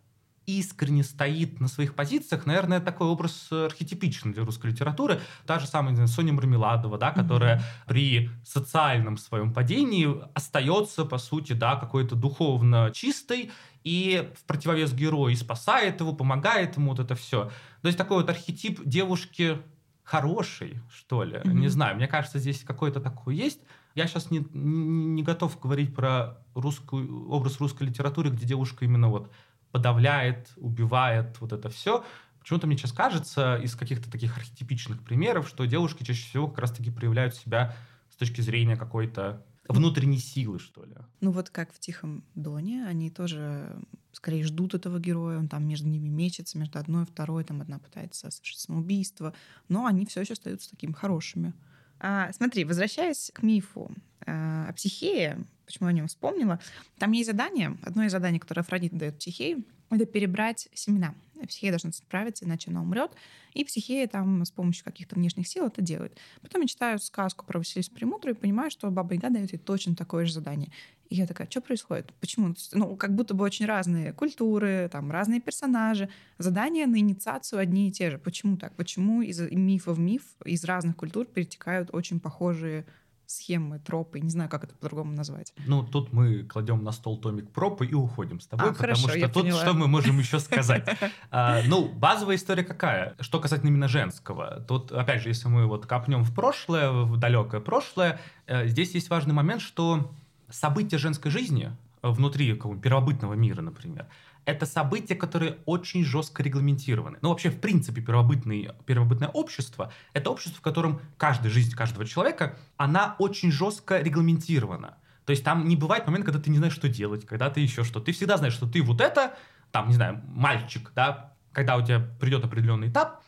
искренне 0.58 1.04
стоит 1.04 1.60
на 1.60 1.68
своих 1.68 1.94
позициях, 1.94 2.46
наверное, 2.46 2.80
такой 2.80 3.08
образ 3.08 3.52
архетипичный 3.52 4.34
для 4.34 4.44
русской 4.44 4.72
литературы. 4.72 5.22
Та 5.46 5.60
же 5.60 5.68
самая 5.68 6.08
Соня 6.08 6.34
Мармеладова, 6.34 6.98
да, 6.98 7.12
которая 7.12 7.58
mm-hmm. 7.58 7.88
при 7.88 8.30
социальном 8.44 9.18
своем 9.18 9.54
падении 9.54 10.08
остается, 10.34 11.06
по 11.06 11.18
сути, 11.18 11.54
да, 11.54 11.76
какой-то 11.76 12.16
духовно 12.16 12.90
чистой, 12.94 13.52
и 13.84 14.32
в 14.36 14.44
противовес 14.46 14.94
герою 14.94 15.36
спасает 15.36 16.02
его, 16.02 16.14
помогает 16.14 16.78
ему, 16.78 16.92
вот 16.92 17.00
это 17.00 17.16
все. 17.16 17.52
То 17.82 17.88
есть 17.88 17.98
такой 17.98 18.18
вот 18.18 18.30
архетип 18.30 18.82
девушки 18.84 19.60
хороший, 20.04 20.82
что 20.92 21.24
ли. 21.24 21.38
Mm-hmm. 21.38 21.54
Не 21.54 21.68
знаю, 21.68 21.96
мне 21.96 22.08
кажется, 22.08 22.40
здесь 22.40 22.64
какой-то 22.64 23.00
такой 23.00 23.36
есть. 23.36 23.62
Я 23.96 24.08
сейчас 24.08 24.32
не, 24.32 24.46
не, 24.54 25.08
не 25.16 25.24
готов 25.24 25.60
говорить 25.60 25.96
про 25.96 26.38
русскую, 26.54 27.30
образ 27.30 27.60
русской 27.60 27.84
литературы, 27.84 28.30
где 28.30 28.46
девушка 28.46 28.86
именно 28.86 29.10
вот 29.10 29.32
подавляет, 29.72 30.52
убивает, 30.58 31.40
вот 31.40 31.54
это 31.54 31.70
все. 31.70 32.04
Почему-то 32.40 32.68
мне 32.68 32.78
сейчас 32.78 32.94
кажется 32.94 33.58
из 33.58 33.76
каких-то 33.76 34.10
таких 34.10 34.38
архетипичных 34.38 35.04
примеров, 35.04 35.48
что 35.48 35.66
девушки 35.66 36.04
чаще 36.04 36.28
всего 36.28 36.48
как 36.48 36.60
раз-таки 36.60 36.90
проявляют 36.90 37.36
себя 37.36 37.76
с 38.10 38.16
точки 38.16 38.42
зрения 38.42 38.76
какой-то 38.76 39.46
внутренней 39.68 40.18
силы, 40.18 40.60
что 40.60 40.84
ли. 40.84 40.96
Ну 41.22 41.32
вот 41.32 41.50
как 41.52 41.72
в 41.72 41.80
«Тихом 41.80 42.24
доне», 42.34 42.86
они 42.86 43.12
тоже 43.12 43.80
скорее 44.12 44.44
ждут 44.44 44.74
этого 44.74 45.00
героя, 45.00 45.38
он 45.38 45.48
там 45.48 45.68
между 45.68 45.88
ними 45.88 46.10
мечется, 46.10 46.58
между 46.58 46.80
одной 46.80 47.04
и 47.04 47.06
второй, 47.06 47.44
там 47.44 47.62
одна 47.62 47.78
пытается 47.78 48.32
совершить 48.32 48.60
самоубийство, 48.60 49.34
но 49.68 49.86
они 49.86 50.06
все 50.08 50.22
еще 50.22 50.34
остаются 50.34 50.72
такими 50.72 50.92
хорошими. 50.92 51.54
А, 52.00 52.32
смотри, 52.34 52.66
возвращаясь 52.66 53.32
к 53.34 53.44
мифу 53.44 53.92
а, 54.26 54.68
о 54.70 54.74
психее, 54.74 55.40
почему 55.66 55.88
я 55.88 55.92
о 55.92 55.94
нем 55.94 56.08
вспомнила, 56.08 56.60
там 56.98 57.12
есть 57.12 57.30
задание, 57.30 57.78
одно 57.84 58.04
из 58.04 58.12
заданий, 58.12 58.40
которое 58.40 58.62
Афродита 58.62 58.96
дает 58.96 59.20
психее, 59.20 59.64
это 59.90 60.06
перебрать 60.06 60.70
семена. 60.74 61.14
Психея 61.48 61.72
должна 61.72 61.92
справиться, 61.92 62.46
иначе 62.46 62.70
она 62.70 62.82
умрет. 62.82 63.12
И 63.54 63.64
психея 63.64 64.08
там 64.08 64.46
с 64.46 64.52
помощью 64.52 64.84
каких-то 64.84 65.16
внешних 65.16 65.48
сил 65.48 65.66
это 65.68 65.82
делает. 65.82 66.18
Потом 66.42 66.62
я 66.62 66.68
читаю 66.68 67.00
сказку 67.00 67.46
про 67.46 67.60
Василису 67.60 67.92
Премудру 67.92 68.32
и 68.32 68.36
понимаю, 68.36 68.70
что 68.72 68.90
Баба 68.92 69.14
Яга 69.14 69.30
дает 69.30 69.52
ей 69.54 69.60
точно 69.60 69.96
такое 69.96 70.26
же 70.26 70.34
задание. 70.34 70.72
И 71.10 71.16
я 71.16 71.26
такая, 71.26 71.50
что 71.50 71.62
происходит? 71.62 72.14
Почему? 72.20 72.54
Ну, 72.74 72.96
как 72.96 73.16
будто 73.16 73.34
бы 73.34 73.44
очень 73.44 73.66
разные 73.66 74.14
культуры, 74.14 74.90
там 74.92 75.10
разные 75.10 75.42
персонажи. 75.42 76.10
Задания 76.38 76.86
на 76.86 76.98
инициацию 77.00 77.60
одни 77.60 77.90
и 77.90 77.92
те 77.92 78.12
же. 78.12 78.20
Почему 78.20 78.58
так? 78.58 78.76
Почему 78.76 79.22
из 79.22 79.40
мифа 79.40 79.94
в 79.94 80.00
миф 80.00 80.24
из 80.46 80.64
разных 80.66 80.96
культур 80.96 81.26
перетекают 81.26 81.90
очень 81.94 82.20
похожие 82.20 82.86
схемы, 83.30 83.78
тропы, 83.78 84.20
не 84.20 84.30
знаю, 84.30 84.50
как 84.50 84.64
это 84.64 84.74
по-другому 84.76 85.12
назвать. 85.14 85.54
Ну, 85.68 85.84
тут 85.84 86.12
мы 86.12 86.44
кладем 86.44 86.84
на 86.84 86.92
стол 86.92 87.20
томик 87.20 87.52
пропы 87.52 87.86
и 87.86 87.94
уходим 87.94 88.40
с 88.40 88.48
тобой, 88.48 88.70
а, 88.70 88.74
потому 88.74 88.96
хорошо, 88.96 89.10
что 89.10 89.28
тут 89.30 89.44
поняла. 89.44 89.62
что 89.62 89.74
мы 89.74 89.88
можем 89.88 90.18
еще 90.18 90.40
сказать? 90.40 90.88
А, 91.30 91.62
ну, 91.68 91.88
базовая 91.88 92.38
история 92.38 92.64
какая? 92.64 93.16
Что 93.20 93.40
касательно 93.40 93.70
именно 93.70 93.88
женского. 93.88 94.66
Тут, 94.68 94.92
опять 94.92 95.22
же, 95.22 95.30
если 95.30 95.48
мы 95.48 95.68
вот 95.68 95.86
копнем 95.86 96.24
в 96.24 96.34
прошлое, 96.34 96.90
в 96.90 97.18
далекое 97.18 97.62
прошлое, 97.62 98.20
э, 98.48 98.68
здесь 98.68 98.96
есть 98.96 99.12
важный 99.12 99.36
момент, 99.36 99.62
что 99.62 100.12
события 100.50 100.98
женской 100.98 101.30
жизни 101.30 101.72
внутри 102.02 102.52
какого-нибудь 102.56 102.84
первобытного 102.84 103.36
мира, 103.36 103.62
например, 103.62 104.08
это 104.50 104.66
события, 104.66 105.16
которые 105.16 105.58
очень 105.66 106.04
жестко 106.04 106.42
регламентированы. 106.42 107.20
Ну, 107.22 107.30
вообще, 107.30 107.50
в 107.50 107.60
принципе, 107.60 108.02
первобытный, 108.02 108.72
первобытное 108.86 109.30
общество— 109.30 109.94
это 110.14 110.32
общество, 110.32 110.58
в 110.58 110.62
котором 110.62 111.02
каждая 111.18 111.52
жизнь 111.52 111.76
каждого 111.76 112.06
человека, 112.06 112.58
она 112.76 113.16
очень 113.20 113.52
жестко 113.52 114.02
регламентирована. 114.02 114.98
То 115.26 115.32
есть 115.32 115.44
там 115.44 115.68
не 115.68 115.76
бывает 115.76 116.08
момент, 116.08 116.26
когда 116.26 116.40
ты 116.40 116.50
не 116.50 116.58
знаешь, 116.58 116.74
что 116.74 116.90
делать, 116.90 117.26
когда 117.28 117.52
ты 117.52 117.60
еще 117.60 117.84
что. 117.84 118.00
Ты 118.00 118.12
всегда 118.12 118.38
знаешь, 118.38 118.54
что 118.56 118.68
ты 118.68 118.82
вот 118.82 119.02
это, 119.02 119.36
там, 119.72 119.88
не 119.88 119.94
знаю, 119.94 120.24
мальчик, 120.26 120.92
да, 120.96 121.36
когда 121.52 121.78
у 121.78 121.86
тебя 121.86 122.00
придет 122.20 122.44
определенный 122.44 122.90
этап, 122.90 123.22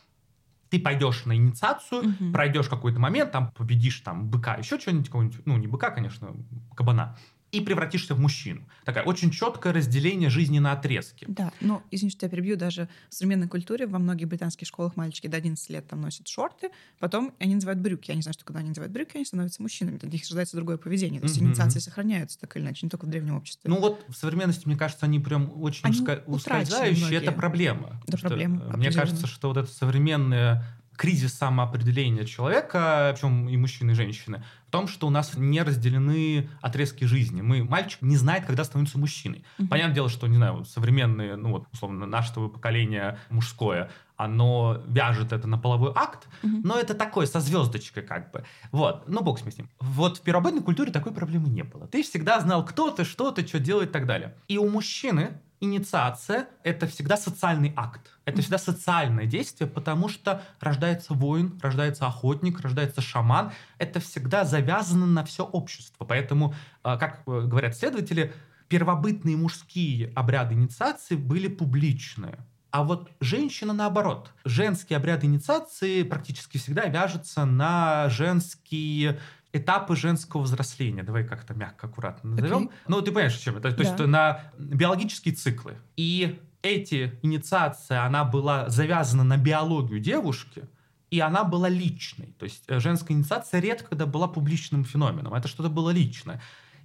ты 0.68 0.80
пойдешь 0.80 1.24
на 1.26 1.36
инициацию, 1.36 2.08
угу. 2.08 2.32
пройдешь 2.32 2.68
какой-то 2.68 2.98
момент, 2.98 3.30
там 3.30 3.52
победишь 3.52 4.00
там 4.00 4.28
быка, 4.28 4.54
еще 4.56 4.80
что-нибудь, 4.80 5.44
ну 5.44 5.56
не 5.58 5.68
быка, 5.68 5.90
конечно, 5.90 6.34
кабана, 6.74 7.16
и 7.52 7.60
превратишься 7.60 8.14
в 8.14 8.18
мужчину. 8.18 8.66
Такое 8.84 9.02
очень 9.04 9.30
четкое 9.30 9.74
разделение 9.74 10.30
жизни 10.30 10.58
на 10.58 10.72
отрезки. 10.72 11.26
Да, 11.28 11.52
но, 11.60 11.82
извини, 11.90 12.10
что 12.10 12.24
я 12.26 12.30
перебью, 12.30 12.56
даже 12.56 12.88
в 13.10 13.14
современной 13.14 13.46
культуре 13.46 13.86
во 13.86 13.98
многих 13.98 14.26
британских 14.26 14.66
школах 14.66 14.96
мальчики 14.96 15.26
до 15.26 15.36
11 15.36 15.70
лет 15.70 15.86
там 15.86 16.00
носят 16.00 16.26
шорты, 16.28 16.70
потом 16.98 17.34
они 17.38 17.54
называют 17.54 17.80
брюки. 17.80 18.10
Я 18.10 18.16
не 18.16 18.22
знаю, 18.22 18.32
что 18.32 18.44
когда 18.44 18.60
они 18.60 18.70
называют 18.70 18.92
брюки, 18.92 19.16
они 19.16 19.26
становятся 19.26 19.60
мужчинами. 19.60 19.98
Для 19.98 20.08
них 20.08 20.22
ожидается 20.22 20.56
другое 20.56 20.78
поведение. 20.78 21.20
То 21.20 21.26
есть 21.26 21.38
mm-hmm. 21.38 21.44
инициации 21.44 21.78
сохраняются 21.78 22.40
так 22.40 22.56
или 22.56 22.62
иначе, 22.62 22.86
не 22.86 22.90
только 22.90 23.04
в 23.04 23.10
древнем 23.10 23.36
обществе. 23.36 23.68
Ну 23.68 23.78
вот 23.78 24.02
в 24.08 24.14
современности, 24.14 24.66
мне 24.66 24.76
кажется, 24.76 25.04
они 25.04 25.20
прям 25.20 25.52
очень 25.62 25.84
они 25.84 26.00
ускользающие. 26.26 27.18
Это 27.18 27.32
проблема. 27.32 28.02
Это 28.06 28.16
проблема. 28.16 28.76
Мне 28.76 28.90
кажется, 28.90 29.26
что 29.26 29.48
вот 29.48 29.58
это 29.58 29.70
современное 29.70 30.64
кризис 30.96 31.34
самоопределения 31.34 32.24
человека, 32.24 33.12
причем 33.14 33.48
и 33.48 33.56
мужчины, 33.56 33.92
и 33.92 33.94
женщины, 33.94 34.44
том, 34.72 34.88
что 34.88 35.06
у 35.06 35.10
нас 35.10 35.36
не 35.36 35.62
разделены 35.62 36.48
отрезки 36.60 37.04
жизни. 37.04 37.42
Мы, 37.42 37.62
мальчик 37.62 38.00
не 38.02 38.16
знает, 38.16 38.46
когда 38.46 38.64
становится 38.64 38.98
мужчиной. 38.98 39.44
Угу. 39.58 39.68
Понятное 39.68 39.94
дело, 39.94 40.08
что, 40.08 40.26
не 40.26 40.36
знаю, 40.36 40.64
современные, 40.64 41.36
ну 41.36 41.50
вот, 41.50 41.66
условно, 41.72 42.06
наше 42.06 42.32
поколение 42.32 43.18
мужское, 43.28 43.90
оно 44.16 44.82
вяжет 44.88 45.32
это 45.32 45.46
на 45.46 45.58
половой 45.58 45.92
акт, 45.94 46.26
угу. 46.42 46.56
но 46.64 46.78
это 46.78 46.94
такое, 46.94 47.26
со 47.26 47.40
звездочкой 47.40 48.02
как 48.02 48.32
бы. 48.32 48.44
Вот, 48.72 49.04
ну 49.06 49.22
бог 49.22 49.38
с 49.38 49.44
ним. 49.58 49.68
Вот 49.78 50.18
в 50.18 50.22
первобытной 50.22 50.62
культуре 50.62 50.90
такой 50.90 51.12
проблемы 51.12 51.48
не 51.48 51.62
было. 51.62 51.86
Ты 51.86 52.02
всегда 52.02 52.40
знал, 52.40 52.64
кто 52.64 52.90
ты, 52.90 53.04
что 53.04 53.30
ты, 53.30 53.46
что 53.46 53.60
делать 53.60 53.90
и 53.90 53.92
так 53.92 54.06
далее. 54.06 54.34
И 54.48 54.56
у 54.56 54.68
мужчины 54.68 55.38
инициация— 55.62 56.48
это 56.64 56.86
всегда 56.86 57.16
социальный 57.16 57.72
акт. 57.76 58.10
Это 58.24 58.42
всегда 58.42 58.58
социальное 58.58 59.26
действие, 59.26 59.70
потому 59.70 60.08
что 60.08 60.42
рождается 60.60 61.14
воин, 61.14 61.58
рождается 61.62 62.06
охотник, 62.06 62.60
рождается 62.60 63.00
шаман. 63.00 63.52
Это 63.78 64.00
всегда 64.00 64.44
завязано 64.44 65.06
на 65.06 65.24
все 65.24 65.44
общество. 65.44 66.04
Поэтому, 66.04 66.54
а, 66.82 66.96
как 66.96 67.22
э, 67.26 67.42
говорят 67.46 67.76
следователи, 67.76 68.32
первобытные 68.68 69.36
мужские 69.36 70.12
обряды 70.14 70.54
инициации 70.54 71.14
были 71.14 71.46
публичные. 71.46 72.38
А 72.72 72.84
вот 72.84 73.10
женщина 73.20 73.72
наоборот. 73.72 74.32
Женские 74.44 74.96
обряды 74.96 75.26
инициации 75.26 76.02
практически 76.02 76.58
всегда 76.58 76.86
вяжутся 76.86 77.44
на 77.44 78.08
женские 78.08 79.20
этапы 79.52 79.96
женского 79.96 80.42
взросления. 80.42 81.02
Давай 81.02 81.24
как-то 81.24 81.54
мягко, 81.54 81.86
аккуратно 81.86 82.30
назовем. 82.30 82.68
Okay. 82.68 82.72
Ну, 82.88 83.02
ты 83.02 83.12
понимаешь, 83.12 83.36
о 83.36 83.40
чем 83.40 83.56
это? 83.56 83.70
То 83.70 83.76
да. 83.76 83.82
есть 83.82 83.98
на 83.98 84.40
биологические 84.58 85.34
циклы. 85.34 85.76
И 85.96 86.40
эти 86.62 87.18
инициации, 87.22 87.96
она 87.96 88.24
была 88.24 88.68
завязана 88.68 89.24
на 89.24 89.36
биологию 89.36 90.00
девушки, 90.00 90.64
и 91.10 91.20
она 91.20 91.44
была 91.44 91.68
личной. 91.68 92.34
То 92.38 92.44
есть 92.44 92.64
э, 92.68 92.80
женская 92.80 93.12
инициация 93.12 93.60
редко 93.60 93.90
когда 93.90 94.06
была 94.06 94.28
публичным 94.28 94.84
феноменом. 94.84 95.34
Это 95.34 95.48
что-то 95.48 95.68
было 95.68 95.90
личное. 95.90 96.40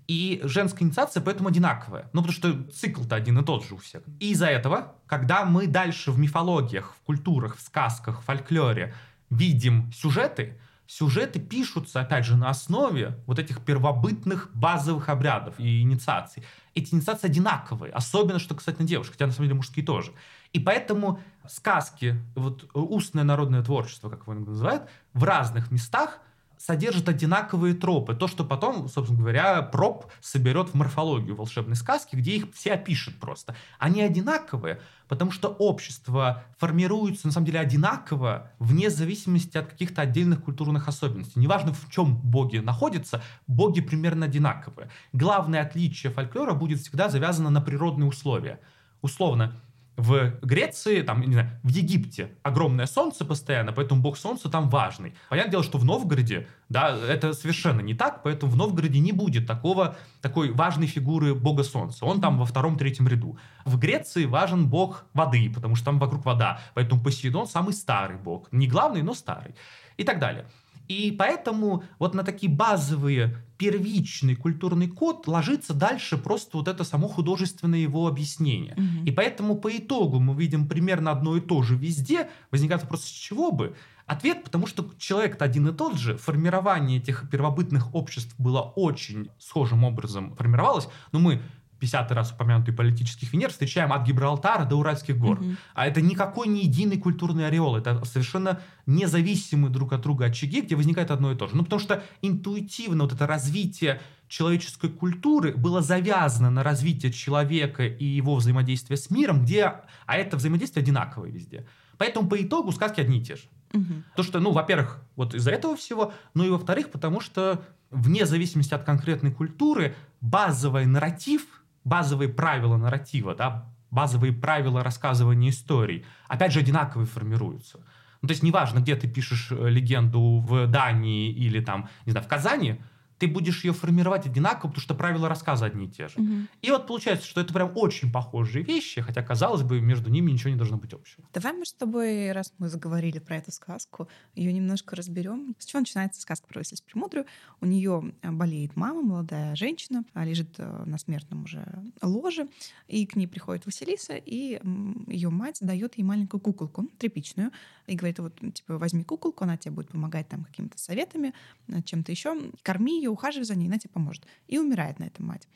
И 0.08 0.42
женская 0.44 0.84
инициация 0.84 1.22
поэтому 1.22 1.50
одинаковая. 1.50 2.10
Ну, 2.14 2.22
потому 2.22 2.34
что 2.34 2.64
цикл-то 2.72 3.16
один 3.16 3.40
и 3.40 3.46
тот 3.46 3.66
же 3.66 3.76
у 3.76 3.78
всех. 3.78 4.04
И 4.20 4.32
из-за 4.32 4.48
этого, 4.48 4.96
когда 5.06 5.46
мы 5.46 5.68
дальше 5.68 6.12
в 6.12 6.20
мифологиях, 6.20 6.94
в 6.96 7.06
культурах, 7.06 7.58
в 7.58 7.62
сказках, 7.62 8.22
в 8.22 8.26
фольклоре 8.26 8.94
видим 9.30 9.92
сюжеты, 9.94 10.60
сюжеты 10.88 11.40
пишутся, 11.40 12.02
опять 12.02 12.26
же, 12.26 12.38
на 12.38 12.50
основе 12.50 13.22
вот 13.28 13.40
этих 13.40 13.64
первобытных 13.64 14.50
базовых 14.54 15.10
обрядов 15.10 15.60
и 15.60 15.82
инициаций. 15.82 16.44
Эти 16.74 16.94
инициации 16.94 17.28
одинаковые, 17.28 17.92
особенно, 17.92 18.40
что, 18.40 18.56
кстати, 18.56 18.80
на 18.80 18.88
девушек, 18.88 19.14
хотя, 19.14 19.28
на 19.28 19.34
самом 19.34 19.48
деле, 19.48 19.58
мужские 19.58 19.86
тоже. 19.86 20.14
И 20.54 20.60
поэтому 20.60 21.20
сказки, 21.48 22.16
вот 22.36 22.70
устное 22.74 23.24
народное 23.24 23.64
творчество, 23.64 24.10
как 24.10 24.22
его 24.22 24.34
называют, 24.34 24.90
в 25.14 25.24
разных 25.24 25.72
местах 25.72 26.20
содержит 26.58 27.10
одинаковые 27.10 27.74
тропы. 27.74 28.16
То, 28.16 28.28
что 28.28 28.44
потом, 28.44 28.88
собственно 28.90 29.20
говоря, 29.20 29.62
проб 29.62 30.06
соберет 30.22 30.70
в 30.70 30.74
морфологию 30.74 31.36
волшебной 31.36 31.76
сказки, 31.76 32.16
где 32.16 32.38
их 32.38 32.54
все 32.54 32.74
опишет 32.74 33.20
просто. 33.20 33.56
Они 33.80 34.02
одинаковые, 34.02 34.82
потому 35.08 35.32
что 35.32 35.50
общество 35.50 36.44
формируется, 36.58 37.28
на 37.28 37.34
самом 37.34 37.46
деле, 37.46 37.60
одинаково, 37.60 38.52
вне 38.60 38.90
зависимости 38.90 39.58
от 39.58 39.68
каких-то 39.68 40.02
отдельных 40.02 40.44
культурных 40.44 40.88
особенностей. 40.88 41.40
Неважно, 41.40 41.74
в 41.74 41.90
чем 41.90 42.18
боги 42.18 42.58
находятся, 42.58 43.22
боги 43.48 43.82
примерно 43.82 44.26
одинаковые. 44.26 44.90
Главное 45.14 45.62
отличие 45.62 46.12
фольклора 46.12 46.54
будет 46.54 46.80
всегда 46.80 47.10
завязано 47.10 47.50
на 47.50 47.62
природные 47.62 48.08
условия. 48.08 48.60
Условно, 49.02 49.62
в 49.98 50.40
Греции, 50.44 51.02
там, 51.02 51.22
не 51.22 51.34
знаю, 51.34 51.50
в 51.64 51.70
Египте 51.70 52.32
огромное 52.44 52.86
солнце 52.86 53.26
постоянно, 53.26 53.74
поэтому 53.74 54.00
бог 54.02 54.16
солнца 54.18 54.48
там 54.48 54.70
важный. 54.70 55.16
Понятное 55.28 55.52
дело, 55.52 55.64
что 55.64 55.80
в 55.80 55.86
Новгороде, 55.86 56.48
да, 56.70 56.96
это 56.96 57.34
совершенно 57.34 57.82
не 57.82 57.96
так, 57.96 58.22
поэтому 58.22 58.52
в 58.52 58.56
Новгороде 58.56 59.00
не 59.00 59.12
будет 59.12 59.48
такого, 59.48 59.98
такой 60.22 60.52
важной 60.52 60.86
фигуры 60.86 61.34
бога 61.34 61.64
солнца. 61.64 62.06
Он 62.06 62.22
там 62.22 62.38
во 62.38 62.46
втором-третьем 62.46 63.08
ряду. 63.08 63.40
В 63.66 63.80
Греции 63.80 64.26
важен 64.26 64.70
бог 64.70 65.06
воды, 65.14 65.52
потому 65.54 65.76
что 65.76 65.86
там 65.86 65.98
вокруг 65.98 66.24
вода, 66.26 66.60
поэтому 66.76 67.02
Посейдон 67.02 67.48
самый 67.48 67.74
старый 67.74 68.18
бог. 68.18 68.48
Не 68.52 68.68
главный, 68.68 69.02
но 69.02 69.16
старый. 69.16 69.56
И 69.98 70.04
так 70.04 70.20
далее. 70.20 70.46
И 70.88 71.12
поэтому 71.12 71.84
вот 72.00 72.14
на 72.14 72.24
такие 72.24 72.52
базовые 72.52 73.38
первичный 73.58 74.36
культурный 74.36 74.88
код 74.88 75.28
ложится 75.28 75.74
дальше 75.74 76.18
просто 76.18 76.58
вот 76.58 76.68
это 76.68 76.84
само 76.84 77.08
художественное 77.08 77.80
его 77.80 78.08
объяснение. 78.08 78.74
Угу. 78.74 79.06
И 79.06 79.12
поэтому 79.12 79.56
по 79.58 79.76
итогу 79.76 80.20
мы 80.20 80.36
видим 80.36 80.68
примерно 80.68 81.12
одно 81.12 81.36
и 81.38 81.42
то 81.42 81.62
же 81.64 81.76
везде. 81.76 82.30
Возникает 82.52 82.84
вопрос, 82.84 83.06
с 83.06 83.10
чего 83.10 83.52
бы? 83.52 83.76
Ответ, 84.06 84.46
потому 84.46 84.68
что 84.68 84.90
человек-то 84.98 85.44
один 85.44 85.68
и 85.68 85.74
тот 85.74 85.98
же, 85.98 86.18
формирование 86.18 87.00
этих 87.00 87.30
первобытных 87.30 87.94
обществ 87.94 88.34
было 88.38 88.62
очень 88.62 89.30
схожим 89.38 89.84
образом 89.84 90.34
формировалось, 90.36 90.88
но 91.12 91.20
мы 91.20 91.42
50 91.80 92.12
раз 92.12 92.32
упомянутый 92.32 92.74
политических 92.74 93.32
Венер 93.34 93.50
встречаем 93.50 93.94
от 93.94 94.06
Гибралтара 94.06 94.66
до 94.66 94.76
Уральских 94.76 95.18
гор. 95.18 95.40
Угу. 95.40 95.56
А 95.74 95.88
это 95.88 96.02
никакой 96.02 96.48
не 96.48 96.64
единый 96.64 96.98
культурный 96.98 97.48
ореол, 97.48 97.76
это 97.76 98.04
совершенно 98.06 98.62
независимые 98.86 99.72
друг 99.72 99.94
от 99.94 100.02
друга 100.02 100.26
очаги, 100.26 100.62
где 100.62 100.76
возникает 100.76 101.12
одно 101.12 101.32
и 101.32 101.36
то 101.36 101.48
же. 101.48 101.56
Ну, 101.56 101.64
потому 101.64 101.80
что 101.80 102.04
интуитивно 102.22 103.04
вот 103.04 103.14
это 103.14 103.28
развитие 103.28 104.02
человеческой 104.28 104.90
культуры 104.90 105.54
было 105.56 105.82
завязано 105.82 106.50
на 106.50 106.64
развитие 106.64 107.12
человека 107.12 107.86
и 107.86 108.06
его 108.06 108.36
взаимодействия 108.36 108.98
с 108.98 109.10
миром, 109.10 109.44
где, 109.44 109.74
а 110.06 110.18
это 110.18 110.38
взаимодействие 110.38 110.84
одинаковое 110.84 111.30
везде. 111.30 111.66
Поэтому 111.98 112.28
по 112.28 112.42
итогу 112.42 112.72
сказки 112.72 113.00
одни 113.00 113.20
и 113.20 113.24
те 113.24 113.36
же. 113.36 113.44
Угу. 113.74 114.04
То, 114.16 114.24
что, 114.24 114.40
ну, 114.40 114.52
во-первых, 114.52 115.02
вот 115.16 115.34
из-за 115.34 115.52
этого 115.52 115.76
всего, 115.76 116.14
ну 116.34 116.46
и 116.46 116.50
во-вторых, 116.50 116.92
потому 116.92 117.20
что 117.20 117.64
вне 117.90 118.26
зависимости 118.26 118.74
от 118.74 118.84
конкретной 118.84 119.32
культуры 119.32 119.96
базовый 120.22 120.86
нарратив 120.86 121.57
базовые 121.88 122.30
правила 122.30 122.78
нарратива, 122.78 123.34
да, 123.34 123.72
базовые 123.92 124.34
правила 124.34 124.84
рассказывания 124.84 125.50
историй, 125.50 126.06
опять 126.28 126.52
же, 126.52 126.60
одинаковые 126.60 127.08
формируются. 127.08 127.80
Ну, 128.22 128.28
то 128.28 128.32
есть 128.32 128.44
неважно, 128.44 128.80
где 128.80 128.96
ты 128.96 129.08
пишешь 129.08 129.52
э, 129.52 129.70
легенду 129.70 130.40
в 130.40 130.68
Дании 130.68 131.32
или 131.32 131.62
там, 131.62 131.90
не 132.06 132.12
знаю, 132.12 132.26
в 132.26 132.30
Казани, 132.30 132.82
ты 133.18 133.28
будешь 133.28 133.64
ее 133.64 133.74
формировать 133.74 134.26
одинаково, 134.26 134.70
потому 134.70 134.82
что 134.82 134.96
правила 134.96 135.28
рассказа 135.30 135.66
одни 135.66 135.86
и 135.86 135.90
те 135.90 136.08
же. 136.08 136.20
Угу. 136.20 136.34
И 136.62 136.72
вот 136.72 136.88
получается, 136.88 137.28
что 137.28 137.42
это 137.42 137.54
прям 137.54 137.72
очень 137.76 138.12
похожие 138.12 138.64
вещи, 138.64 139.02
хотя, 139.02 139.24
казалось 139.24 139.64
бы, 139.64 139.82
между 139.82 140.10
ними 140.10 140.32
ничего 140.32 140.52
не 140.52 140.56
должно 140.56 140.78
быть 140.78 140.94
общего. 140.94 141.24
Давай 141.34 141.54
мы 141.54 141.66
с 141.66 141.74
тобой, 141.74 142.32
раз 142.32 142.54
мы 142.58 142.70
заговорили 142.70 143.20
про 143.20 143.38
эту 143.38 143.52
сказку, 143.52 144.08
ее 144.36 144.54
немножко 144.54 144.96
разберем. 144.96 145.56
С 145.58 145.66
чего 145.66 145.80
начинается 145.80 146.22
сказка 146.22 146.48
про 146.48 146.60
Василису 146.60 146.84
Премудрую? 146.86 147.26
У 147.62 147.66
нее 147.66 148.14
э, 148.22 148.32
болеет 148.32 148.76
мама, 148.76 149.02
молодая 149.02 149.56
женщина, 149.56 150.04
а 150.14 150.26
лежит 150.26 150.56
э, 150.58 150.84
на 150.86 150.98
смертном 150.98 151.44
уже 151.44 151.66
ложе, 152.02 152.48
и 152.88 153.06
к 153.06 153.16
ней 153.16 153.28
приходит 153.28 153.66
Василиса, 153.66 154.16
и 154.16 154.60
ее 155.08 155.30
мать 155.30 155.58
дает 155.62 155.98
ей 155.98 156.04
маленькую 156.04 156.42
куколку, 156.42 156.88
тряпичную, 156.98 157.52
и 157.88 157.96
говорит, 157.96 158.20
вот, 158.20 158.38
типа, 158.54 158.78
возьми 158.78 159.04
куколку, 159.04 159.44
она 159.44 159.58
тебе 159.58 159.72
будет 159.72 159.90
помогать 159.90 160.28
там 160.28 160.44
какими-то 160.44 160.78
советами, 160.78 161.34
э, 161.68 161.82
чем-то 161.82 162.12
еще, 162.12 162.38
корми 162.62 162.98
ее, 162.98 163.07
ухаживай 163.10 163.46
за 163.46 163.56
ней, 163.56 163.68
она 163.68 163.78
тебе 163.78 163.92
поможет. 163.94 164.26
И 164.48 164.58
умирает 164.58 165.00
на 165.00 165.06
этом 165.06 165.26
мать. 165.26 165.48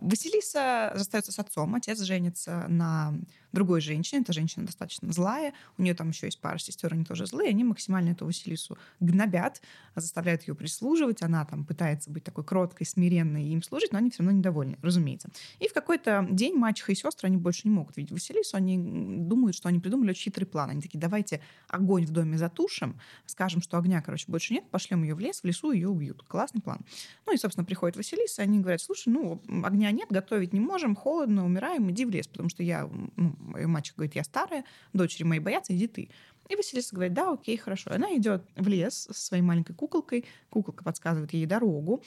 Василиса 0.00 0.88
остается 0.88 1.32
с 1.32 1.38
отцом, 1.38 1.74
отец 1.74 2.00
женится 2.00 2.66
на 2.68 3.14
другой 3.54 3.80
женщине. 3.80 4.22
Эта 4.22 4.32
женщина 4.32 4.66
достаточно 4.66 5.10
злая. 5.12 5.54
У 5.78 5.82
нее 5.82 5.94
там 5.94 6.10
еще 6.10 6.26
есть 6.26 6.40
пара 6.40 6.58
сестер, 6.58 6.92
они 6.92 7.04
тоже 7.04 7.26
злые. 7.26 7.50
Они 7.50 7.64
максимально 7.64 8.10
эту 8.10 8.26
Василису 8.26 8.76
гнобят, 9.00 9.62
заставляют 9.94 10.42
ее 10.46 10.54
прислуживать. 10.54 11.22
Она 11.22 11.44
там 11.44 11.64
пытается 11.64 12.10
быть 12.10 12.24
такой 12.24 12.44
кроткой, 12.44 12.86
смиренной 12.86 13.44
и 13.44 13.52
им 13.52 13.62
служить, 13.62 13.92
но 13.92 13.98
они 13.98 14.10
все 14.10 14.22
равно 14.22 14.38
недовольны, 14.38 14.76
разумеется. 14.82 15.28
И 15.60 15.68
в 15.68 15.72
какой-то 15.72 16.26
день 16.30 16.56
мачеха 16.56 16.92
и 16.92 16.94
сестры, 16.94 17.28
они 17.28 17.36
больше 17.36 17.62
не 17.64 17.70
могут 17.70 17.96
видеть 17.96 18.12
Василису. 18.12 18.56
Они 18.56 18.76
думают, 18.76 19.56
что 19.56 19.68
они 19.68 19.78
придумали 19.78 20.10
очень 20.10 20.24
хитрый 20.24 20.46
план. 20.46 20.70
Они 20.70 20.82
такие, 20.82 20.98
давайте 20.98 21.40
огонь 21.68 22.04
в 22.04 22.10
доме 22.10 22.36
затушим, 22.36 22.98
скажем, 23.26 23.62
что 23.62 23.78
огня, 23.78 24.02
короче, 24.02 24.24
больше 24.28 24.52
нет, 24.52 24.68
пошлем 24.70 25.04
ее 25.04 25.14
в 25.14 25.20
лес, 25.20 25.40
в 25.40 25.44
лесу 25.44 25.70
ее 25.70 25.88
убьют. 25.88 26.24
Классный 26.26 26.60
план. 26.60 26.80
Ну 27.26 27.32
и, 27.32 27.36
собственно, 27.36 27.64
приходит 27.64 27.96
Василиса, 27.96 28.42
они 28.42 28.58
говорят, 28.58 28.80
слушай, 28.80 29.08
ну, 29.08 29.40
огня 29.62 29.92
нет, 29.94 30.08
готовить 30.10 30.52
не 30.52 30.60
можем, 30.60 30.94
холодно, 30.94 31.44
умираем, 31.44 31.90
иди 31.90 32.04
в 32.04 32.10
лес, 32.10 32.26
потому 32.26 32.48
что 32.48 32.62
я, 32.62 32.88
ну, 33.16 33.36
мальчик 33.66 33.96
говорит, 33.96 34.14
я 34.14 34.24
старая, 34.24 34.64
дочери 34.92 35.24
мои 35.24 35.38
боятся, 35.38 35.74
иди 35.74 35.86
ты. 35.86 36.10
И 36.48 36.56
Василиса 36.56 36.94
говорит, 36.94 37.14
да, 37.14 37.32
окей, 37.32 37.56
хорошо. 37.56 37.90
Она 37.92 38.14
идет 38.16 38.44
в 38.54 38.68
лес 38.68 39.08
со 39.10 39.14
своей 39.14 39.42
маленькой 39.42 39.74
куколкой, 39.74 40.26
куколка 40.50 40.84
подсказывает 40.84 41.32
ей 41.32 41.46
дорогу, 41.46 42.02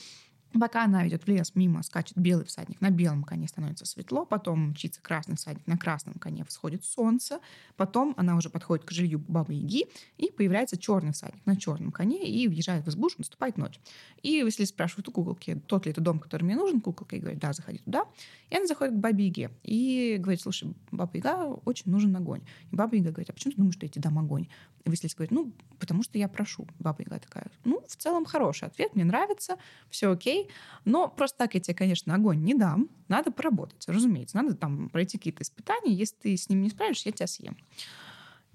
Пока 0.53 0.85
она 0.85 1.07
идет 1.07 1.23
в 1.23 1.27
лес, 1.27 1.51
мимо 1.55 1.83
скачет 1.83 2.17
белый 2.17 2.45
всадник, 2.45 2.79
на 2.79 2.89
белом 2.89 3.23
коне 3.23 3.47
становится 3.47 3.85
светло, 3.85 4.25
потом 4.25 4.69
мчится 4.69 5.01
красный 5.01 5.35
всадник, 5.35 5.67
на 5.67 5.77
красном 5.77 6.15
коне 6.15 6.45
всходит 6.45 6.85
солнце, 6.85 7.39
потом 7.75 8.13
она 8.17 8.35
уже 8.37 8.49
подходит 8.49 8.85
к 8.85 8.91
жилью 8.91 9.19
бабы 9.27 9.53
Яги, 9.53 9.85
и 10.17 10.31
появляется 10.31 10.77
черный 10.77 11.11
всадник 11.11 11.45
на 11.45 11.57
черном 11.57 11.91
коне 11.91 12.27
и 12.29 12.47
въезжает 12.47 12.85
в 12.85 12.89
избушку, 12.89 13.21
наступает 13.21 13.57
ночь. 13.57 13.79
И 14.23 14.41
Василий 14.43 14.65
спрашивает 14.65 15.07
у 15.09 15.11
куколки, 15.11 15.61
тот 15.67 15.85
ли 15.85 15.91
это 15.91 16.01
дом, 16.01 16.19
который 16.19 16.43
мне 16.43 16.55
нужен, 16.55 16.81
куколка 16.81 17.15
и 17.17 17.19
говорит, 17.19 17.39
да, 17.39 17.53
заходи 17.53 17.79
туда. 17.79 18.05
И 18.49 18.55
она 18.55 18.65
заходит 18.65 18.95
к 18.95 18.97
бабе 18.97 19.25
Яге 19.25 19.51
и 19.63 20.17
говорит, 20.19 20.41
слушай, 20.41 20.73
баба 20.91 21.11
Яга, 21.13 21.59
очень 21.65 21.91
нужен 21.91 22.15
огонь. 22.15 22.41
И 22.71 22.75
баба 22.75 22.95
Яга 22.95 23.11
говорит, 23.11 23.29
а 23.29 23.33
почему 23.33 23.51
ты 23.51 23.57
думаешь, 23.57 23.75
что 23.75 23.85
я 23.85 23.91
тебе 23.91 24.01
дам 24.01 24.17
огонь? 24.17 24.47
И 24.85 24.89
Василий 24.89 25.13
говорит, 25.13 25.31
ну, 25.31 25.51
потому 25.79 26.03
что 26.03 26.17
я 26.17 26.29
прошу. 26.29 26.67
Баба 26.79 27.01
Яга 27.01 27.19
такая, 27.19 27.47
ну, 27.65 27.83
в 27.87 27.95
целом 27.97 28.25
хороший 28.25 28.67
ответ, 28.67 28.95
мне 28.95 29.03
нравится, 29.03 29.57
все 29.89 30.11
окей, 30.11 30.36
но 30.85 31.07
просто 31.07 31.37
так 31.37 31.53
я 31.55 31.59
тебе, 31.59 31.75
конечно, 31.75 32.13
огонь 32.13 32.41
не 32.43 32.53
дам. 32.53 32.89
Надо 33.07 33.31
поработать, 33.31 33.83
разумеется. 33.87 34.37
Надо 34.37 34.55
там 34.55 34.89
пройти 34.89 35.17
какие-то 35.17 35.43
испытания. 35.43 35.93
Если 35.93 36.15
ты 36.15 36.37
с 36.37 36.49
ним 36.49 36.61
не 36.61 36.69
справишься, 36.69 37.09
я 37.09 37.13
тебя 37.13 37.27
съем. 37.27 37.57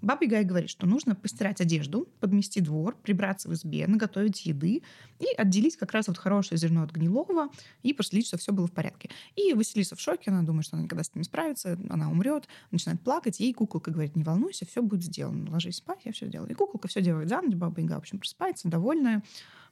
Баба 0.02 0.24
Яга 0.24 0.42
говорит, 0.42 0.68
что 0.68 0.84
нужно 0.84 1.14
постирать 1.14 1.60
одежду, 1.60 2.08
подмести 2.18 2.60
двор, 2.60 2.96
прибраться 2.96 3.48
в 3.48 3.54
избе, 3.54 3.86
наготовить 3.86 4.44
еды 4.44 4.82
и 5.20 5.26
отделить 5.38 5.76
как 5.76 5.92
раз 5.92 6.08
вот 6.08 6.18
хорошее 6.18 6.58
зерно 6.58 6.82
от 6.82 6.90
гнилого 6.90 7.50
и 7.84 7.92
проследить, 7.94 8.26
что 8.26 8.36
все 8.36 8.52
было 8.52 8.66
в 8.66 8.72
порядке. 8.72 9.10
И 9.36 9.54
Василиса 9.54 9.94
в 9.94 10.00
шоке, 10.00 10.32
она 10.32 10.42
думает, 10.42 10.66
что 10.66 10.76
она 10.76 10.84
никогда 10.84 11.04
с 11.04 11.14
ним 11.14 11.22
справится, 11.22 11.78
она 11.88 12.10
умрет, 12.10 12.48
начинает 12.72 13.00
плакать, 13.00 13.40
и 13.40 13.52
куколка 13.52 13.92
говорит, 13.92 14.16
не 14.16 14.24
волнуйся, 14.24 14.66
все 14.66 14.82
будет 14.82 15.04
сделано, 15.04 15.48
ложись 15.52 15.76
спать, 15.76 16.00
я 16.04 16.12
все 16.12 16.26
сделаю. 16.26 16.50
И 16.50 16.54
куколка 16.54 16.88
все 16.88 17.00
делает 17.00 17.28
за 17.28 17.40
ночь, 17.40 17.54
Баба 17.54 17.80
Яга, 17.80 17.94
в 17.94 17.98
общем, 17.98 18.18
просыпается, 18.18 18.68
довольная, 18.68 19.22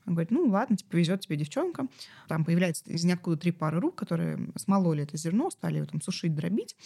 он 0.06 0.14
говорит, 0.14 0.30
ну 0.30 0.46
ладно, 0.46 0.76
типа, 0.76 0.92
повезет 0.92 1.20
тебе 1.20 1.36
девчонка. 1.36 1.86
Там 2.28 2.44
появляется 2.44 2.84
из 2.86 3.04
ниоткуда 3.04 3.36
три 3.36 3.52
пары 3.52 3.80
рук, 3.80 3.94
которые 3.94 4.38
смололи 4.56 5.02
это 5.02 5.16
зерно, 5.16 5.50
стали 5.50 5.76
его 5.76 5.86
там 5.86 6.00
сушить, 6.00 6.34
дробить. 6.34 6.76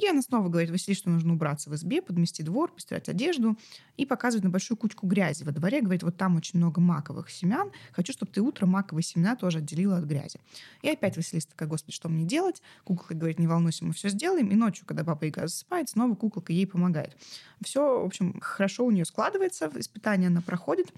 И 0.00 0.08
она 0.08 0.22
снова 0.22 0.48
говорит 0.48 0.70
Василий, 0.70 0.96
что 0.96 1.10
нужно 1.10 1.34
убраться 1.34 1.68
в 1.68 1.74
избе, 1.74 2.00
подмести 2.00 2.42
двор, 2.42 2.72
постирать 2.72 3.10
одежду 3.10 3.58
и 3.98 4.06
показывает 4.06 4.44
на 4.44 4.50
большую 4.50 4.78
кучку 4.78 5.06
грязи 5.06 5.44
во 5.44 5.52
дворе. 5.52 5.82
Говорит, 5.82 6.02
вот 6.02 6.16
там 6.16 6.36
очень 6.36 6.58
много 6.58 6.80
маковых 6.80 7.28
семян. 7.28 7.70
Хочу, 7.92 8.14
чтобы 8.14 8.32
ты 8.32 8.40
утром 8.40 8.70
маковые 8.70 9.04
семена 9.04 9.36
тоже 9.36 9.58
отделила 9.58 9.98
от 9.98 10.04
грязи. 10.04 10.40
И 10.80 10.88
опять 10.88 11.16
Василиса 11.16 11.50
такая, 11.50 11.68
господи, 11.68 11.94
что 11.94 12.08
мне 12.08 12.24
делать? 12.24 12.62
Куколка 12.84 13.14
говорит, 13.14 13.38
не 13.38 13.46
волнуйся, 13.46 13.84
мы 13.84 13.92
все 13.92 14.08
сделаем. 14.08 14.48
И 14.48 14.54
ночью, 14.54 14.86
когда 14.86 15.04
баба 15.04 15.26
Яга 15.26 15.46
засыпает, 15.46 15.90
снова 15.90 16.14
куколка 16.14 16.54
ей 16.54 16.66
помогает. 16.66 17.14
Все, 17.62 18.00
в 18.00 18.06
общем, 18.06 18.40
хорошо 18.40 18.86
у 18.86 18.90
нее 18.90 19.04
складывается, 19.04 19.70
испытание 19.74 20.28
она 20.28 20.40
проходит. 20.40 20.90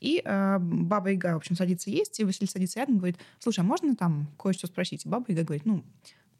И 0.00 0.22
э, 0.24 0.58
баба 0.60 1.10
Яга, 1.10 1.34
в 1.34 1.36
общем, 1.38 1.56
садится 1.56 1.90
есть, 1.90 2.20
и 2.20 2.24
Василий 2.24 2.48
садится 2.48 2.80
рядом 2.80 2.96
и 2.96 2.98
говорит, 2.98 3.18
слушай, 3.38 3.60
а 3.60 3.64
можно 3.64 3.96
там 3.96 4.28
кое-что 4.38 4.66
спросить? 4.66 5.04
И 5.04 5.08
баба 5.08 5.24
Яга 5.28 5.44
говорит, 5.44 5.66
ну, 5.66 5.84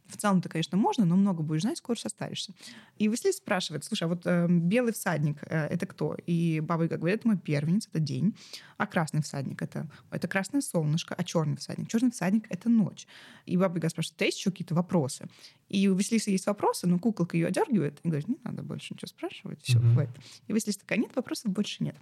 В 0.08 0.16
целом 0.16 0.38
это, 0.38 0.48
конечно, 0.48 0.78
можно, 0.78 1.04
но 1.04 1.16
много 1.16 1.42
будешь 1.42 1.62
знать, 1.62 1.76
скоро 1.78 1.96
состаришься. 1.98 2.52
И 2.96 3.08
Василий 3.08 3.32
спрашивает, 3.32 3.84
слушай, 3.84 4.04
а 4.04 4.08
вот 4.08 4.22
э, 4.24 4.46
белый 4.48 4.92
всадник 4.92 5.36
э, 5.42 5.66
это 5.66 5.84
кто? 5.86 6.16
И 6.26 6.60
баба 6.60 6.84
Яга 6.84 6.96
говорит, 6.96 7.20
это 7.20 7.28
мой 7.28 7.36
первенец, 7.36 7.88
это 7.88 8.00
день. 8.00 8.34
А 8.78 8.86
красный 8.86 9.20
всадник 9.22 9.60
это, 9.60 9.86
это 10.10 10.26
красное 10.26 10.62
солнышко, 10.62 11.14
а 11.14 11.24
черный 11.24 11.56
всадник. 11.56 11.88
Черный 11.88 12.10
всадник 12.10 12.46
это 12.48 12.70
ночь. 12.70 13.06
И 13.44 13.56
баба 13.58 13.76
Яга 13.76 13.90
спрашивает, 13.90 14.22
есть 14.22 14.38
еще 14.38 14.50
какие-то 14.50 14.74
вопросы? 14.74 15.28
И 15.68 15.88
у 15.88 15.94
Василисы 15.94 16.30
есть 16.30 16.46
вопросы, 16.46 16.86
но 16.86 16.98
куколка 16.98 17.36
ее 17.36 17.48
одергивает 17.48 18.00
и 18.02 18.08
говорит, 18.08 18.28
не 18.28 18.38
надо 18.44 18.62
больше 18.62 18.94
ничего 18.94 19.08
спрашивать, 19.08 19.60
все, 19.62 19.78
mm-hmm. 19.78 19.94
хватит. 19.94 20.16
И 20.46 20.52
Василиса 20.52 20.80
такая, 20.80 20.98
нет, 20.98 21.10
вопросов 21.14 21.52
больше 21.52 21.84
нет. 21.84 21.96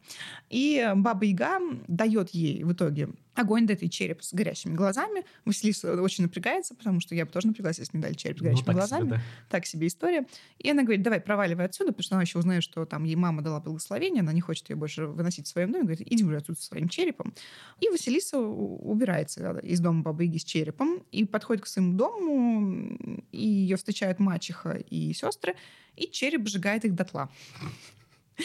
И 0.51 0.93
баба 0.97 1.25
Яга 1.25 1.59
дает 1.89 2.31
ей 2.31 2.65
в 2.65 2.73
итоге 2.73 3.09
огонь 3.37 3.67
дает 3.67 3.83
ей 3.83 3.89
череп 3.89 4.23
с 4.23 4.33
горящими 4.33 4.75
глазами. 4.75 5.25
Василиса 5.45 6.01
очень 6.01 6.25
напрягается, 6.25 6.75
потому 6.75 7.01
что 7.01 7.15
я 7.15 7.27
бы 7.27 7.31
тоже 7.31 7.49
напряглась, 7.49 7.79
если 7.79 7.97
мне 7.97 8.03
дали 8.03 8.15
череп 8.15 8.39
с 8.39 8.41
ну, 8.41 8.47
горящими 8.47 8.67
ну, 8.69 8.73
глазами. 8.73 9.05
Себе, 9.05 9.11
да. 9.11 9.23
Так 9.51 9.67
себе 9.67 9.87
история. 9.87 10.27
И 10.59 10.71
она 10.71 10.83
говорит, 10.83 11.03
давай, 11.03 11.21
проваливай 11.21 11.67
отсюда, 11.67 11.93
потому 11.93 12.03
что 12.03 12.15
она 12.17 12.23
еще 12.23 12.39
узнает, 12.39 12.63
что 12.63 12.85
там 12.87 13.05
ей 13.05 13.17
мама 13.17 13.43
дала 13.43 13.61
благословение, 13.61 14.23
она 14.23 14.33
не 14.33 14.41
хочет 14.41 14.69
ее 14.71 14.77
больше 14.77 15.07
выносить 15.07 15.47
в 15.47 15.51
своем 15.51 15.71
доме, 15.71 15.85
говорит, 15.85 16.07
иди 16.11 16.25
уже 16.25 16.39
отсюда 16.39 16.61
своим 16.61 16.89
черепом. 16.89 17.35
И 17.81 17.89
Василиса 17.89 18.39
убирается 18.39 19.59
из 19.59 19.81
дома 19.81 20.03
бабы 20.03 20.25
Яги 20.25 20.39
с 20.39 20.45
черепом 20.45 21.03
и 21.13 21.25
подходит 21.25 21.65
к 21.65 21.67
своему 21.67 21.97
дому, 21.97 22.99
и 23.33 23.56
ее 23.57 23.77
встречают 23.77 24.19
мачеха 24.19 24.73
и 24.73 25.13
сестры, 25.13 25.57
и 25.97 26.11
череп 26.11 26.49
сжигает 26.49 26.85
их 26.85 26.95
дотла. 26.95 27.31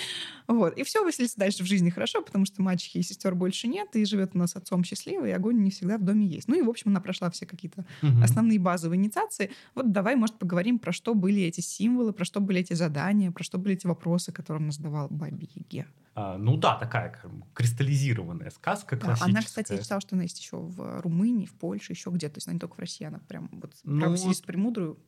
Вот. 0.48 0.78
И 0.78 0.84
все 0.84 1.04
Василиса 1.04 1.38
дальше 1.38 1.64
в 1.64 1.68
жизни 1.68 1.90
хорошо, 1.90 2.22
потому 2.22 2.46
что 2.46 2.62
мачехи 2.62 2.98
и 2.98 3.04
сестер 3.04 3.36
больше 3.36 3.68
нет, 3.68 3.96
и 3.96 4.04
живет 4.04 4.32
у 4.34 4.38
нас 4.38 4.56
отцом 4.56 4.84
счастливо, 4.84 5.26
и 5.26 5.32
огонь 5.32 5.62
не 5.62 5.70
всегда 5.70 5.98
в 5.98 6.04
доме 6.04 6.26
есть. 6.26 6.50
Ну 6.50 6.60
и, 6.60 6.62
в 6.62 6.70
общем, 6.70 6.90
она 6.90 7.00
прошла 7.00 7.30
все 7.30 7.46
какие-то 7.46 7.86
угу. 8.02 8.22
основные 8.22 8.60
базовые 8.60 8.98
инициации. 8.98 9.52
Вот 9.76 9.92
давай, 9.92 10.16
может, 10.16 10.38
поговорим, 10.38 10.80
про 10.80 10.92
что 10.92 11.14
были 11.14 11.42
эти 11.44 11.62
символы, 11.62 12.12
про 12.12 12.26
что 12.26 12.42
были 12.42 12.60
эти 12.60 12.74
задания, 12.74 13.32
про 13.32 13.44
что 13.44 13.58
были 13.58 13.76
эти 13.76 13.88
вопросы, 13.88 14.32
которые 14.32 14.66
он 14.66 14.72
задавал 14.72 15.08
Бабе 15.10 15.48
Яге. 15.56 15.88
А, 16.14 16.38
ну 16.38 16.58
да, 16.58 16.76
такая 16.76 17.10
как 17.10 17.32
кристаллизированная 17.54 18.50
сказка 18.50 18.98
классическая. 18.98 19.32
она, 19.32 19.42
кстати, 19.42 19.72
я 19.74 19.80
читала, 19.80 20.02
что 20.02 20.16
она 20.16 20.24
есть 20.24 20.40
еще 20.40 20.58
в 20.58 21.02
Румынии, 21.02 21.46
в 21.46 21.54
Польше, 21.54 21.94
еще 21.94 22.10
где-то. 22.10 22.36
То 22.36 22.38
есть 22.40 22.48
она 22.48 22.56
не 22.56 22.60
только 22.60 22.76
в 22.76 22.80
России, 22.80 23.06
она 23.06 23.20
прям 23.20 23.50
вот 23.54 23.74
ну, 23.84 24.02
про 24.02 24.10
Василису 24.10 24.44
Премудрую 24.44 25.00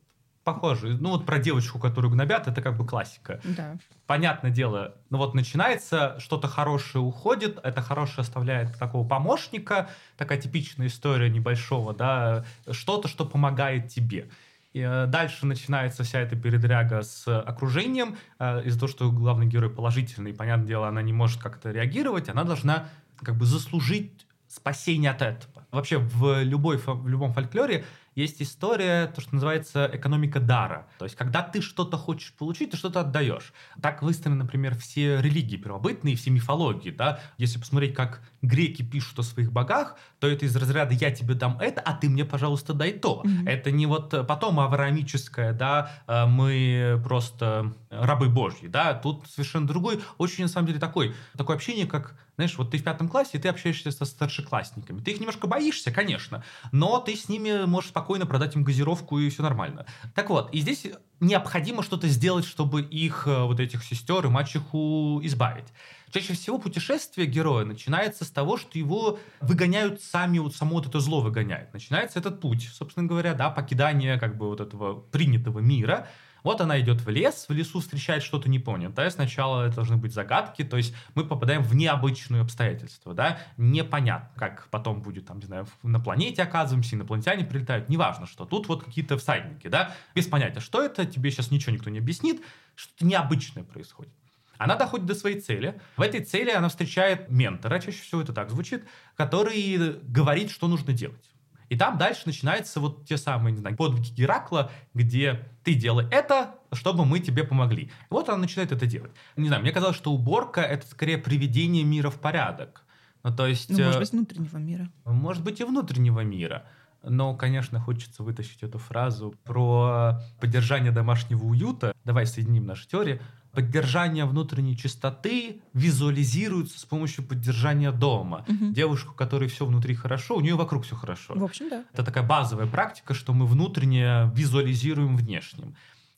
похоже. 0.44 0.96
Ну 1.00 1.10
вот 1.10 1.26
про 1.26 1.38
девочку, 1.38 1.78
которую 1.78 2.12
гнобят, 2.12 2.46
это 2.46 2.62
как 2.62 2.76
бы 2.76 2.86
классика. 2.86 3.40
Да. 3.44 3.76
Понятное 4.06 4.50
дело, 4.50 4.94
ну 5.10 5.18
вот 5.18 5.34
начинается, 5.34 6.16
что-то 6.20 6.46
хорошее 6.46 7.02
уходит, 7.02 7.58
это 7.62 7.80
хорошее 7.80 8.20
оставляет 8.20 8.78
такого 8.78 9.06
помощника, 9.08 9.88
такая 10.16 10.38
типичная 10.38 10.88
история 10.88 11.30
небольшого, 11.30 11.94
да, 11.94 12.44
что-то, 12.70 13.08
что 13.08 13.24
помогает 13.24 13.88
тебе. 13.88 14.28
И 14.74 14.80
э, 14.80 15.06
дальше 15.06 15.46
начинается 15.46 16.02
вся 16.02 16.20
эта 16.20 16.36
передряга 16.36 17.02
с 17.02 17.26
окружением. 17.40 18.16
Э, 18.38 18.62
из-за 18.64 18.80
того, 18.80 18.90
что 18.90 19.10
главный 19.10 19.46
герой 19.46 19.70
положительный, 19.70 20.34
понятное 20.34 20.66
дело, 20.66 20.88
она 20.88 21.00
не 21.00 21.12
может 21.12 21.40
как-то 21.40 21.70
реагировать, 21.70 22.28
она 22.28 22.44
должна 22.44 22.88
как 23.22 23.36
бы 23.36 23.46
заслужить 23.46 24.26
спасение 24.48 25.12
от 25.12 25.22
этого. 25.22 25.66
Вообще 25.70 25.98
в, 25.98 26.42
любой, 26.42 26.76
в 26.76 27.08
любом 27.08 27.32
фольклоре 27.32 27.84
есть 28.14 28.40
история, 28.42 29.06
то, 29.06 29.20
что 29.20 29.34
называется 29.34 29.90
экономика 29.92 30.40
дара. 30.40 30.86
То 30.98 31.04
есть, 31.04 31.16
когда 31.16 31.42
ты 31.42 31.60
что-то 31.60 31.96
хочешь 31.96 32.32
получить, 32.34 32.70
ты 32.70 32.76
что-то 32.76 33.00
отдаешь. 33.00 33.52
Так 33.80 34.02
выстроены, 34.02 34.36
например, 34.36 34.76
все 34.76 35.20
религии 35.20 35.56
первобытные, 35.56 36.16
все 36.16 36.30
мифологии. 36.30 36.90
Да? 36.90 37.20
Если 37.38 37.58
посмотреть, 37.58 37.94
как 37.94 38.22
греки 38.42 38.82
пишут 38.82 39.18
о 39.18 39.22
своих 39.22 39.52
богах, 39.52 39.96
то 40.20 40.28
это 40.28 40.46
из 40.46 40.54
разряда 40.56 40.94
«я 40.94 41.10
тебе 41.10 41.34
дам 41.34 41.58
это, 41.60 41.80
а 41.80 41.94
ты 41.94 42.08
мне, 42.08 42.24
пожалуйста, 42.24 42.74
дай 42.74 42.92
то». 42.92 43.22
Mm-hmm. 43.24 43.48
Это 43.48 43.70
не 43.70 43.86
вот 43.86 44.26
потом 44.26 44.60
авраамическое, 44.60 45.52
да, 45.52 45.90
э, 46.06 46.26
мы 46.26 47.00
просто 47.04 47.74
рабы 47.90 48.28
божьи, 48.28 48.66
да, 48.66 48.94
тут 48.94 49.26
совершенно 49.28 49.66
другой, 49.66 50.00
очень, 50.18 50.44
на 50.44 50.48
самом 50.48 50.68
деле, 50.68 50.78
такой, 50.78 51.14
такое 51.36 51.56
общение, 51.56 51.86
как 51.86 52.16
знаешь, 52.36 52.56
вот 52.58 52.70
ты 52.70 52.78
в 52.78 52.84
пятом 52.84 53.08
классе, 53.08 53.30
и 53.34 53.38
ты 53.38 53.48
общаешься 53.48 53.90
со 53.90 54.04
старшеклассниками. 54.04 55.00
Ты 55.00 55.12
их 55.12 55.20
немножко 55.20 55.46
боишься, 55.46 55.92
конечно, 55.92 56.44
но 56.72 56.98
ты 56.98 57.16
с 57.16 57.28
ними 57.28 57.64
можешь 57.66 57.90
спокойно 57.90 58.26
продать 58.26 58.56
им 58.56 58.64
газировку, 58.64 59.18
и 59.18 59.28
все 59.30 59.42
нормально. 59.42 59.86
Так 60.14 60.30
вот, 60.30 60.52
и 60.52 60.60
здесь 60.60 60.86
необходимо 61.20 61.82
что-то 61.82 62.08
сделать, 62.08 62.44
чтобы 62.44 62.82
их, 62.82 63.26
э, 63.26 63.44
вот 63.44 63.60
этих 63.60 63.84
сестер 63.84 64.26
и 64.26 64.28
мачеху 64.28 65.20
избавить. 65.22 65.66
Чаще 66.10 66.34
всего 66.34 66.58
путешествие 66.58 67.26
героя 67.26 67.64
начинается 67.64 68.24
с 68.24 68.30
того, 68.30 68.56
что 68.56 68.78
его 68.78 69.18
выгоняют 69.40 70.00
сами, 70.00 70.38
вот 70.38 70.54
само 70.54 70.76
вот 70.76 70.86
это 70.86 71.00
зло 71.00 71.20
выгоняет. 71.20 71.72
Начинается 71.72 72.20
этот 72.20 72.40
путь, 72.40 72.68
собственно 72.72 73.06
говоря, 73.06 73.34
да, 73.34 73.50
покидание 73.50 74.18
как 74.18 74.36
бы 74.36 74.46
вот 74.48 74.60
этого 74.60 75.00
принятого 75.00 75.58
мира, 75.58 76.08
вот 76.44 76.60
она 76.60 76.78
идет 76.78 77.00
в 77.00 77.08
лес, 77.08 77.46
в 77.48 77.52
лесу 77.52 77.80
встречает 77.80 78.22
что-то 78.22 78.48
непонятое. 78.48 79.10
Сначала 79.10 79.66
это 79.66 79.76
должны 79.76 79.96
быть 79.96 80.12
загадки, 80.12 80.62
то 80.62 80.76
есть 80.76 80.94
мы 81.14 81.24
попадаем 81.24 81.62
в 81.62 81.74
необычные 81.74 82.42
обстоятельства, 82.42 83.14
да, 83.14 83.38
непонятно, 83.56 84.30
как 84.36 84.68
потом 84.70 85.02
будет, 85.02 85.26
там, 85.26 85.38
не 85.38 85.46
знаю, 85.46 85.66
на 85.82 85.98
планете 85.98 86.42
оказываемся, 86.42 86.94
инопланетяне 86.94 87.44
прилетают, 87.44 87.88
неважно 87.88 88.26
что. 88.26 88.44
Тут 88.44 88.68
вот 88.68 88.84
какие-то 88.84 89.18
всадники, 89.18 89.68
да, 89.68 89.94
без 90.14 90.26
понятия, 90.26 90.60
что 90.60 90.82
это, 90.82 91.06
тебе 91.06 91.30
сейчас 91.30 91.50
ничего 91.50 91.72
никто 91.72 91.90
не 91.90 91.98
объяснит, 91.98 92.42
что-то 92.76 93.06
необычное 93.06 93.64
происходит. 93.64 94.12
Она 94.58 94.76
доходит 94.76 95.06
до 95.06 95.14
своей 95.14 95.40
цели. 95.40 95.80
В 95.96 96.02
этой 96.02 96.20
цели 96.20 96.50
она 96.50 96.68
встречает 96.68 97.28
ментора, 97.30 97.80
чаще 97.80 98.02
всего 98.02 98.20
это 98.20 98.32
так 98.32 98.50
звучит, 98.50 98.84
который 99.16 99.98
говорит, 100.02 100.50
что 100.50 100.68
нужно 100.68 100.92
делать. 100.92 101.33
И 101.74 101.76
там 101.76 101.98
дальше 101.98 102.22
начинаются 102.26 102.78
вот 102.78 103.04
те 103.04 103.16
самые, 103.16 103.50
не 103.50 103.58
знаю, 103.58 103.74
подвиги 103.74 104.14
Геракла, 104.14 104.70
где 104.94 105.48
ты 105.64 105.74
делай 105.74 106.06
это, 106.08 106.54
чтобы 106.72 107.04
мы 107.04 107.18
тебе 107.18 107.42
помогли. 107.42 107.86
И 107.86 107.90
вот 108.10 108.28
она 108.28 108.38
начинает 108.38 108.70
это 108.70 108.86
делать. 108.86 109.10
Не 109.34 109.48
знаю, 109.48 109.60
мне 109.60 109.72
казалось, 109.72 109.96
что 109.96 110.12
уборка— 110.12 110.60
это 110.62 110.86
скорее 110.86 111.18
приведение 111.18 111.82
мира 111.82 112.10
в 112.10 112.20
порядок. 112.20 112.84
Ну, 113.24 113.34
то 113.34 113.48
есть... 113.48 113.70
Ну, 113.70 113.78
может 113.78 113.96
э, 113.96 113.98
быть, 113.98 114.12
внутреннего 114.12 114.56
мира. 114.58 114.88
Может 115.04 115.42
быть, 115.42 115.58
и 115.58 115.64
внутреннего 115.64 116.20
мира. 116.20 116.64
Но, 117.02 117.34
конечно, 117.34 117.80
хочется 117.80 118.22
вытащить 118.22 118.62
эту 118.62 118.78
фразу 118.78 119.34
про 119.42 120.20
поддержание 120.40 120.92
домашнего 120.92 121.42
уюта. 121.42 121.92
Давай 122.04 122.24
соединим 122.24 122.66
наши 122.66 122.86
теории 122.86 123.20
поддержание 123.54 124.24
внутренней 124.24 124.76
чистоты 124.76 125.62
визуализируется 125.72 126.78
с 126.78 126.84
помощью 126.84 127.24
поддержания 127.24 127.92
дома. 127.92 128.44
Угу. 128.48 128.72
Девушку, 128.72 129.14
которой 129.14 129.48
все 129.48 129.64
внутри 129.64 129.94
хорошо, 129.94 130.36
у 130.36 130.40
нее 130.40 130.54
вокруг 130.54 130.84
все 130.84 130.96
хорошо. 130.96 131.34
В 131.34 131.44
общем, 131.44 131.68
да. 131.68 131.84
Это 131.92 132.04
такая 132.04 132.24
базовая 132.24 132.66
практика, 132.66 133.14
что 133.14 133.32
мы 133.32 133.46
внутренне 133.46 134.30
визуализируем 134.34 135.16
внешним. 135.16 135.76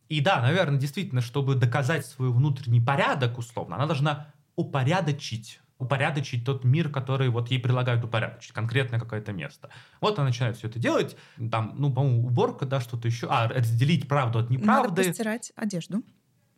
И 0.08 0.20
да, 0.20 0.40
наверное, 0.40 0.78
действительно, 0.78 1.20
чтобы 1.20 1.54
доказать 1.56 2.06
свой 2.06 2.30
внутренний 2.30 2.80
порядок, 2.80 3.38
условно, 3.38 3.76
она 3.76 3.86
должна 3.86 4.32
упорядочить 4.54 5.60
упорядочить 5.78 6.44
тот 6.44 6.64
мир, 6.64 6.88
который 6.88 7.28
вот 7.28 7.50
ей 7.50 7.58
предлагают 7.58 8.02
упорядочить, 8.04 8.52
конкретное 8.52 8.98
какое-то 8.98 9.32
место. 9.32 9.68
Вот 10.00 10.18
она 10.18 10.28
начинает 10.28 10.56
все 10.56 10.68
это 10.68 10.78
делать, 10.78 11.16
там, 11.50 11.74
ну, 11.76 11.92
по-моему, 11.92 12.26
уборка, 12.26 12.64
да, 12.64 12.80
что-то 12.80 13.08
еще, 13.08 13.26
а, 13.28 13.48
разделить 13.48 14.08
правду 14.08 14.38
от 14.38 14.50
неправды. 14.50 14.88
Надо 14.88 15.08
постирать 15.08 15.52
одежду. 15.54 16.02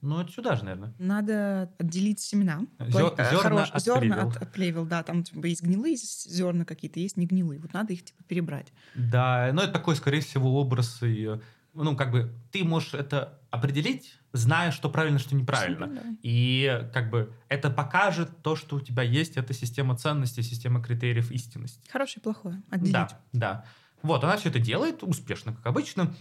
Ну, 0.01 0.21
это 0.21 0.31
сюда 0.31 0.55
же, 0.55 0.65
наверное. 0.65 0.95
Надо 0.99 1.73
отделить 1.79 2.21
семена. 2.21 2.61
Зер, 2.79 3.15
зерна, 3.17 3.39
Хорош, 3.41 3.71
от 3.73 3.83
зерна 3.83 4.01
плевел. 4.01 4.29
от, 4.29 4.37
от 4.37 4.53
плевел, 4.53 4.87
да. 4.87 5.03
Там 5.03 5.25
типа, 5.25 5.47
есть 5.47 5.63
гнилые 5.63 5.97
зерна 5.97 6.65
какие-то, 6.65 7.01
есть 7.01 7.17
не 7.17 7.27
гнилые. 7.27 7.61
Вот 7.61 7.73
надо 7.73 7.93
их 7.93 8.05
типа 8.05 8.23
перебрать. 8.25 8.73
Да, 8.95 9.51
но 9.53 9.63
это 9.63 9.73
такой, 9.73 9.97
скорее 9.97 10.21
всего, 10.21 10.61
образ. 10.61 10.99
И, 11.03 11.29
ну, 11.75 11.97
как 11.97 12.13
бы 12.13 12.33
ты 12.53 12.65
можешь 12.65 12.95
это 12.95 13.41
определить, 13.51 14.19
зная, 14.33 14.71
что 14.71 14.89
правильно, 14.89 15.19
что 15.19 15.35
неправильно. 15.35 15.89
Да. 15.89 16.03
И 16.23 16.89
как 16.93 17.11
бы 17.11 17.33
это 17.49 17.71
покажет 17.71 18.43
то, 18.43 18.57
что 18.57 18.77
у 18.77 18.81
тебя 18.81 19.03
есть, 19.03 19.37
это 19.37 19.53
система 19.53 19.97
ценностей, 19.97 20.43
система 20.43 20.83
критериев 20.83 21.31
истинности. 21.33 21.81
Хорошее 21.91 22.21
и 22.21 22.23
плохое. 22.23 22.63
Отделить. 22.71 22.93
Да, 22.93 23.09
да. 23.33 23.65
Вот, 24.03 24.23
она 24.23 24.37
все 24.37 24.49
это 24.51 24.61
делает 24.61 25.03
успешно, 25.03 25.53
как 25.53 25.67
обычно 25.67 26.15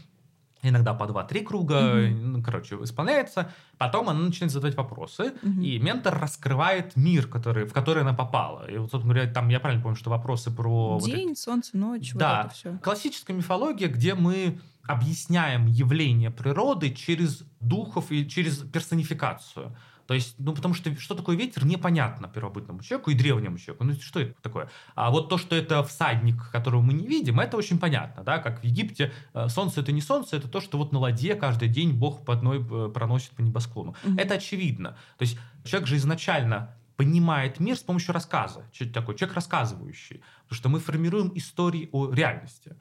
иногда 0.62 0.94
по 0.94 1.04
2-3 1.04 1.44
круга, 1.44 1.76
mm-hmm. 1.76 2.22
ну, 2.22 2.44
короче, 2.44 2.76
исполняется. 2.82 3.52
Потом 3.78 4.10
она 4.10 4.20
начинает 4.20 4.52
задавать 4.52 4.76
вопросы, 4.76 5.34
mm-hmm. 5.42 5.64
и 5.64 5.80
ментор 5.80 6.20
раскрывает 6.20 6.96
мир, 6.96 7.28
который, 7.28 7.66
в 7.66 7.74
который 7.74 8.02
она 8.04 8.14
попала. 8.14 8.70
И 8.70 8.78
вот, 8.78 8.92
собственно 8.92 9.14
говоря, 9.14 9.32
там, 9.32 9.50
я 9.50 9.60
правильно 9.60 9.84
помню, 9.84 9.98
что 9.98 10.10
вопросы 10.10 10.52
про... 10.52 11.00
День, 11.04 11.30
вот 11.30 11.38
солнце, 11.38 11.78
ночь, 11.78 12.14
да. 12.14 12.38
вот 12.38 12.46
это 12.46 12.56
все. 12.56 12.78
Классическая 12.84 13.34
мифология, 13.34 13.88
где 13.88 14.16
мы 14.16 14.60
объясняем 14.88 15.66
явление 15.68 16.32
природы 16.32 16.92
через 16.92 17.44
духов 17.60 18.12
и 18.12 18.28
через 18.28 18.58
персонификацию. 18.58 19.76
То 20.08 20.14
есть, 20.14 20.36
ну, 20.40 20.54
потому 20.54 20.74
что 20.74 20.96
что 21.00 21.16
такое 21.16 21.36
ветер, 21.36 21.66
непонятно 21.66 22.28
первобытному 22.28 22.82
человеку 22.82 23.12
и 23.12 23.14
древнему 23.14 23.58
человеку. 23.58 23.84
Ну, 23.84 23.94
что 23.94 24.22
это 24.22 24.34
такое? 24.42 24.70
А 24.96 25.12
вот 25.12 25.30
то, 25.30 25.38
что 25.38 25.56
это 25.56 25.84
всадник, 25.84 26.50
которого 26.52 26.82
мы 26.82 26.94
не 26.94 27.06
видим, 27.06 27.40
это 27.40 27.58
очень 27.58 27.78
понятно, 27.78 28.24
да, 28.24 28.40
как 28.40 28.62
в 28.62 28.64
Египте 28.64 29.12
э, 29.34 29.50
солнце 29.50 29.82
это 29.82 29.92
не 29.92 30.02
солнце, 30.02 30.38
это 30.38 30.48
то, 30.48 30.62
что 30.62 30.78
вот 30.78 30.94
на 30.94 31.00
ладье 31.00 31.36
каждый 31.36 31.68
день 31.68 31.92
Бог 31.92 32.24
по 32.26 32.34
одной 32.34 32.60
э, 32.60 32.90
проносит 32.94 33.32
по 33.32 33.42
небосклону. 33.42 33.96
Mm-hmm. 34.04 34.22
Это 34.22 34.36
очевидно. 34.36 34.98
То 35.18 35.24
есть 35.24 35.38
человек 35.66 35.88
же 35.88 35.98
изначально 35.98 36.74
понимает 36.96 37.60
мир 37.60 37.78
с 37.78 37.84
помощью 37.84 38.14
рассказа. 38.14 38.64
Человек 38.72 38.94
такой 38.94 39.16
человек 39.16 39.36
рассказывающий. 39.36 40.22
Потому 40.44 40.58
что 40.58 40.70
мы 40.70 40.80
формируем 40.80 41.32
истории 41.36 41.90
о 41.92 42.12
реальности. 42.12 42.76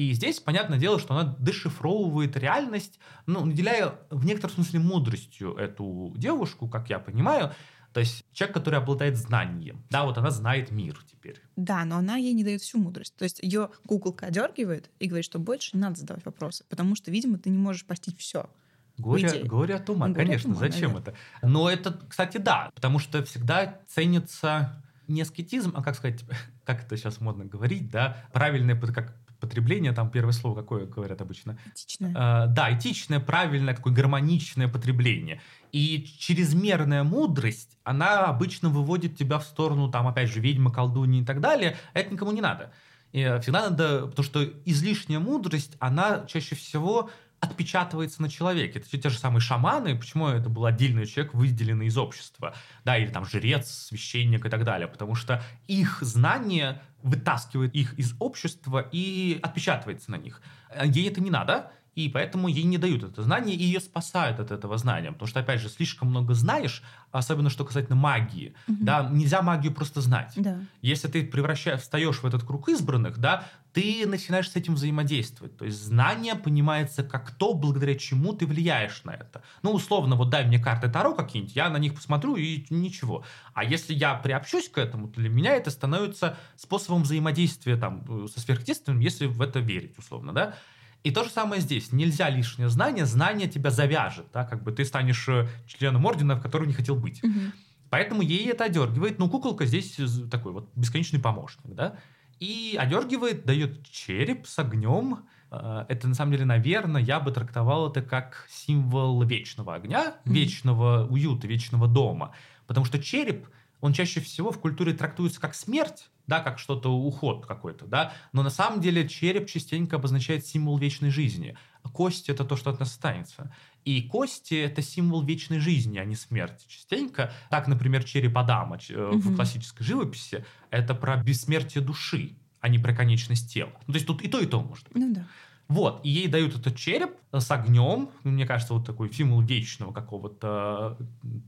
И 0.00 0.14
здесь, 0.14 0.40
понятное 0.40 0.78
дело, 0.78 0.98
что 0.98 1.14
она 1.14 1.36
дешифровывает 1.38 2.34
реальность, 2.34 2.98
ну, 3.26 3.44
наделяя 3.44 3.98
в 4.08 4.24
некотором 4.24 4.54
смысле 4.54 4.80
мудростью 4.80 5.54
эту 5.56 6.14
девушку, 6.16 6.68
как 6.68 6.88
я 6.88 6.98
понимаю, 6.98 7.52
то 7.92 8.00
есть 8.00 8.24
человек, 8.32 8.54
который 8.54 8.78
обладает 8.78 9.18
знанием. 9.18 9.84
Да, 9.90 10.06
вот 10.06 10.16
она 10.16 10.30
знает 10.30 10.70
мир 10.70 10.98
теперь. 11.06 11.42
Да, 11.56 11.84
но 11.84 11.98
она 11.98 12.16
ей 12.16 12.32
не 12.32 12.44
дает 12.44 12.62
всю 12.62 12.78
мудрость. 12.78 13.14
То 13.14 13.24
есть 13.24 13.40
ее 13.42 13.68
куколка 13.86 14.24
одергивает 14.24 14.88
и 15.00 15.06
говорит, 15.06 15.26
что 15.26 15.38
больше 15.38 15.76
не 15.76 15.82
надо 15.82 16.00
задавать 16.00 16.24
вопросы, 16.24 16.64
потому 16.70 16.94
что, 16.94 17.10
видимо, 17.10 17.36
ты 17.36 17.50
не 17.50 17.58
можешь 17.58 17.84
постичь 17.84 18.16
все. 18.16 18.48
Горе, 18.96 19.44
горе 19.44 19.74
от 19.74 19.90
ума, 19.90 20.08
горе 20.08 20.24
конечно, 20.24 20.52
от 20.52 20.56
ума, 20.56 20.66
зачем 20.66 20.92
наверное. 20.92 21.12
это? 21.12 21.46
Но 21.46 21.68
это, 21.68 22.00
кстати, 22.08 22.38
да, 22.38 22.70
потому 22.74 23.00
что 23.00 23.22
всегда 23.22 23.82
ценится 23.86 24.82
не 25.08 25.20
аскетизм, 25.20 25.72
а 25.74 25.82
как 25.82 25.96
сказать, 25.96 26.24
как 26.64 26.84
это 26.84 26.96
сейчас 26.96 27.20
модно 27.20 27.44
говорить, 27.44 27.90
да, 27.90 28.24
правильное 28.32 28.80
как 28.80 29.19
потребление, 29.40 29.92
там 29.92 30.10
первое 30.10 30.32
слово 30.32 30.60
какое 30.60 30.86
говорят 30.86 31.20
обычно? 31.20 31.58
Этичное. 31.74 32.10
Э, 32.10 32.46
да, 32.48 32.76
этичное, 32.76 33.20
правильное, 33.20 33.74
такое 33.74 33.92
гармоничное 33.92 34.68
потребление. 34.68 35.40
И 35.72 36.04
чрезмерная 36.18 37.02
мудрость, 37.02 37.78
она 37.84 38.26
обычно 38.26 38.68
выводит 38.68 39.16
тебя 39.16 39.38
в 39.38 39.44
сторону, 39.44 39.90
там, 39.90 40.06
опять 40.06 40.28
же, 40.30 40.40
ведьмы, 40.40 40.70
колдуньи 40.72 41.22
и 41.22 41.24
так 41.24 41.40
далее. 41.40 41.76
Это 41.94 42.12
никому 42.12 42.32
не 42.32 42.40
надо. 42.40 42.72
И 43.12 43.38
всегда 43.42 43.70
надо, 43.70 44.06
потому 44.06 44.24
что 44.24 44.44
излишняя 44.64 45.18
мудрость, 45.18 45.76
она 45.80 46.24
чаще 46.26 46.54
всего 46.54 47.10
отпечатывается 47.40 48.22
на 48.22 48.28
человеке. 48.28 48.78
Это 48.78 48.98
те 48.98 49.08
же 49.08 49.18
самые 49.18 49.40
шаманы, 49.40 49.96
почему 49.96 50.28
это 50.28 50.48
был 50.48 50.66
отдельный 50.66 51.06
человек, 51.06 51.34
выделенный 51.34 51.86
из 51.86 51.96
общества, 51.96 52.54
да, 52.84 52.98
или 52.98 53.10
там 53.10 53.24
жрец, 53.24 53.68
священник 53.88 54.44
и 54.44 54.48
так 54.48 54.64
далее, 54.64 54.86
потому 54.86 55.14
что 55.14 55.42
их 55.66 55.98
знание 56.02 56.82
вытаскивает 57.02 57.74
их 57.74 57.98
из 57.98 58.14
общества 58.18 58.86
и 58.92 59.40
отпечатывается 59.42 60.10
на 60.10 60.16
них. 60.16 60.42
Ей 60.84 61.08
это 61.08 61.20
не 61.22 61.30
надо, 61.30 61.72
и 61.94 62.08
поэтому 62.08 62.48
ей 62.48 62.64
не 62.64 62.78
дают 62.78 63.02
это 63.02 63.22
знание, 63.22 63.56
и 63.56 63.64
ее 63.64 63.80
спасают 63.80 64.38
от 64.38 64.50
этого 64.50 64.78
знания. 64.78 65.12
Потому 65.12 65.28
что, 65.28 65.40
опять 65.40 65.60
же, 65.60 65.68
слишком 65.68 66.08
много 66.08 66.34
знаешь, 66.34 66.82
особенно 67.10 67.50
что 67.50 67.64
касательно 67.64 67.96
магии. 67.96 68.54
Угу. 68.68 68.78
Да, 68.80 69.08
нельзя 69.10 69.42
магию 69.42 69.74
просто 69.74 70.00
знать. 70.00 70.32
Да. 70.36 70.60
Если 70.82 71.08
ты 71.08 71.24
превращаешь, 71.24 71.80
встаешь 71.80 72.22
в 72.22 72.26
этот 72.26 72.44
круг 72.44 72.68
избранных, 72.68 73.18
да, 73.18 73.44
ты 73.72 74.04
начинаешь 74.06 74.50
с 74.50 74.56
этим 74.56 74.74
взаимодействовать. 74.74 75.56
То 75.56 75.64
есть 75.64 75.82
знание 75.82 76.34
понимается 76.34 77.02
как 77.02 77.32
то, 77.32 77.54
благодаря 77.54 77.94
чему 77.96 78.32
ты 78.32 78.46
влияешь 78.46 79.02
на 79.04 79.10
это. 79.10 79.42
Ну, 79.62 79.72
условно, 79.72 80.16
вот 80.16 80.30
дай 80.30 80.46
мне 80.46 80.58
карты 80.58 80.88
Таро 80.88 81.14
какие-нибудь, 81.14 81.54
я 81.54 81.68
на 81.70 81.76
них 81.76 81.94
посмотрю 81.94 82.36
и 82.36 82.64
ничего. 82.70 83.24
А 83.54 83.64
если 83.64 83.94
я 83.94 84.14
приобщусь 84.14 84.68
к 84.68 84.78
этому, 84.78 85.08
то 85.08 85.20
для 85.20 85.28
меня 85.28 85.54
это 85.54 85.70
становится 85.70 86.36
способом 86.56 87.02
взаимодействия 87.02 87.76
там, 87.76 88.04
э, 88.08 88.28
со 88.28 88.40
сверхъестественным, 88.40 89.00
если 89.00 89.26
в 89.26 89.40
это 89.40 89.60
верить, 89.60 89.98
условно, 89.98 90.32
да. 90.32 90.54
И 91.02 91.10
то 91.10 91.24
же 91.24 91.30
самое 91.30 91.62
здесь. 91.62 91.92
Нельзя 91.92 92.28
лишнее 92.28 92.68
знание, 92.68 93.06
знание 93.06 93.48
тебя 93.48 93.70
завяжет, 93.70 94.26
да, 94.32 94.44
как 94.44 94.62
бы 94.62 94.72
ты 94.72 94.84
станешь 94.84 95.28
э, 95.28 95.48
членом 95.66 96.04
ордена, 96.04 96.36
в 96.36 96.42
котором 96.42 96.66
не 96.66 96.74
хотел 96.74 96.94
быть. 96.94 97.24
Угу. 97.24 97.40
Поэтому 97.88 98.22
ей 98.22 98.48
это 98.50 98.64
одергивает. 98.64 99.18
Ну, 99.18 99.28
куколка 99.28 99.66
здесь 99.66 99.98
такой 100.30 100.52
вот 100.52 100.70
бесконечный 100.76 101.18
помощник, 101.18 101.74
да. 101.74 101.96
И 102.38 102.76
одергивает, 102.78 103.44
дает 103.44 103.82
череп 103.90 104.46
с 104.46 104.58
огнем. 104.58 105.26
Э, 105.50 105.86
это, 105.88 106.06
на 106.06 106.14
самом 106.14 106.32
деле, 106.32 106.44
наверное, 106.44 107.02
я 107.02 107.18
бы 107.18 107.32
трактовал 107.32 107.90
это 107.90 108.02
как 108.02 108.46
символ 108.50 109.22
вечного 109.22 109.74
огня, 109.74 110.16
mm 110.24 110.32
вечного 110.32 111.06
уюта, 111.06 111.46
вечного 111.46 111.88
дома. 111.88 112.34
Потому 112.66 112.84
что 112.84 113.02
череп, 113.02 113.48
он 113.80 113.92
чаще 113.92 114.20
всего 114.20 114.50
в 114.50 114.60
культуре 114.60 114.92
трактуется 114.92 115.40
как 115.40 115.54
смерть, 115.54 116.10
да, 116.26 116.40
как 116.40 116.58
что-то 116.58 116.90
уход 116.90 117.46
какой-то, 117.46 117.86
да, 117.86 118.12
но 118.32 118.42
на 118.42 118.50
самом 118.50 118.80
деле 118.80 119.08
череп 119.08 119.48
частенько 119.48 119.96
обозначает 119.96 120.46
символ 120.46 120.78
вечной 120.78 121.10
жизни. 121.10 121.56
Кости— 121.92 122.30
это 122.32 122.44
то, 122.44 122.56
что 122.56 122.70
от 122.70 122.78
нас 122.78 122.90
останется. 122.90 123.52
И 123.84 124.02
кости— 124.02 124.54
это 124.62 124.82
символ 124.82 125.22
вечной 125.22 125.58
жизни, 125.58 125.98
а 125.98 126.04
не 126.04 126.14
смерти. 126.14 126.66
Частенько, 126.68 127.32
так, 127.48 127.66
например, 127.66 128.04
череп 128.04 128.36
Адама 128.36 128.76
угу. 128.76 129.18
в 129.18 129.34
классической 129.34 129.82
живописи— 129.82 130.44
это 130.70 130.94
про 130.94 131.16
бессмертие 131.16 131.82
души, 131.82 132.36
а 132.60 132.68
не 132.68 132.78
про 132.78 132.94
конечность 132.94 133.52
тела. 133.52 133.72
Ну, 133.86 133.94
то 133.94 133.96
есть 133.96 134.06
тут 134.06 134.22
и 134.22 134.28
то, 134.28 134.38
и 134.38 134.46
то 134.46 134.60
может 134.60 134.88
быть. 134.90 135.02
Ну 135.02 135.14
да. 135.14 135.26
Вот, 135.70 136.00
и 136.04 136.10
ей 136.10 136.26
дают 136.26 136.56
этот 136.56 136.76
череп 136.76 137.12
с 137.32 137.48
огнем, 137.50 138.10
мне 138.24 138.44
кажется, 138.44 138.74
вот 138.74 138.84
такой 138.84 139.12
символ 139.12 139.40
вечного 139.40 139.92
какого-то 139.92 140.98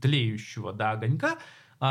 тлеющего, 0.01 0.71
да, 0.71 0.91
огонька. 0.91 1.37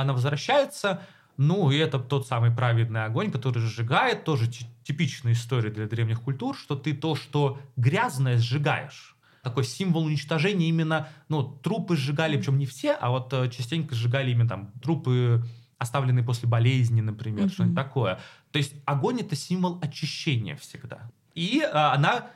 Она 0.00 0.12
возвращается, 0.12 1.02
ну, 1.36 1.70
и 1.70 1.76
это 1.76 1.98
тот 1.98 2.26
самый 2.26 2.50
праведный 2.50 3.04
огонь, 3.04 3.30
который 3.30 3.58
сжигает, 3.60 4.24
тоже 4.24 4.50
типичная 4.84 5.32
история 5.32 5.70
для 5.70 5.86
древних 5.86 6.20
культур, 6.22 6.56
что 6.56 6.76
ты 6.76 6.94
то, 6.94 7.14
что 7.14 7.58
грязное, 7.76 8.38
сжигаешь. 8.38 9.16
Такой 9.42 9.64
символ 9.64 10.04
уничтожения 10.04 10.68
именно, 10.68 11.08
ну, 11.28 11.42
трупы 11.42 11.96
сжигали, 11.96 12.36
причем 12.36 12.58
не 12.58 12.66
все, 12.66 12.92
а 12.92 13.10
вот 13.10 13.32
э, 13.32 13.50
частенько 13.50 13.94
сжигали 13.94 14.30
именно 14.30 14.48
там 14.48 14.72
трупы, 14.80 15.44
оставленные 15.78 16.24
после 16.24 16.48
болезни, 16.48 17.00
например, 17.00 17.46
mm-hmm. 17.46 17.52
что-нибудь 17.52 17.76
такое. 17.76 18.20
То 18.52 18.58
есть 18.58 18.74
огонь 18.84 19.20
это 19.20 19.34
символ 19.34 19.78
очищения 19.82 20.56
всегда. 20.56 21.10
И 21.34 21.60
а, 21.60 21.92
она 21.92 22.26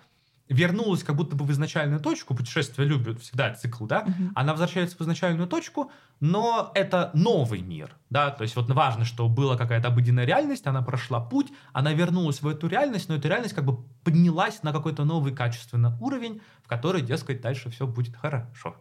вернулась 0.48 1.02
как 1.02 1.16
будто 1.16 1.34
бы 1.36 1.44
в 1.44 1.50
изначальную 1.50 2.00
точку, 2.00 2.34
путешествие 2.34 2.88
любят 2.88 3.20
всегда 3.20 3.52
цикл, 3.54 3.86
да, 3.86 4.00
угу. 4.00 4.30
она 4.34 4.52
возвращается 4.52 4.96
в 4.96 5.00
изначальную 5.00 5.48
точку, 5.48 5.90
но 6.20 6.70
это 6.74 7.10
новый 7.14 7.60
мир, 7.60 7.96
да, 8.10 8.30
то 8.30 8.42
есть 8.42 8.54
вот 8.56 8.70
важно, 8.70 9.04
что 9.04 9.28
была 9.28 9.56
какая-то 9.56 9.88
обыденная 9.88 10.24
реальность, 10.24 10.66
она 10.66 10.82
прошла 10.82 11.20
путь, 11.20 11.52
она 11.72 11.92
вернулась 11.92 12.42
в 12.42 12.48
эту 12.48 12.68
реальность, 12.68 13.08
но 13.08 13.16
эта 13.16 13.28
реальность 13.28 13.54
как 13.54 13.64
бы 13.64 13.82
поднялась 14.04 14.62
на 14.62 14.72
какой-то 14.72 15.04
новый 15.04 15.34
качественный 15.34 15.92
уровень, 16.00 16.40
в 16.62 16.68
который, 16.68 17.02
дескать, 17.02 17.40
дальше 17.40 17.70
все 17.70 17.86
будет 17.86 18.16
хорошо. 18.16 18.76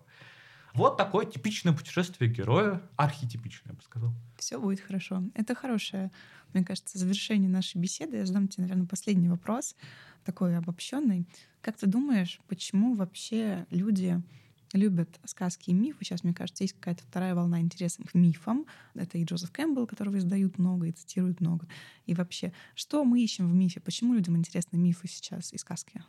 Вот 0.76 0.98
такое 0.98 1.26
типичное 1.26 1.72
путешествие 1.72 2.30
героя, 2.30 2.82
архетипичное, 2.98 3.72
я 3.72 3.78
бы 3.78 3.82
сказал. 3.82 4.14
Все 4.38 4.60
будет 4.60 4.82
хорошо. 4.82 5.24
Это 5.34 5.56
хорошее, 5.56 6.12
мне 6.54 6.66
кажется, 6.66 6.98
завершение 6.98 7.50
нашей 7.50 7.78
беседы. 7.78 8.18
Я 8.18 8.26
задам 8.26 8.50
тебе, 8.50 8.64
наверное, 8.64 8.86
последний 8.86 9.30
вопрос, 9.30 9.76
такой 10.26 10.58
обобщенный. 10.58 11.28
Как 11.62 11.78
ты 11.78 11.88
думаешь, 11.88 12.40
почему 12.48 12.96
вообще 12.96 13.66
люди 13.70 14.22
любят 14.74 15.20
сказки 15.26 15.70
и 15.70 15.74
мифы. 15.74 16.04
Сейчас, 16.04 16.24
мне 16.24 16.34
кажется, 16.34 16.64
есть 16.64 16.74
какая-то 16.74 17.04
вторая 17.04 17.36
волна 17.36 17.62
интереса 17.62 18.04
к 18.04 18.14
мифам. 18.14 18.66
Это 18.94 19.18
и 19.18 19.24
Джозеф 19.24 19.52
Кэмпбелл, 19.52 19.88
которого 19.88 20.18
издают 20.18 20.58
много 20.58 20.88
и 20.88 20.92
цитируют 20.92 21.40
много. 21.40 21.68
И 22.06 22.14
вообще, 22.14 22.52
что 22.74 23.04
мы 23.04 23.22
ищем 23.22 23.50
в 23.50 23.54
мифе? 23.54 23.80
Почему 23.80 24.14
людям 24.14 24.36
интересны 24.36 24.78
мифы 24.78 25.08
сейчас 25.08 25.54
и 25.54 25.58
сказки? 25.58 26.04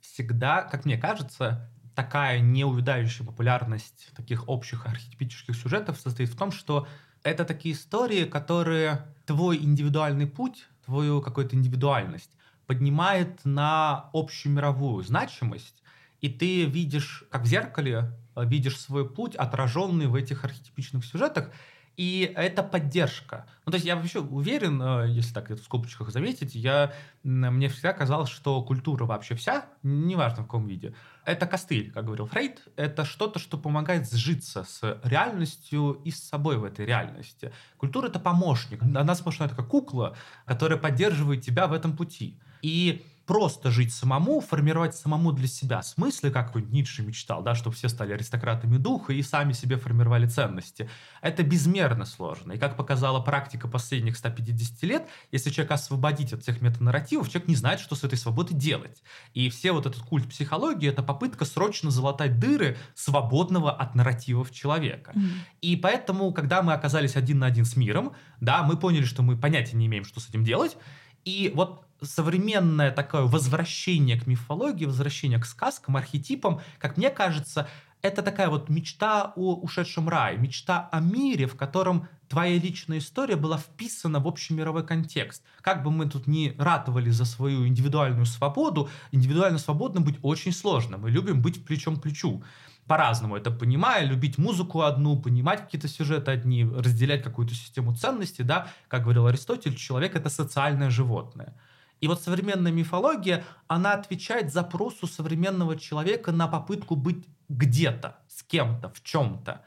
Всегда, 0.00 0.62
как 0.62 0.84
мне 0.84 0.96
кажется, 0.96 1.70
такая 1.94 2.40
неувядающая 2.40 3.26
популярность 3.26 4.10
таких 4.16 4.48
общих 4.48 4.86
архетипических 4.86 5.56
сюжетов 5.56 6.00
состоит 6.00 6.28
в 6.28 6.36
том, 6.36 6.52
что 6.52 6.86
это 7.22 7.44
такие 7.44 7.74
истории, 7.74 8.24
которые 8.24 9.06
твой 9.26 9.58
индивидуальный 9.58 10.26
путь, 10.26 10.66
твою 10.84 11.20
какую-то 11.20 11.56
индивидуальность 11.56 12.37
поднимает 12.68 13.44
на 13.44 14.10
общую 14.12 14.52
мировую 14.52 15.02
значимость, 15.02 15.82
и 16.20 16.28
ты 16.28 16.66
видишь, 16.66 17.24
как 17.30 17.42
в 17.42 17.46
зеркале, 17.46 18.12
видишь 18.36 18.78
свой 18.78 19.08
путь, 19.08 19.34
отраженный 19.34 20.06
в 20.06 20.14
этих 20.14 20.44
архетипичных 20.44 21.04
сюжетах, 21.04 21.50
и 21.96 22.30
это 22.36 22.62
поддержка. 22.62 23.46
Ну, 23.64 23.72
то 23.72 23.76
есть 23.76 23.86
я 23.86 23.96
вообще 23.96 24.20
уверен, 24.20 24.80
э, 24.80 25.08
если 25.08 25.32
так 25.32 25.50
это 25.50 25.60
в 25.60 25.64
скобочках 25.64 26.10
заметить, 26.10 26.54
я, 26.54 26.92
мне 27.24 27.68
всегда 27.68 27.92
казалось, 27.92 28.28
что 28.28 28.62
культура 28.62 29.04
вообще 29.06 29.34
вся, 29.34 29.66
неважно 29.82 30.44
в 30.44 30.46
каком 30.46 30.66
виде, 30.66 30.94
это 31.24 31.46
костыль, 31.46 31.90
как 31.90 32.04
говорил 32.04 32.26
Фрейд, 32.26 32.62
это 32.76 33.04
что-то, 33.04 33.38
что 33.38 33.56
помогает 33.58 34.12
сжиться 34.12 34.62
с 34.62 35.00
реальностью 35.02 36.00
и 36.04 36.10
с 36.10 36.22
собой 36.22 36.58
в 36.58 36.64
этой 36.64 36.84
реальности. 36.84 37.50
Культура— 37.78 38.06
это 38.08 38.20
помощник. 38.20 38.82
Она 38.82 39.14
сплошная 39.14 39.48
такая 39.48 39.66
кукла, 39.66 40.16
которая 40.44 40.78
поддерживает 40.78 41.42
тебя 41.42 41.66
в 41.66 41.72
этом 41.72 41.96
пути. 41.96 42.38
И 42.62 43.04
просто 43.28 43.70
жить 43.70 43.92
самому, 43.92 44.40
формировать 44.40 44.96
самому 44.96 45.32
для 45.32 45.46
себя 45.46 45.82
смыслы, 45.82 46.30
как 46.30 46.54
вот 46.54 46.70
Ницше 46.70 47.02
мечтал, 47.02 47.42
да, 47.42 47.54
чтобы 47.54 47.76
все 47.76 47.90
стали 47.90 48.14
аристократами 48.14 48.78
духа 48.78 49.12
и 49.12 49.22
сами 49.22 49.52
себе 49.52 49.76
формировали 49.76 50.26
ценности. 50.26 50.88
Это 51.20 51.42
безмерно 51.42 52.06
сложно. 52.06 52.52
И 52.52 52.58
как 52.58 52.74
показала 52.74 53.20
практика 53.20 53.68
последних 53.68 54.16
150 54.16 54.82
лет, 54.84 55.08
если 55.30 55.50
человека 55.50 55.74
освободить 55.74 56.32
от 56.32 56.42
всех 56.42 56.62
метанарративов, 56.62 57.28
человек 57.28 57.48
не 57.48 57.54
знает, 57.54 57.80
что 57.80 57.96
с 57.96 58.02
этой 58.02 58.16
свободой 58.16 58.56
делать. 58.56 59.02
И 59.34 59.50
все 59.50 59.72
вот 59.72 59.84
этот 59.84 60.00
культ 60.00 60.26
психологии— 60.26 60.88
это 60.88 61.02
попытка 61.02 61.44
срочно 61.44 61.90
залатать 61.90 62.40
дыры 62.40 62.78
свободного 62.94 63.70
от 63.70 63.94
нарративов 63.94 64.50
человека. 64.52 65.12
Mm. 65.14 65.28
И 65.60 65.76
поэтому, 65.76 66.32
когда 66.32 66.62
мы 66.62 66.72
оказались 66.72 67.14
один 67.14 67.40
на 67.40 67.46
один 67.46 67.66
с 67.66 67.76
миром, 67.76 68.14
да, 68.40 68.62
мы 68.62 68.78
поняли, 68.78 69.04
что 69.04 69.22
мы 69.22 69.36
понятия 69.36 69.76
не 69.76 69.84
имеем, 69.84 70.04
что 70.04 70.18
с 70.18 70.30
этим 70.30 70.44
делать, 70.44 70.78
и 71.26 71.52
вот 71.54 71.87
современное 72.02 72.90
такое 72.90 73.22
возвращение 73.22 74.20
к 74.20 74.26
мифологии, 74.26 74.84
возвращение 74.84 75.38
к 75.38 75.46
сказкам, 75.46 75.96
архетипам, 75.96 76.60
как 76.78 76.96
мне 76.96 77.10
кажется, 77.10 77.68
это 78.00 78.22
такая 78.22 78.48
вот 78.48 78.68
мечта 78.68 79.32
о 79.34 79.54
ушедшем 79.54 80.08
рае, 80.08 80.38
мечта 80.38 80.88
о 80.92 81.00
мире, 81.00 81.46
в 81.46 81.56
котором 81.56 82.08
твоя 82.28 82.58
личная 82.58 82.98
история 82.98 83.36
была 83.36 83.58
вписана 83.58 84.20
в 84.20 84.26
общий 84.26 84.54
мировой 84.54 84.86
контекст. 84.86 85.42
Как 85.62 85.82
бы 85.82 85.90
мы 85.90 86.06
тут 86.08 86.26
ни 86.26 86.54
ратовали 86.58 87.10
за 87.10 87.24
свою 87.24 87.66
индивидуальную 87.66 88.26
свободу, 88.26 88.88
индивидуально 89.10 89.58
свободным 89.58 90.04
быть 90.04 90.18
очень 90.22 90.52
сложно. 90.52 90.98
Мы 90.98 91.10
любим 91.10 91.42
быть 91.42 91.64
плечом 91.64 91.96
к 91.96 92.02
плечу 92.02 92.42
по-разному 92.88 93.36
это 93.36 93.50
понимая, 93.50 94.04
любить 94.04 94.38
музыку 94.38 94.80
одну, 94.80 95.16
понимать 95.20 95.60
какие-то 95.60 95.88
сюжеты 95.88 96.30
одни, 96.30 96.64
разделять 96.64 97.22
какую-то 97.22 97.54
систему 97.54 97.94
ценностей, 97.94 98.42
да, 98.42 98.68
как 98.88 99.02
говорил 99.02 99.26
Аристотель, 99.26 99.76
человек— 99.76 100.16
это 100.16 100.30
социальное 100.30 100.90
животное. 100.90 101.54
И 102.00 102.08
вот 102.08 102.22
современная 102.22 102.72
мифология, 102.72 103.44
она 103.66 103.94
отвечает 103.94 104.52
запросу 104.52 105.06
современного 105.06 105.76
человека 105.76 106.32
на 106.32 106.46
попытку 106.46 106.96
быть 106.96 107.26
где-то, 107.48 108.18
с 108.28 108.42
кем-то, 108.42 108.90
в 108.90 109.02
чем-то. 109.02 109.62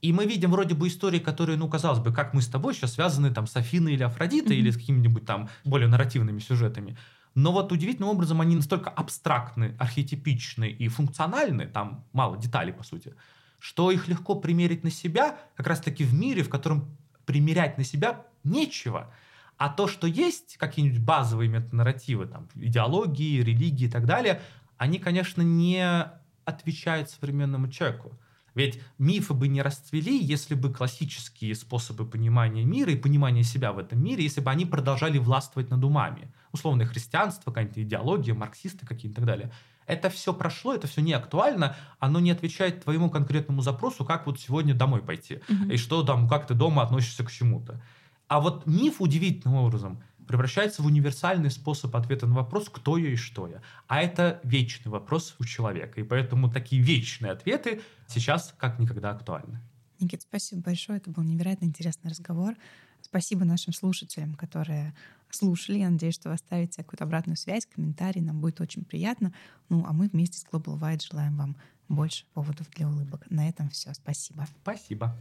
И 0.00 0.12
мы 0.12 0.26
видим 0.26 0.50
вроде 0.50 0.74
бы 0.74 0.88
истории, 0.88 1.18
которые, 1.18 1.56
ну, 1.56 1.68
казалось 1.68 1.98
бы, 1.98 2.12
как 2.12 2.34
мы 2.34 2.42
с 2.42 2.48
тобой 2.48 2.74
сейчас 2.74 2.94
связаны 2.94 3.32
там 3.32 3.46
с 3.46 3.56
Афиной 3.56 3.94
или 3.94 4.02
Афродитой 4.02 4.56
mm-hmm. 4.56 4.60
или 4.60 4.70
с 4.70 4.76
какими-нибудь 4.76 5.24
там 5.24 5.48
более 5.64 5.88
нарративными 5.88 6.40
сюжетами. 6.40 6.96
Но 7.34 7.52
вот 7.52 7.72
удивительным 7.72 8.10
образом 8.10 8.40
они 8.40 8.54
настолько 8.54 8.90
абстрактны, 8.90 9.74
архетипичны 9.78 10.70
и 10.70 10.88
функциональны, 10.88 11.66
там 11.66 12.04
мало 12.12 12.36
деталей, 12.36 12.72
по 12.72 12.84
сути, 12.84 13.14
что 13.58 13.90
их 13.90 14.06
легко 14.06 14.34
примерить 14.36 14.84
на 14.84 14.90
себя, 14.90 15.38
как 15.56 15.66
раз-таки 15.66 16.04
в 16.04 16.14
мире, 16.14 16.42
в 16.42 16.48
котором 16.48 16.96
примерять 17.24 17.78
на 17.78 17.84
себя 17.84 18.26
нечего. 18.44 19.12
А 19.56 19.68
то, 19.68 19.86
что 19.86 20.06
есть 20.06 20.56
какие-нибудь 20.56 21.00
базовые 21.00 21.48
метанарративы, 21.48 22.26
там, 22.26 22.48
идеологии, 22.54 23.40
религии 23.40 23.86
и 23.86 23.90
так 23.90 24.06
далее, 24.06 24.40
они, 24.76 24.98
конечно, 24.98 25.42
не 25.42 26.10
отвечают 26.44 27.10
современному 27.10 27.68
человеку. 27.68 28.18
Ведь 28.54 28.80
мифы 28.98 29.34
бы 29.34 29.48
не 29.48 29.62
расцвели, 29.62 30.16
если 30.16 30.54
бы 30.54 30.72
классические 30.72 31.54
способы 31.54 32.06
понимания 32.06 32.64
мира 32.64 32.92
и 32.92 32.96
понимания 32.96 33.42
себя 33.42 33.72
в 33.72 33.78
этом 33.78 34.02
мире, 34.02 34.22
если 34.22 34.40
бы 34.40 34.50
они 34.50 34.64
продолжали 34.64 35.18
властвовать 35.18 35.70
над 35.70 35.82
умами. 35.82 36.32
Условное 36.52 36.86
христианство, 36.86 37.50
какая-то 37.50 37.82
идеология, 37.82 38.32
марксисты 38.32 38.86
какие-то 38.86 39.14
и 39.14 39.16
так 39.16 39.26
далее. 39.26 39.52
Это 39.86 40.08
все 40.08 40.32
прошло, 40.32 40.74
это 40.74 40.86
все 40.86 41.02
не 41.02 41.12
актуально, 41.12 41.76
оно 41.98 42.20
не 42.20 42.30
отвечает 42.30 42.84
твоему 42.84 43.10
конкретному 43.10 43.60
запросу, 43.60 44.04
как 44.04 44.26
вот 44.26 44.40
сегодня 44.40 44.72
домой 44.72 45.02
пойти, 45.02 45.34
mm-hmm. 45.34 45.74
и 45.74 45.76
что 45.76 46.02
там, 46.02 46.28
как 46.28 46.46
ты 46.46 46.54
дома 46.54 46.82
относишься 46.82 47.24
к 47.24 47.30
чему-то. 47.30 47.82
А 48.28 48.40
вот 48.40 48.66
миф 48.66 49.00
удивительным 49.00 49.56
образом– 49.56 50.02
превращается 50.26 50.82
в 50.82 50.86
универсальный 50.86 51.50
способ 51.50 51.94
ответа 51.96 52.26
на 52.26 52.34
вопрос, 52.34 52.68
кто 52.68 52.96
я 52.96 53.10
и 53.10 53.16
что 53.16 53.46
я. 53.46 53.62
А 53.86 54.00
это 54.00 54.40
вечный 54.42 54.90
вопрос 54.90 55.36
у 55.38 55.44
человека. 55.44 56.00
И 56.00 56.04
поэтому 56.04 56.50
такие 56.50 56.82
вечные 56.82 57.32
ответы 57.32 57.82
сейчас 58.08 58.54
как 58.58 58.78
никогда 58.78 59.10
актуальны. 59.10 59.60
Никит, 60.00 60.22
спасибо 60.22 60.62
большое. 60.62 60.98
Это 60.98 61.10
был 61.10 61.22
невероятно 61.22 61.66
интересный 61.66 62.10
разговор. 62.10 62.54
Спасибо 63.00 63.44
нашим 63.44 63.72
слушателям, 63.72 64.34
которые 64.34 64.94
слушали. 65.30 65.78
Я 65.78 65.90
надеюсь, 65.90 66.14
что 66.14 66.30
вы 66.30 66.34
оставите 66.34 66.82
какую-то 66.82 67.04
обратную 67.04 67.36
связь, 67.36 67.66
комментарий. 67.66 68.20
Нам 68.20 68.40
будет 68.40 68.60
очень 68.60 68.84
приятно. 68.84 69.32
Ну, 69.68 69.84
а 69.86 69.92
мы 69.92 70.08
вместе 70.08 70.38
с 70.38 70.46
Global 70.50 70.78
White 70.78 71.06
желаем 71.10 71.36
вам 71.36 71.56
больше 71.88 72.24
поводов 72.32 72.68
для 72.70 72.88
улыбок. 72.88 73.26
На 73.30 73.48
этом 73.48 73.68
все. 73.70 73.92
Спасибо. 73.92 74.46
Спасибо. 74.62 75.14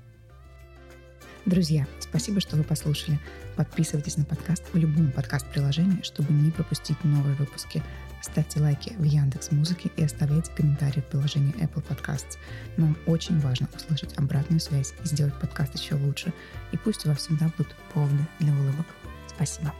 Друзья, 1.45 1.85
спасибо, 1.99 2.39
что 2.39 2.55
вы 2.55 2.63
послушали. 2.63 3.19
Подписывайтесь 3.57 4.15
на 4.15 4.23
подкаст 4.23 4.63
в 4.71 4.77
любом 4.77 5.11
подкаст-приложении, 5.11 6.01
чтобы 6.01 6.31
не 6.31 6.51
пропустить 6.51 7.03
новые 7.03 7.35
выпуски. 7.35 7.83
Ставьте 8.21 8.61
лайки 8.61 8.93
в 8.97 9.03
Яндекс 9.03 9.51
Музыке 9.51 9.91
и 9.97 10.03
оставляйте 10.05 10.49
комментарии 10.53 11.01
в 11.01 11.05
приложении 11.05 11.53
Apple 11.55 11.85
Podcasts. 11.85 12.37
Нам 12.77 12.97
очень 13.07 13.37
важно 13.41 13.67
услышать 13.75 14.17
обратную 14.17 14.61
связь 14.61 14.93
и 15.03 15.07
сделать 15.07 15.37
подкаст 15.41 15.77
еще 15.77 15.95
лучше. 15.95 16.31
И 16.71 16.77
пусть 16.77 17.05
у 17.05 17.09
вас 17.09 17.17
всегда 17.17 17.51
будут 17.57 17.75
поводы 17.93 18.25
для 18.39 18.53
улыбок. 18.53 18.85
Спасибо. 19.27 19.73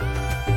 thank 0.00 0.48
you 0.48 0.53